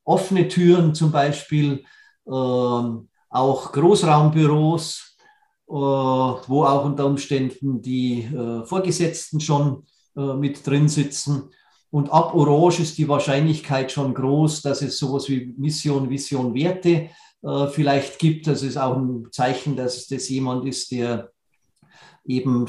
offene 0.04 0.48
Türen 0.48 0.94
zum 0.94 1.12
Beispiel, 1.12 1.84
ähm, 2.28 3.08
auch 3.30 3.72
Großraumbüros, 3.72 5.18
äh, 5.68 5.72
wo 5.72 6.64
auch 6.64 6.86
unter 6.86 7.06
Umständen 7.06 7.82
die 7.82 8.24
äh, 8.24 8.66
Vorgesetzten 8.66 9.40
schon 9.40 9.86
äh, 10.16 10.34
mit 10.34 10.66
drin 10.66 10.88
sitzen. 10.88 11.50
Und 11.96 12.12
ab 12.12 12.36
Orange 12.36 12.82
ist 12.82 12.98
die 12.98 13.08
Wahrscheinlichkeit 13.08 13.90
schon 13.90 14.14
groß, 14.14 14.62
dass 14.64 14.82
es 14.82 14.98
sowas 14.98 15.30
wie 15.30 15.54
Mission, 15.58 16.10
Vision, 16.10 16.54
Werte 16.54 17.10
vielleicht 17.72 18.20
gibt. 18.20 18.48
Das 18.48 18.64
ist 18.64 18.76
auch 18.76 18.98
ein 18.98 19.28
Zeichen, 19.32 19.78
dass 19.78 20.08
das 20.08 20.28
jemand 20.28 20.66
ist, 20.66 20.92
der 20.92 21.30
eben 22.26 22.66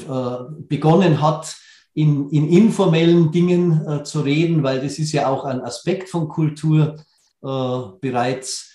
begonnen 0.69 1.21
hat, 1.21 1.57
in, 1.93 2.29
in 2.29 2.47
informellen 2.47 3.29
Dingen 3.31 4.05
zu 4.05 4.21
reden, 4.21 4.63
weil 4.63 4.81
das 4.81 4.97
ist 4.97 5.11
ja 5.11 5.27
auch 5.27 5.43
ein 5.43 5.59
Aspekt 5.59 6.07
von 6.07 6.29
Kultur 6.29 6.95
bereits. 7.41 8.71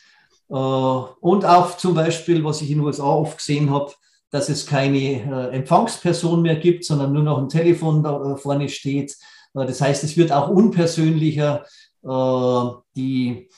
Äh, 0.53 0.55
und 0.55 1.45
auch 1.45 1.77
zum 1.79 1.95
Beispiel, 1.95 2.45
was 2.45 2.61
ich 2.61 2.71
in 2.71 2.79
den 2.79 2.87
USA 2.87 3.05
oft 3.05 3.39
gesehen 3.39 3.71
habe, 3.71 3.93
dass 4.31 4.49
es 4.49 4.67
keine 4.67 4.99
äh, 4.99 5.57
Empfangsperson 5.57 6.43
mehr 6.43 6.57
gibt, 6.57 6.85
sondern 6.85 7.13
nur 7.13 7.23
noch 7.23 7.39
ein 7.39 7.49
Telefon 7.49 8.03
da 8.03 8.33
äh, 8.33 8.37
vorne 8.37 8.69
steht. 8.69 9.17
Das 9.55 9.81
heißt, 9.81 10.05
es 10.05 10.17
wird 10.17 10.33
auch 10.33 10.49
unpersönlicher. 10.49 11.67
Die, 12.05 13.49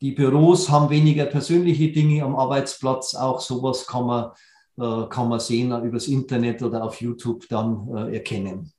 die 0.00 0.12
Büros 0.12 0.68
haben 0.68 0.90
weniger 0.90 1.26
persönliche 1.26 1.92
Dinge 1.92 2.24
am 2.24 2.36
Arbeitsplatz. 2.36 3.14
Auch 3.14 3.40
sowas 3.40 3.86
kann 3.86 4.06
man, 4.06 5.08
kann 5.08 5.28
man 5.28 5.40
sehen 5.40 5.70
übers 5.84 6.08
Internet 6.08 6.62
oder 6.62 6.84
auf 6.84 7.00
YouTube 7.00 7.48
dann 7.48 7.88
erkennen. 8.12 8.72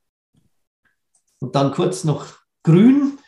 Und 1.40 1.54
dann 1.54 1.72
kurz 1.72 2.04
noch 2.04 2.26
grün. 2.62 3.18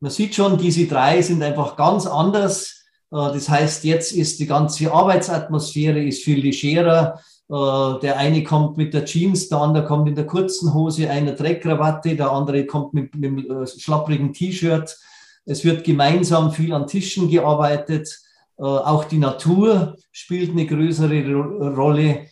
Man 0.00 0.10
sieht 0.10 0.34
schon, 0.34 0.58
diese 0.58 0.86
drei 0.86 1.22
sind 1.22 1.42
einfach 1.42 1.76
ganz 1.76 2.06
anders 2.06 2.82
äh, 3.12 3.32
das 3.32 3.48
heißt, 3.48 3.84
jetzt 3.84 4.12
ist 4.12 4.40
die 4.40 4.46
ganze 4.46 4.92
Arbeitsatmosphäre 4.92 6.02
ist 6.02 6.24
viel 6.24 6.40
legerer. 6.40 7.20
Äh, 7.48 8.00
der 8.00 8.18
eine 8.18 8.44
kommt 8.44 8.76
mit 8.76 8.94
der 8.94 9.04
Jeans, 9.04 9.48
der 9.48 9.58
andere 9.58 9.84
kommt 9.84 10.08
in 10.08 10.14
der 10.14 10.26
kurzen 10.26 10.74
Hose, 10.74 11.10
einer 11.10 11.32
Dreckkrawatte, 11.32 12.16
der 12.16 12.30
andere 12.30 12.66
kommt 12.66 12.94
mit, 12.94 13.14
mit 13.14 13.50
einem 13.50 13.62
äh, 13.62 13.66
schlapprigen 13.66 14.32
T-Shirt. 14.32 14.96
Es 15.44 15.64
wird 15.64 15.84
gemeinsam 15.84 16.52
viel 16.52 16.72
an 16.72 16.86
Tischen 16.86 17.28
gearbeitet. 17.28 18.20
Auch 18.58 19.04
die 19.04 19.18
Natur 19.18 19.96
spielt 20.12 20.50
eine 20.50 20.66
größere 20.66 21.74
Rolle. 21.74 22.26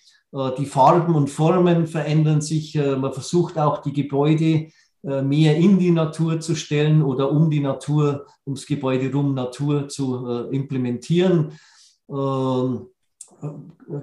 Die 0.58 0.66
Farben 0.66 1.16
und 1.16 1.28
Formen 1.28 1.88
verändern 1.88 2.40
sich. 2.40 2.76
Man 2.76 3.12
versucht 3.12 3.58
auch 3.58 3.78
die 3.82 3.92
Gebäude 3.92 4.68
äh, 5.02 5.22
mehr 5.22 5.56
in 5.56 5.78
die 5.78 5.90
Natur 5.90 6.40
zu 6.40 6.54
stellen 6.54 7.02
oder 7.02 7.32
um 7.32 7.50
die 7.50 7.60
Natur, 7.60 8.26
ums 8.44 8.66
Gebäude 8.66 9.10
rum 9.10 9.34
Natur 9.34 9.88
zu 9.88 10.26
äh, 10.28 10.54
implementieren. 10.54 11.58
Ähm, 12.10 12.16
äh, 12.16 12.89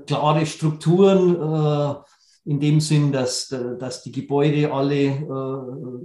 klare 0.05 0.45
Strukturen 0.45 2.03
in 2.45 2.59
dem 2.59 2.79
Sinn, 2.79 3.11
dass, 3.11 3.49
dass 3.79 4.03
die 4.03 4.11
Gebäude 4.11 4.71
alle 4.71 6.01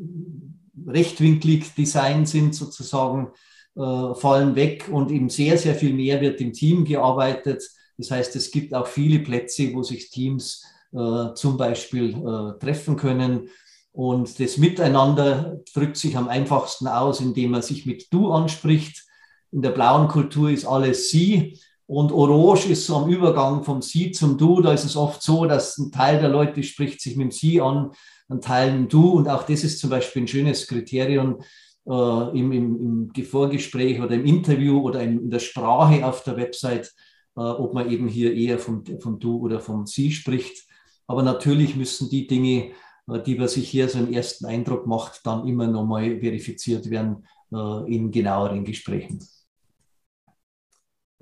rechtwinklig 0.86 1.74
designt 1.74 2.28
sind, 2.28 2.54
sozusagen, 2.54 3.28
fallen 3.74 4.54
weg 4.54 4.88
und 4.92 5.10
eben 5.10 5.30
sehr, 5.30 5.56
sehr 5.56 5.74
viel 5.74 5.94
mehr 5.94 6.20
wird 6.20 6.40
im 6.40 6.52
Team 6.52 6.84
gearbeitet. 6.84 7.62
Das 7.96 8.10
heißt, 8.10 8.36
es 8.36 8.50
gibt 8.50 8.74
auch 8.74 8.86
viele 8.86 9.20
Plätze, 9.20 9.72
wo 9.74 9.82
sich 9.82 10.10
Teams 10.10 10.64
äh, 10.92 11.34
zum 11.34 11.56
Beispiel 11.56 12.10
äh, 12.10 12.58
treffen 12.58 12.96
können. 12.96 13.48
Und 13.92 14.40
das 14.40 14.58
Miteinander 14.58 15.60
drückt 15.74 15.96
sich 15.96 16.16
am 16.16 16.28
einfachsten 16.28 16.86
aus, 16.86 17.20
indem 17.20 17.52
man 17.52 17.62
sich 17.62 17.86
mit 17.86 18.12
Du 18.12 18.30
anspricht. 18.30 19.04
In 19.52 19.62
der 19.62 19.70
blauen 19.70 20.08
Kultur 20.08 20.50
ist 20.50 20.64
alles 20.64 21.10
Sie. 21.10 21.58
Und 21.86 22.12
Orange 22.12 22.70
ist 22.70 22.86
so 22.86 22.96
am 22.96 23.10
Übergang 23.10 23.64
vom 23.64 23.82
Sie 23.82 24.12
zum 24.12 24.38
Du. 24.38 24.60
Da 24.60 24.72
ist 24.72 24.84
es 24.84 24.96
oft 24.96 25.22
so, 25.22 25.46
dass 25.46 25.78
ein 25.78 25.90
Teil 25.90 26.20
der 26.20 26.28
Leute 26.28 26.62
spricht 26.62 27.00
sich 27.00 27.16
mit 27.16 27.24
dem 27.24 27.30
Sie 27.30 27.60
an, 27.60 27.90
ein 28.28 28.40
Teil 28.40 28.72
mit 28.72 28.80
dem 28.80 28.88
Du. 28.88 29.10
Und 29.10 29.28
auch 29.28 29.42
das 29.42 29.64
ist 29.64 29.78
zum 29.78 29.90
Beispiel 29.90 30.22
ein 30.22 30.28
schönes 30.28 30.66
Kriterium 30.66 31.42
äh, 31.86 32.38
im, 32.38 32.52
im, 32.52 33.10
im 33.14 33.24
Vorgespräch 33.24 34.00
oder 34.00 34.14
im 34.14 34.24
Interview 34.24 34.80
oder 34.80 35.02
in, 35.02 35.24
in 35.24 35.30
der 35.30 35.40
Sprache 35.40 36.06
auf 36.06 36.22
der 36.24 36.36
Website, 36.36 36.92
äh, 37.36 37.40
ob 37.40 37.74
man 37.74 37.90
eben 37.90 38.08
hier 38.08 38.34
eher 38.34 38.58
vom, 38.58 38.84
vom 39.00 39.18
Du 39.18 39.38
oder 39.38 39.60
vom 39.60 39.86
Sie 39.86 40.12
spricht. 40.12 40.66
Aber 41.06 41.22
natürlich 41.22 41.76
müssen 41.76 42.08
die 42.08 42.26
Dinge, 42.26 42.70
äh, 43.08 43.20
die 43.22 43.34
man 43.34 43.48
sich 43.48 43.68
hier 43.68 43.88
so 43.88 43.98
einen 43.98 44.12
ersten 44.12 44.46
Eindruck 44.46 44.86
macht, 44.86 45.26
dann 45.26 45.46
immer 45.46 45.66
nochmal 45.66 46.20
verifiziert 46.20 46.88
werden 46.90 47.26
äh, 47.52 47.94
in 47.94 48.10
genaueren 48.10 48.64
Gesprächen. 48.64 49.18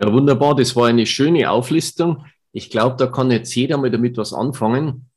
Ja, 0.00 0.12
wunderbar. 0.12 0.54
Das 0.54 0.74
war 0.76 0.86
eine 0.86 1.04
schöne 1.04 1.50
Auflistung. 1.50 2.24
Ich 2.52 2.70
glaube, 2.70 2.96
da 2.96 3.06
kann 3.06 3.30
jetzt 3.30 3.54
jeder 3.54 3.76
mal 3.76 3.90
damit 3.90 4.16
was 4.16 4.32
anfangen, 4.32 5.10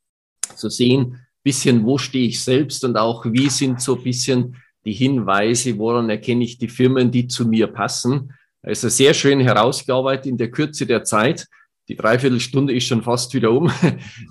zu 0.56 0.70
sehen, 0.70 1.20
bisschen, 1.42 1.86
wo 1.86 1.98
stehe 1.98 2.28
ich 2.28 2.44
selbst 2.44 2.84
und 2.84 2.98
auch 2.98 3.26
wie 3.26 3.50
sind 3.50 3.82
so 3.82 3.96
ein 3.96 4.04
bisschen 4.04 4.58
die 4.86 4.94
Hinweise, 4.94 5.78
woran 5.78 6.10
erkenne 6.10 6.44
ich 6.44 6.58
die 6.58 6.68
Firmen, 6.68 7.12
die 7.12 7.28
zu 7.28 7.48
mir 7.48 7.68
passen. 7.68 8.34
Also 8.62 8.90
sehr 8.90 9.14
schön 9.14 9.40
herausgearbeitet 9.40 10.26
in 10.26 10.38
der 10.38 10.52
Kürze 10.52 10.86
der 10.86 11.04
Zeit. 11.04 11.48
Die 11.88 11.96
Dreiviertelstunde 11.96 12.74
ist 12.74 12.88
schon 12.88 13.04
fast 13.04 13.34
wieder 13.34 13.52
um. 13.52 13.72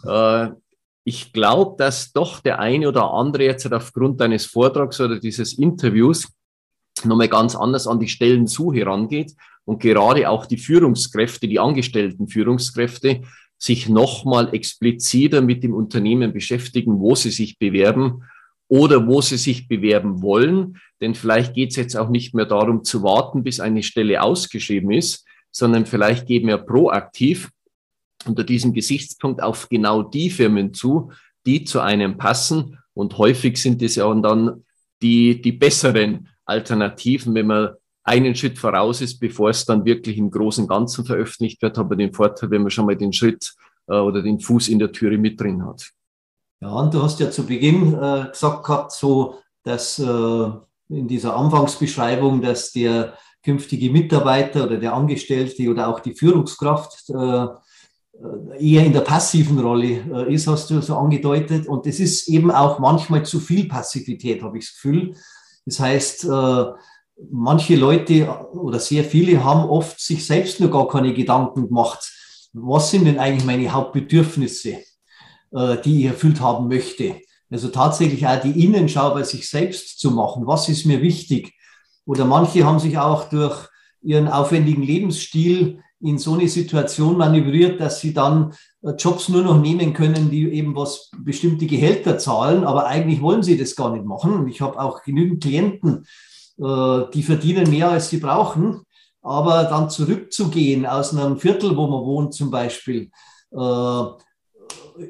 Äh, 0.07 0.49
ich 1.05 1.33
glaube, 1.33 1.75
dass 1.79 2.13
doch 2.13 2.41
der 2.41 2.61
eine 2.61 2.89
oder 2.89 3.13
andere 3.13 3.45
jetzt 3.45 3.71
aufgrund 3.73 4.21
deines 4.21 4.47
Vortrags 4.47 5.01
oder 5.01 5.19
dieses 5.19 5.59
Interviews 5.59 6.29
nochmal 7.05 7.29
ganz 7.29 7.55
anders 7.55 7.87
an 7.87 8.01
die 8.01 8.09
Stellensuche 8.09 8.87
rangeht 8.87 9.35
und 9.65 9.81
gerade 9.81 10.29
auch 10.29 10.47
die 10.47 10.57
Führungskräfte, 10.57 11.49
die 11.49 11.61
angestellten 11.61 12.29
Führungskräfte, 12.29 13.23
sich 13.59 13.89
nochmal 13.89 14.53
expliziter 14.55 15.41
mit 15.41 15.63
dem 15.63 15.73
Unternehmen 15.73 16.33
beschäftigen, 16.33 16.99
wo 16.99 17.15
sie 17.15 17.31
sich 17.31 17.59
bewerben 17.59 18.25
oder 18.67 19.07
wo 19.07 19.21
sie 19.21 19.37
sich 19.37 19.69
bewerben 19.69 20.21
wollen. 20.21 20.79
Denn 21.01 21.15
vielleicht 21.15 21.55
geht 21.55 21.71
es 21.71 21.77
jetzt 21.77 21.97
auch 21.97 22.09
nicht 22.09 22.35
mehr 22.35 22.47
darum 22.47 22.83
zu 22.83 23.03
warten, 23.03 23.45
bis 23.45 23.61
eine 23.61 23.85
Stelle 23.85 24.21
ausgeschrieben 24.21 24.91
ist, 24.91 25.25
sondern 25.53 25.87
vielleicht 25.87 26.27
geben 26.27 26.49
wir 26.49 26.59
proaktiv 26.59 27.51
unter 28.25 28.43
diesem 28.43 28.73
Gesichtspunkt 28.73 29.43
auf 29.43 29.69
genau 29.69 30.03
die 30.03 30.31
Firmen 30.31 30.75
zu, 30.75 31.13
die 31.47 31.65
zu 31.65 31.81
einem 31.81 32.17
passen. 32.17 32.79
Und 32.95 33.17
häufig 33.19 33.59
sind 33.59 33.81
es 33.83 33.95
ja 33.95 34.13
dann 34.15 34.65
die, 35.03 35.41
die 35.41 35.53
besseren 35.53 36.29
Alternativen, 36.53 37.35
wenn 37.35 37.47
man 37.47 37.71
einen 38.05 38.35
Schritt 38.35 38.59
voraus 38.59 39.01
ist, 39.01 39.19
bevor 39.21 39.51
es 39.51 39.65
dann 39.65 39.85
wirklich 39.85 40.19
im 40.19 40.31
großen 40.31 40.67
Ganzen 40.67 41.05
veröffentlicht 41.05 41.63
wird, 41.63 41.79
hat 41.79 41.89
man 41.89 41.99
den 41.99 42.13
Vorteil, 42.13 42.51
wenn 42.51 42.63
man 42.63 42.71
schon 42.71 42.87
mal 42.87 42.97
den 42.97 43.13
Schritt 43.13 43.55
äh, 43.89 43.95
oder 43.95 44.23
den 44.23 44.41
Fuß 44.41 44.69
in 44.69 44.79
der 44.79 44.93
Türe 44.93 45.19
mit 45.19 45.41
drin 45.41 45.65
hat. 45.65 45.91
Ja, 46.61 46.71
und 46.71 46.95
du 46.95 47.03
hast 47.03 47.21
ja 47.21 47.31
zu 47.31 47.45
Beginn 47.45 47.95
äh, 47.95 48.29
gesagt 48.31 48.65
gehabt, 48.65 48.93
so, 48.93 49.39
dass 49.65 49.99
äh, 49.99 50.51
in 50.89 51.09
dieser 51.09 51.37
Anfangsbeschreibung, 51.37 52.41
dass 52.41 52.73
der 52.73 53.15
künftige 53.45 53.91
Mitarbeiter 53.91 54.65
oder 54.65 54.79
der 54.79 54.95
Angestellte 54.95 55.69
oder 55.69 55.89
auch 55.89 56.01
die 56.01 56.15
Führungskraft 56.15 57.11
äh, 57.11 57.47
eher 58.59 58.87
in 58.87 58.93
der 58.93 59.01
passiven 59.01 59.59
Rolle 59.59 60.05
äh, 60.13 60.35
ist, 60.35 60.47
hast 60.47 60.71
du 60.71 60.81
so 60.81 60.97
angedeutet. 60.97 61.67
Und 61.67 61.87
es 61.87 61.99
ist 61.99 62.29
eben 62.29 62.51
auch 62.51 62.79
manchmal 62.79 63.25
zu 63.25 63.41
viel 63.41 63.67
Passivität, 63.67 64.43
habe 64.43 64.59
ich 64.59 64.67
das 64.67 64.75
Gefühl. 64.75 65.17
Das 65.67 65.81
heißt, 65.81 66.25
äh, 66.25 66.65
manche 67.31 67.77
Leute 67.77 68.29
oder 68.53 68.79
sehr 68.79 69.05
viele 69.05 69.43
haben 69.45 69.69
oft 69.69 70.01
sich 70.01 70.27
selbst 70.27 70.61
nur 70.61 70.71
gar 70.71 70.89
keine 70.89 71.15
Gedanken 71.15 71.69
gemacht. 71.69 72.11
Was 72.53 72.91
sind 72.91 73.05
denn 73.05 73.19
eigentlich 73.19 73.45
meine 73.45 73.73
Hauptbedürfnisse, 73.73 74.79
äh, 75.53 75.77
die 75.85 76.01
ich 76.01 76.07
erfüllt 76.07 76.41
haben 76.41 76.69
möchte? 76.69 77.17
Also 77.51 77.69
tatsächlich 77.69 78.27
auch 78.27 78.41
die 78.41 78.65
Innenschau 78.65 79.13
bei 79.13 79.23
sich 79.23 79.49
selbst 79.49 80.01
zu 80.01 80.11
machen. 80.11 80.47
Was 80.47 80.69
ist 80.69 80.87
mir 80.87 81.03
wichtig? 81.03 81.53
Oder 82.07 82.25
manche 82.25 82.65
haben 82.65 82.79
sich 82.79 82.99
auch 82.99 83.29
durch 83.29 83.69
ihren 84.03 84.29
aufwendigen 84.29 84.83
Lebensstil 84.83 85.81
in 86.01 86.19
so 86.19 86.35
eine 86.35 86.49
Situation 86.49 87.17
manövriert, 87.17 87.81
dass 87.81 88.01
sie 88.01 88.13
dann 88.13 88.55
Jobs 88.99 89.29
nur 89.29 89.43
noch 89.43 89.61
nehmen 89.61 89.95
können, 89.95 90.31
die 90.31 90.51
eben 90.53 90.75
was 90.75 91.11
bestimmte 91.19 91.67
Gehälter 91.67 92.19
zahlen, 92.19 92.65
aber 92.65 92.87
eigentlich 92.87 93.21
wollen 93.21 93.43
sie 93.43 93.57
das 93.57 93.77
gar 93.77 93.93
nicht 93.93 94.05
machen. 94.05 94.49
Ich 94.49 94.61
habe 94.61 94.81
auch 94.81 95.03
genügend 95.03 95.43
Klienten, 95.43 96.05
äh, 96.59 97.05
die 97.15 97.23
verdienen 97.23 97.71
mehr, 97.71 97.91
als 97.91 98.11
sie 98.11 98.19
brauchen. 98.19 98.83
Aber 99.23 99.65
dann 99.65 99.89
zurückzugehen 99.89 100.85
aus 100.85 101.17
einem 101.17 101.39
Viertel, 101.39 101.77
wo 101.77 101.87
man 101.87 102.05
wohnt 102.05 102.35
zum 102.35 102.51
Beispiel, 102.51 103.11
äh, 103.53 103.57
um, 103.57 104.17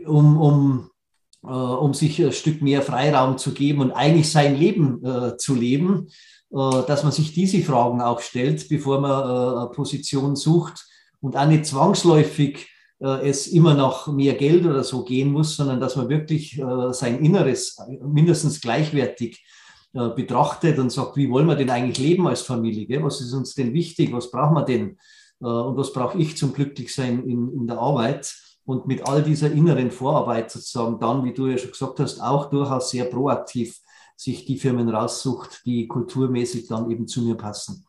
um, 0.07 0.91
äh, 1.43 1.47
um 1.47 1.95
sich 1.95 2.23
ein 2.23 2.33
Stück 2.33 2.61
mehr 2.61 2.83
Freiraum 2.83 3.39
zu 3.39 3.53
geben 3.53 3.81
und 3.81 3.93
eigentlich 3.93 4.31
sein 4.31 4.55
Leben 4.57 5.03
zu 5.39 5.55
leben, 5.55 6.09
dass 6.51 7.03
man 7.03 7.13
sich 7.13 7.33
diese 7.33 7.63
Fragen 7.63 8.03
auch 8.03 8.21
stellt, 8.21 8.69
bevor 8.69 9.01
man 9.01 9.23
eine 9.23 9.71
Position 9.71 10.37
sucht 10.37 10.87
und 11.23 11.35
auch 11.35 11.47
nicht 11.47 11.65
zwangsläufig 11.65 12.69
es 13.05 13.49
immer 13.49 13.75
noch 13.75 14.07
mehr 14.07 14.35
Geld 14.35 14.65
oder 14.65 14.85
so 14.85 15.05
gehen 15.05 15.33
muss, 15.33 15.57
sondern 15.57 15.81
dass 15.81 15.97
man 15.97 16.09
wirklich 16.09 16.63
sein 16.93 17.19
Inneres 17.19 17.77
mindestens 18.01 18.61
gleichwertig 18.61 19.43
äh, 19.95 20.09
betrachtet 20.09 20.79
und 20.79 20.91
sagt, 20.91 21.19
wie 21.19 21.29
wollen 21.29 21.47
wir 21.47 21.55
denn 21.55 21.69
eigentlich 21.69 21.99
leben 21.99 22.27
als 22.27 22.41
Familie? 22.41 23.03
Was 23.03 23.21
ist 23.21 23.35
uns 23.35 23.55
denn 23.55 23.75
wichtig? 23.75 24.11
Was 24.11 24.31
brauchen 24.31 24.55
wir 24.55 24.65
denn? 24.65 24.97
Äh, 25.43 25.45
und 25.45 25.77
was 25.77 25.93
brauche 25.93 26.17
ich 26.17 26.35
zum 26.39 26.55
Glücklichsein 26.55 27.25
in, 27.25 27.53
in 27.53 27.67
der 27.67 27.79
Arbeit? 27.79 28.35
Und 28.65 28.87
mit 28.87 29.07
all 29.07 29.23
dieser 29.23 29.53
inneren 29.53 29.91
Vorarbeit 29.91 30.51
sozusagen 30.51 30.99
dann, 30.99 31.25
wie 31.25 31.35
du 31.35 31.47
ja 31.47 31.59
schon 31.59 31.73
gesagt 31.73 32.01
hast, 32.01 32.21
auch 32.21 32.49
durchaus 32.49 32.89
sehr 32.89 33.05
proaktiv 33.05 33.81
sich 34.17 34.47
die 34.47 34.57
Firmen 34.57 34.89
raussucht, 34.89 35.61
die 35.67 35.87
kulturmäßig 35.89 36.69
dann 36.69 36.91
eben 36.91 37.07
zu 37.07 37.21
mir 37.21 37.35
passen. 37.35 37.85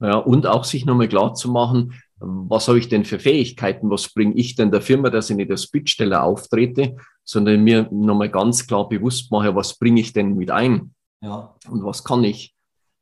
Ja, 0.00 0.18
und 0.18 0.46
auch 0.46 0.64
sich 0.64 0.84
nochmal 0.84 1.08
klar 1.08 1.32
zu 1.32 1.50
machen, 1.50 1.94
was 2.22 2.68
habe 2.68 2.78
ich 2.78 2.88
denn 2.88 3.04
für 3.04 3.18
Fähigkeiten, 3.18 3.90
was 3.90 4.12
bringe 4.12 4.34
ich 4.34 4.54
denn 4.54 4.70
der 4.70 4.80
Firma, 4.80 5.10
dass 5.10 5.30
ich 5.30 5.36
nicht 5.36 5.50
als 5.50 5.66
Bittsteller 5.66 6.22
auftrete, 6.22 6.96
sondern 7.24 7.62
mir 7.62 7.88
nochmal 7.90 8.30
ganz 8.30 8.66
klar 8.66 8.88
bewusst 8.88 9.30
mache, 9.30 9.54
was 9.54 9.78
bringe 9.78 10.00
ich 10.00 10.12
denn 10.12 10.36
mit 10.36 10.50
ein? 10.50 10.94
Ja. 11.20 11.54
Und 11.68 11.84
was 11.84 12.04
kann 12.04 12.24
ich? 12.24 12.54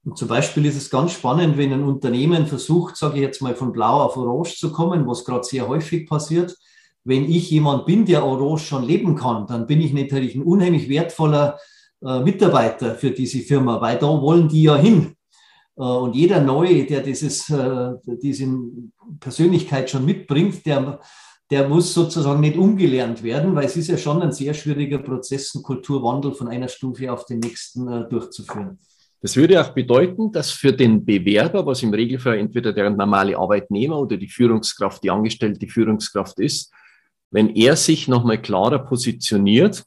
Und 0.05 0.16
zum 0.16 0.29
Beispiel 0.29 0.64
ist 0.64 0.77
es 0.77 0.89
ganz 0.89 1.12
spannend, 1.12 1.59
wenn 1.59 1.73
ein 1.73 1.83
Unternehmen 1.83 2.47
versucht, 2.47 2.97
sage 2.97 3.16
ich 3.16 3.23
jetzt 3.23 3.43
mal, 3.43 3.55
von 3.55 3.73
blau 3.73 4.01
auf 4.03 4.16
orange 4.16 4.57
zu 4.57 4.73
kommen, 4.73 5.07
was 5.07 5.25
gerade 5.25 5.45
sehr 5.45 5.68
häufig 5.68 6.09
passiert. 6.09 6.57
Wenn 7.05 7.25
ich 7.25 7.51
jemand 7.51 7.87
bin, 7.87 8.07
der 8.07 8.25
orange 8.25 8.64
schon 8.64 8.85
leben 8.85 9.14
kann, 9.14 9.47
dann 9.47 9.66
bin 9.66 9.81
ich 9.81 9.93
natürlich 9.93 10.35
ein 10.35 10.43
unheimlich 10.43 10.89
wertvoller 10.89 11.59
äh, 12.03 12.21
Mitarbeiter 12.21 12.95
für 12.95 13.11
diese 13.11 13.41
Firma, 13.41 13.81
weil 13.81 13.99
da 13.99 14.07
wollen 14.07 14.49
die 14.49 14.62
ja 14.62 14.77
hin. 14.77 15.16
Äh, 15.77 15.83
und 15.83 16.14
jeder 16.14 16.41
Neue, 16.41 16.85
der 16.87 17.01
dieses, 17.03 17.51
äh, 17.51 17.93
diese 18.23 18.47
Persönlichkeit 19.21 19.91
schon 19.91 20.05
mitbringt, 20.05 20.64
der 20.66 21.01
der 21.51 21.68
muss 21.68 21.93
sozusagen 21.93 22.41
nicht 22.41 22.57
umgelernt 22.57 23.23
werden, 23.23 23.55
weil 23.57 23.64
es 23.64 23.77
ist 23.77 23.89
ja 23.89 23.99
schon 23.99 24.23
ein 24.23 24.33
sehr 24.33 24.55
schwieriger 24.55 24.99
Prozess, 24.99 25.55
einen 25.55 25.64
Kulturwandel 25.64 26.33
von 26.33 26.49
einer 26.49 26.68
Stufe 26.68 27.12
auf 27.12 27.27
den 27.27 27.41
nächsten 27.41 27.89
äh, 27.89 28.09
durchzuführen. 28.09 28.79
Das 29.21 29.37
würde 29.37 29.61
auch 29.61 29.71
bedeuten, 29.71 30.33
dass 30.33 30.51
für 30.51 30.73
den 30.73 31.05
Bewerber, 31.05 31.66
was 31.66 31.83
im 31.83 31.93
Regelfall 31.93 32.39
entweder 32.39 32.73
der 32.73 32.89
normale 32.89 33.37
Arbeitnehmer 33.37 33.99
oder 33.99 34.16
die 34.16 34.29
Führungskraft, 34.29 35.03
die 35.03 35.11
angestellte 35.11 35.68
Führungskraft 35.68 36.39
ist, 36.39 36.73
wenn 37.31 37.55
er 37.55 37.77
sich 37.77 38.09
nochmal 38.09 38.41
klarer 38.41 38.79
positioniert, 38.79 39.85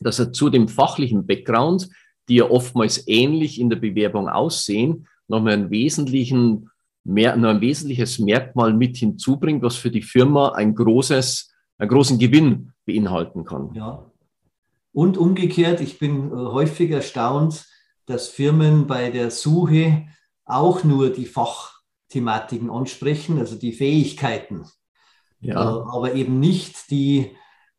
dass 0.00 0.18
er 0.18 0.32
zu 0.32 0.50
dem 0.50 0.68
fachlichen 0.68 1.26
Background, 1.26 1.88
die 2.28 2.36
ja 2.36 2.48
oftmals 2.48 3.06
ähnlich 3.08 3.60
in 3.60 3.70
der 3.70 3.76
Bewerbung 3.76 4.28
aussehen, 4.28 5.06
nochmal 5.28 5.54
einen 5.54 5.70
wesentlichen 5.70 6.70
mehr, 7.06 7.36
nur 7.36 7.50
ein 7.50 7.60
wesentliches 7.60 8.18
Merkmal 8.18 8.72
mit 8.72 8.96
hinzubringt, 8.96 9.62
was 9.62 9.76
für 9.76 9.90
die 9.90 10.02
Firma 10.02 10.52
ein 10.52 10.74
großes, 10.74 11.52
einen 11.78 11.90
großen 11.90 12.18
Gewinn 12.18 12.72
beinhalten 12.84 13.44
kann. 13.44 13.72
Ja. 13.74 14.10
Und 14.92 15.18
umgekehrt, 15.18 15.80
ich 15.80 15.98
bin 15.98 16.30
äh, 16.30 16.34
häufig 16.34 16.90
erstaunt, 16.90 17.66
dass 18.06 18.28
Firmen 18.28 18.86
bei 18.86 19.10
der 19.10 19.30
Suche 19.30 20.06
auch 20.44 20.84
nur 20.84 21.10
die 21.10 21.26
Fachthematiken 21.26 22.70
ansprechen, 22.70 23.38
also 23.38 23.56
die 23.56 23.72
Fähigkeiten, 23.72 24.64
ja. 25.40 25.54
Äh, 25.54 25.82
aber 25.90 26.14
eben 26.14 26.40
nicht 26.40 26.90
die, 26.90 27.32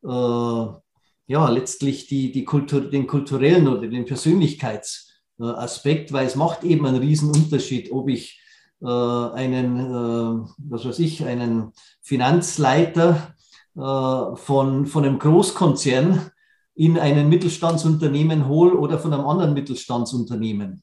äh, 0.04 0.06
ja, 0.06 1.50
letztlich 1.50 2.06
die, 2.06 2.30
die 2.32 2.44
Kultur, 2.44 2.82
den 2.82 3.06
kulturellen 3.06 3.68
oder 3.68 3.88
den 3.88 4.04
Persönlichkeitsaspekt, 4.04 6.12
weil 6.12 6.26
es 6.26 6.36
macht 6.36 6.64
eben 6.64 6.86
einen 6.86 6.98
riesen 6.98 7.30
Unterschied, 7.30 7.90
ob 7.90 8.08
ich 8.08 8.34
äh, 8.34 8.38
einen, 8.86 9.78
äh, 9.80 10.48
was 10.58 10.84
weiß 10.84 10.98
ich, 11.00 11.24
einen 11.24 11.72
Finanzleiter 12.00 13.34
von, 13.74 14.86
von 14.86 15.04
einem 15.04 15.20
Großkonzern 15.20 16.32
in 16.74 16.98
ein 16.98 17.28
Mittelstandsunternehmen 17.28 18.48
hole 18.48 18.76
oder 18.76 18.98
von 18.98 19.12
einem 19.12 19.26
anderen 19.26 19.54
Mittelstandsunternehmen. 19.54 20.82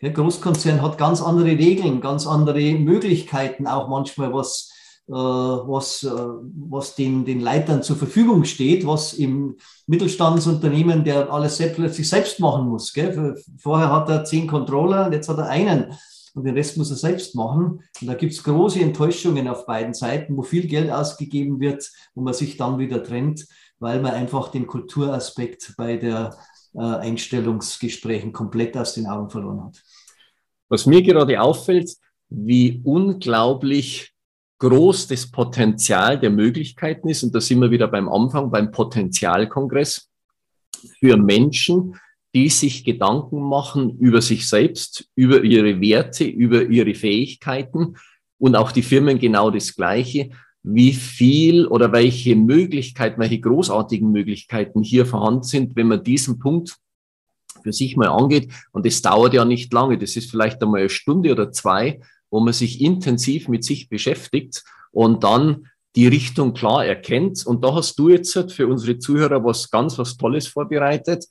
Der 0.00 0.10
Großkonzern 0.10 0.82
hat 0.82 0.98
ganz 0.98 1.22
andere 1.22 1.46
Regeln, 1.46 2.00
ganz 2.00 2.26
andere 2.26 2.74
Möglichkeiten, 2.74 3.66
auch 3.66 3.88
manchmal 3.88 4.32
was, 4.32 4.70
äh, 5.06 5.12
was, 5.12 6.02
äh, 6.02 6.10
was 6.10 6.94
den, 6.94 7.24
den 7.24 7.40
Leitern 7.40 7.82
zur 7.82 7.96
Verfügung 7.96 8.44
steht, 8.44 8.86
was 8.86 9.12
im 9.12 9.56
Mittelstandsunternehmen, 9.86 11.04
der 11.04 11.30
alles 11.32 11.58
selbst, 11.58 11.76
plötzlich 11.76 12.08
selbst 12.08 12.40
machen 12.40 12.66
muss. 12.68 12.92
Gell? 12.92 13.36
Vorher 13.58 13.92
hat 13.92 14.08
er 14.08 14.24
zehn 14.24 14.46
Controller, 14.46 15.12
jetzt 15.12 15.28
hat 15.28 15.38
er 15.38 15.48
einen 15.48 15.94
und 16.34 16.44
den 16.44 16.54
Rest 16.54 16.76
muss 16.76 16.90
er 16.90 16.96
selbst 16.96 17.34
machen. 17.34 17.80
Und 18.00 18.06
da 18.06 18.14
gibt 18.14 18.32
es 18.32 18.42
große 18.42 18.80
Enttäuschungen 18.80 19.48
auf 19.48 19.66
beiden 19.66 19.94
Seiten, 19.94 20.36
wo 20.36 20.42
viel 20.42 20.66
Geld 20.66 20.90
ausgegeben 20.90 21.60
wird, 21.60 21.88
wo 22.14 22.22
man 22.22 22.34
sich 22.34 22.56
dann 22.56 22.78
wieder 22.78 23.02
trennt, 23.02 23.46
weil 23.78 24.00
man 24.00 24.12
einfach 24.12 24.50
den 24.50 24.66
Kulturaspekt 24.66 25.74
bei 25.76 25.96
der 25.96 26.36
äh, 26.74 26.80
Einstellungsgesprächen 26.80 28.32
komplett 28.32 28.76
aus 28.76 28.94
den 28.94 29.06
Augen 29.06 29.30
verloren 29.30 29.64
hat. 29.64 29.82
Was 30.68 30.86
mir 30.86 31.02
gerade 31.02 31.40
auffällt, 31.40 31.96
wie 32.28 32.80
unglaublich 32.84 34.12
groß 34.58 35.08
das 35.08 35.30
Potenzial 35.30 36.18
der 36.18 36.30
Möglichkeiten 36.30 37.08
ist, 37.08 37.22
und 37.22 37.34
da 37.34 37.40
sind 37.40 37.60
wir 37.60 37.70
wieder 37.70 37.86
beim 37.86 38.08
Anfang, 38.08 38.50
beim 38.50 38.70
Potenzialkongress, 38.70 40.10
für 40.98 41.16
Menschen, 41.16 41.98
die 42.34 42.48
sich 42.48 42.84
Gedanken 42.84 43.40
machen 43.40 43.96
über 43.98 44.20
sich 44.20 44.48
selbst, 44.48 45.08
über 45.14 45.42
ihre 45.44 45.80
Werte, 45.80 46.24
über 46.24 46.64
ihre 46.64 46.94
Fähigkeiten 46.94 47.96
und 48.38 48.56
auch 48.56 48.72
die 48.72 48.82
Firmen 48.82 49.18
genau 49.18 49.50
das 49.50 49.74
Gleiche, 49.74 50.30
wie 50.64 50.92
viel 50.92 51.66
oder 51.66 51.92
welche 51.92 52.34
Möglichkeiten, 52.34 53.20
welche 53.20 53.40
großartigen 53.40 54.10
Möglichkeiten 54.10 54.82
hier 54.82 55.06
vorhanden 55.06 55.44
sind, 55.44 55.76
wenn 55.76 55.88
man 55.88 56.02
diesen 56.02 56.38
Punkt 56.38 56.76
für 57.62 57.72
sich 57.72 57.96
mal 57.96 58.08
angeht. 58.08 58.50
Und 58.72 58.84
das 58.86 59.00
dauert 59.02 59.34
ja 59.34 59.44
nicht 59.44 59.72
lange. 59.72 59.98
Das 59.98 60.16
ist 60.16 60.30
vielleicht 60.30 60.62
einmal 60.62 60.80
eine 60.80 60.88
Stunde 60.88 61.30
oder 61.30 61.52
zwei, 61.52 62.00
wo 62.30 62.40
man 62.40 62.52
sich 62.52 62.80
intensiv 62.80 63.48
mit 63.48 63.62
sich 63.62 63.88
beschäftigt 63.88 64.64
und 64.90 65.22
dann 65.22 65.68
die 65.96 66.08
Richtung 66.08 66.54
klar 66.54 66.84
erkennt. 66.84 67.46
Und 67.46 67.62
da 67.62 67.74
hast 67.74 67.98
du 67.98 68.08
jetzt 68.08 68.52
für 68.52 68.66
unsere 68.66 68.98
Zuhörer 68.98 69.44
was 69.44 69.70
ganz, 69.70 69.98
was 69.98 70.16
Tolles 70.16 70.48
vorbereitet. 70.48 71.26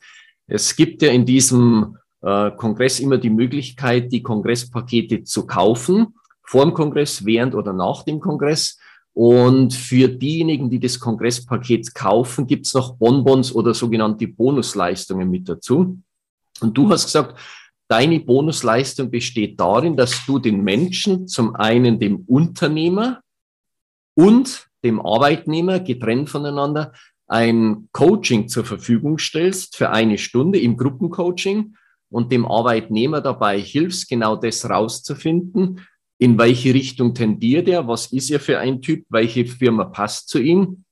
Es 0.47 0.75
gibt 0.75 1.01
ja 1.01 1.11
in 1.11 1.25
diesem 1.25 1.97
äh, 2.21 2.51
Kongress 2.51 2.99
immer 2.99 3.17
die 3.17 3.29
Möglichkeit, 3.29 4.11
die 4.11 4.23
Kongresspakete 4.23 5.23
zu 5.23 5.45
kaufen, 5.45 6.15
vor 6.43 6.65
dem 6.65 6.73
Kongress, 6.73 7.25
während 7.25 7.55
oder 7.55 7.73
nach 7.73 8.03
dem 8.03 8.19
Kongress. 8.19 8.79
Und 9.13 9.73
für 9.73 10.07
diejenigen, 10.07 10.69
die 10.69 10.79
das 10.79 10.99
Kongresspaket 10.99 11.93
kaufen, 11.93 12.47
gibt 12.47 12.65
es 12.65 12.73
noch 12.73 12.95
Bonbons 12.95 13.53
oder 13.53 13.73
sogenannte 13.73 14.27
Bonusleistungen 14.27 15.29
mit 15.29 15.47
dazu. 15.47 15.99
Und 16.59 16.77
du 16.77 16.89
hast 16.89 17.05
gesagt, 17.05 17.39
deine 17.87 18.19
Bonusleistung 18.19 19.11
besteht 19.11 19.59
darin, 19.59 19.95
dass 19.95 20.25
du 20.25 20.39
den 20.39 20.63
Menschen, 20.63 21.27
zum 21.27 21.55
einen 21.55 21.99
dem 21.99 22.23
Unternehmer 22.25 23.21
und 24.15 24.67
dem 24.83 24.99
Arbeitnehmer 24.99 25.79
getrennt 25.79 26.29
voneinander, 26.29 26.93
ein 27.33 27.89
Coaching 27.93 28.47
zur 28.47 28.63
Verfügung 28.63 29.17
stellst 29.17 29.75
für 29.75 29.89
eine 29.89 30.19
Stunde 30.19 30.59
im 30.59 30.77
Gruppencoaching 30.77 31.75
und 32.11 32.31
dem 32.31 32.45
Arbeitnehmer 32.45 33.21
dabei 33.21 33.59
hilfst, 33.59 34.07
genau 34.07 34.35
das 34.35 34.69
rauszufinden, 34.69 35.81
in 36.19 36.37
welche 36.37 36.75
Richtung 36.75 37.15
tendiert 37.15 37.67
er, 37.67 37.87
was 37.87 38.13
ist 38.13 38.29
er 38.29 38.39
für 38.39 38.59
ein 38.59 38.83
Typ, 38.83 39.05
welche 39.09 39.47
Firma 39.47 39.85
passt 39.85 40.29
zu 40.29 40.39
ihm. 40.39 40.83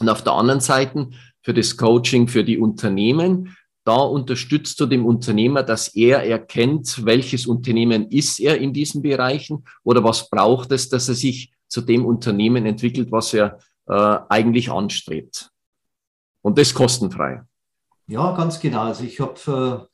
Und 0.00 0.08
auf 0.08 0.24
der 0.24 0.32
anderen 0.32 0.60
Seite 0.60 1.10
für 1.42 1.52
das 1.52 1.76
Coaching 1.76 2.26
für 2.26 2.42
die 2.42 2.56
Unternehmen 2.56 3.54
da 3.84 3.96
unterstützt 3.96 4.78
du 4.78 4.86
dem 4.86 5.04
Unternehmer, 5.04 5.62
dass 5.64 5.88
er 5.88 6.22
erkennt, 6.24 7.04
welches 7.04 7.46
Unternehmen 7.46 8.08
ist 8.10 8.38
er 8.38 8.58
in 8.58 8.72
diesen 8.72 9.02
Bereichen 9.02 9.64
oder 9.82 10.04
was 10.04 10.30
braucht 10.30 10.70
es, 10.70 10.88
dass 10.88 11.08
er 11.08 11.16
sich 11.16 11.52
zu 11.66 11.80
dem 11.80 12.06
Unternehmen 12.06 12.64
entwickelt, 12.64 13.10
was 13.10 13.34
er 13.34 13.58
äh, 13.88 14.18
eigentlich 14.28 14.70
anstrebt. 14.70 15.50
Und 16.42 16.58
das 16.58 16.74
kostenfrei. 16.74 17.42
Ja, 18.06 18.34
ganz 18.36 18.60
genau. 18.60 18.82
Also 18.82 19.04
ich 19.04 19.20
habe 19.20 19.88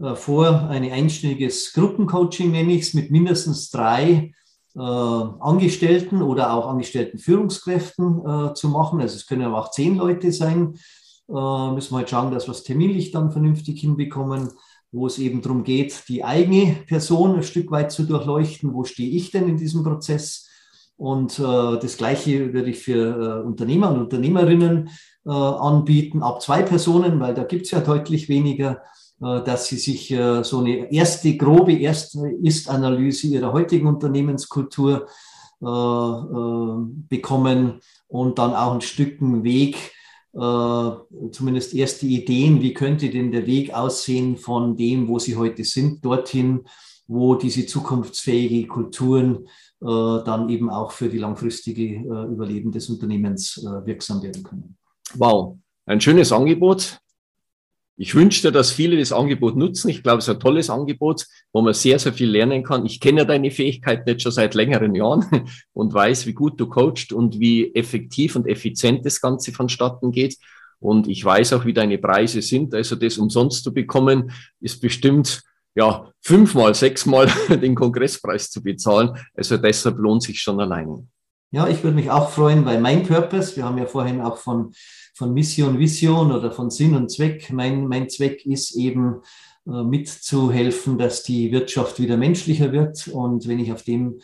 äh, 0.00 0.04
äh, 0.04 0.16
vor, 0.16 0.68
ein 0.68 0.90
einstündiges 0.90 1.72
Gruppencoaching, 1.72 2.50
nenne 2.50 2.72
ich 2.72 2.82
es, 2.82 2.94
mit 2.94 3.10
mindestens 3.10 3.70
drei 3.70 4.32
äh, 4.74 4.80
Angestellten 4.80 6.20
oder 6.20 6.52
auch 6.52 6.66
angestellten 6.66 7.18
Führungskräften 7.18 8.20
äh, 8.26 8.54
zu 8.54 8.68
machen. 8.68 9.00
Also 9.00 9.16
es 9.16 9.26
können 9.26 9.42
aber 9.42 9.58
auch 9.58 9.70
zehn 9.70 9.96
Leute 9.96 10.32
sein 10.32 10.74
äh, 11.28 11.72
müssen 11.72 11.92
wir 11.92 11.98
halt 11.98 12.10
schauen, 12.10 12.32
dass 12.32 12.46
wir 12.46 12.52
es 12.52 12.64
terminlich 12.64 13.10
dann 13.10 13.32
vernünftig 13.32 13.80
hinbekommen, 13.80 14.50
wo 14.92 15.06
es 15.06 15.18
eben 15.18 15.42
darum 15.42 15.64
geht, 15.64 16.04
die 16.08 16.22
eigene 16.22 16.76
Person 16.86 17.36
ein 17.36 17.42
Stück 17.42 17.70
weit 17.70 17.90
zu 17.92 18.04
durchleuchten. 18.04 18.74
Wo 18.74 18.84
stehe 18.84 19.10
ich 19.10 19.30
denn 19.30 19.48
in 19.48 19.56
diesem 19.56 19.82
Prozess? 19.82 20.48
Und 20.96 21.38
äh, 21.38 21.42
das 21.42 21.96
Gleiche 21.96 22.52
würde 22.52 22.70
ich 22.70 22.78
für 22.78 23.40
äh, 23.42 23.46
Unternehmer 23.46 23.90
und 23.90 24.00
Unternehmerinnen 24.02 24.90
anbieten, 25.30 26.22
ab 26.22 26.42
zwei 26.42 26.62
Personen, 26.62 27.18
weil 27.20 27.34
da 27.34 27.44
gibt 27.44 27.66
es 27.66 27.70
ja 27.70 27.80
deutlich 27.80 28.28
weniger, 28.28 28.82
äh, 29.20 29.42
dass 29.42 29.66
sie 29.66 29.76
sich 29.76 30.10
äh, 30.10 30.42
so 30.42 30.58
eine 30.58 30.92
erste, 30.92 31.36
grobe 31.36 31.74
erste 31.74 32.28
Ist-Analyse 32.42 33.28
ihrer 33.28 33.52
heutigen 33.52 33.86
Unternehmenskultur 33.86 35.06
bekommen 37.08 37.80
und 38.08 38.38
dann 38.38 38.54
auch 38.54 38.74
ein 38.74 38.82
Stück 38.82 39.16
Weg 39.20 39.94
äh, 40.34 41.30
zumindest 41.30 41.74
erste 41.74 42.06
Ideen, 42.06 42.60
wie 42.60 42.74
könnte 42.74 43.08
denn 43.08 43.30
der 43.30 43.46
Weg 43.46 43.72
aussehen 43.72 44.36
von 44.36 44.76
dem, 44.76 45.08
wo 45.08 45.18
sie 45.18 45.36
heute 45.36 45.64
sind, 45.64 46.04
dorthin, 46.04 46.64
wo 47.06 47.36
diese 47.36 47.66
zukunftsfähige 47.66 48.66
Kulturen 48.66 49.46
äh, 49.80 50.24
dann 50.24 50.48
eben 50.48 50.70
auch 50.70 50.90
für 50.90 51.08
die 51.08 51.18
langfristige 51.18 51.96
äh, 51.96 52.32
Überleben 52.32 52.72
des 52.72 52.90
Unternehmens 52.90 53.58
äh, 53.58 53.86
wirksam 53.86 54.22
werden 54.22 54.42
können. 54.42 54.76
Wow, 55.12 55.58
ein 55.86 56.00
schönes 56.00 56.32
Angebot. 56.32 56.98
Ich 57.96 58.14
wünschte, 58.16 58.50
dass 58.50 58.72
viele 58.72 58.98
das 58.98 59.12
Angebot 59.12 59.56
nutzen. 59.56 59.88
Ich 59.88 60.02
glaube, 60.02 60.18
es 60.18 60.26
ist 60.26 60.34
ein 60.34 60.40
tolles 60.40 60.68
Angebot, 60.68 61.26
wo 61.52 61.62
man 61.62 61.74
sehr, 61.74 61.98
sehr 62.00 62.12
viel 62.12 62.28
lernen 62.28 62.64
kann. 62.64 62.84
Ich 62.86 62.98
kenne 62.98 63.24
deine 63.24 63.52
Fähigkeiten 63.52 64.08
jetzt 64.08 64.22
schon 64.22 64.32
seit 64.32 64.54
längeren 64.54 64.96
Jahren 64.96 65.48
und 65.72 65.94
weiß, 65.94 66.26
wie 66.26 66.32
gut 66.32 66.58
du 66.58 66.66
coachst 66.66 67.12
und 67.12 67.38
wie 67.38 67.72
effektiv 67.74 68.34
und 68.34 68.48
effizient 68.48 69.06
das 69.06 69.20
Ganze 69.20 69.52
vonstatten 69.52 70.10
geht. 70.10 70.36
Und 70.80 71.06
ich 71.06 71.24
weiß 71.24 71.52
auch, 71.52 71.64
wie 71.66 71.72
deine 71.72 71.98
Preise 71.98 72.42
sind. 72.42 72.74
Also 72.74 72.96
das 72.96 73.16
umsonst 73.16 73.62
zu 73.62 73.72
bekommen, 73.72 74.32
ist 74.60 74.80
bestimmt 74.80 75.42
ja 75.76 76.10
fünfmal, 76.20 76.74
sechsmal 76.74 77.30
den 77.48 77.76
Kongresspreis 77.76 78.50
zu 78.50 78.60
bezahlen. 78.60 79.16
Also 79.34 79.56
deshalb 79.56 79.98
lohnt 79.98 80.24
sich 80.24 80.40
schon 80.40 80.60
alleine. 80.60 81.06
Ja, 81.54 81.68
ich 81.68 81.84
würde 81.84 81.94
mich 81.94 82.10
auch 82.10 82.30
freuen, 82.30 82.64
weil 82.64 82.80
mein 82.80 83.04
Purpose, 83.04 83.54
wir 83.54 83.64
haben 83.64 83.78
ja 83.78 83.86
vorhin 83.86 84.20
auch 84.20 84.38
von 84.38 84.72
von 85.14 85.32
Mission, 85.32 85.78
Vision 85.78 86.32
oder 86.32 86.50
von 86.50 86.70
Sinn 86.70 86.94
und 86.96 87.08
Zweck. 87.10 87.52
Mein, 87.52 87.86
mein 87.86 88.08
Zweck 88.10 88.44
ist 88.44 88.74
eben 88.74 89.20
äh, 89.66 89.84
mitzuhelfen, 89.84 90.98
dass 90.98 91.22
die 91.22 91.52
Wirtschaft 91.52 92.00
wieder 92.00 92.16
menschlicher 92.16 92.72
wird. 92.72 93.06
Und 93.06 93.46
wenn 93.46 93.60
ich 93.60 93.72
auf 93.72 93.84
dem 93.84 94.20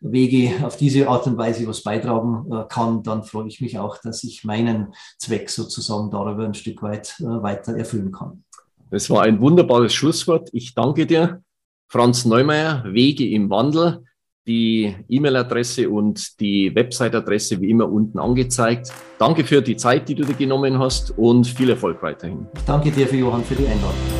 Wege, 0.00 0.64
auf 0.64 0.78
diese 0.78 1.08
Art 1.08 1.26
und 1.26 1.36
Weise 1.36 1.66
was 1.66 1.82
beitragen 1.82 2.50
äh, 2.50 2.64
kann, 2.70 3.02
dann 3.02 3.22
freue 3.22 3.48
ich 3.48 3.60
mich 3.60 3.78
auch, 3.78 3.98
dass 3.98 4.24
ich 4.24 4.44
meinen 4.44 4.94
Zweck 5.18 5.50
sozusagen 5.50 6.10
darüber 6.10 6.46
ein 6.46 6.54
Stück 6.54 6.82
weit 6.82 7.16
äh, 7.20 7.24
weiter 7.24 7.76
erfüllen 7.76 8.10
kann. 8.10 8.44
Das 8.90 9.10
war 9.10 9.24
ein 9.24 9.40
wunderbares 9.40 9.92
Schlusswort. 9.92 10.48
Ich 10.54 10.74
danke 10.74 11.06
dir, 11.06 11.42
Franz 11.88 12.24
Neumeier, 12.24 12.82
Wege 12.86 13.28
im 13.28 13.50
Wandel 13.50 14.04
die 14.46 14.94
E-Mail-Adresse 15.08 15.88
und 15.88 16.40
die 16.40 16.74
Website-Adresse 16.74 17.60
wie 17.60 17.70
immer 17.70 17.90
unten 17.90 18.18
angezeigt. 18.18 18.92
Danke 19.18 19.44
für 19.44 19.62
die 19.62 19.76
Zeit, 19.76 20.08
die 20.08 20.14
du 20.14 20.24
dir 20.24 20.34
genommen 20.34 20.78
hast 20.78 21.16
und 21.16 21.46
viel 21.46 21.70
Erfolg 21.70 22.02
weiterhin. 22.02 22.46
Danke 22.66 22.90
dir, 22.90 23.06
für 23.06 23.16
Johann, 23.16 23.44
für 23.44 23.54
die 23.54 23.66
Einladung. 23.66 24.19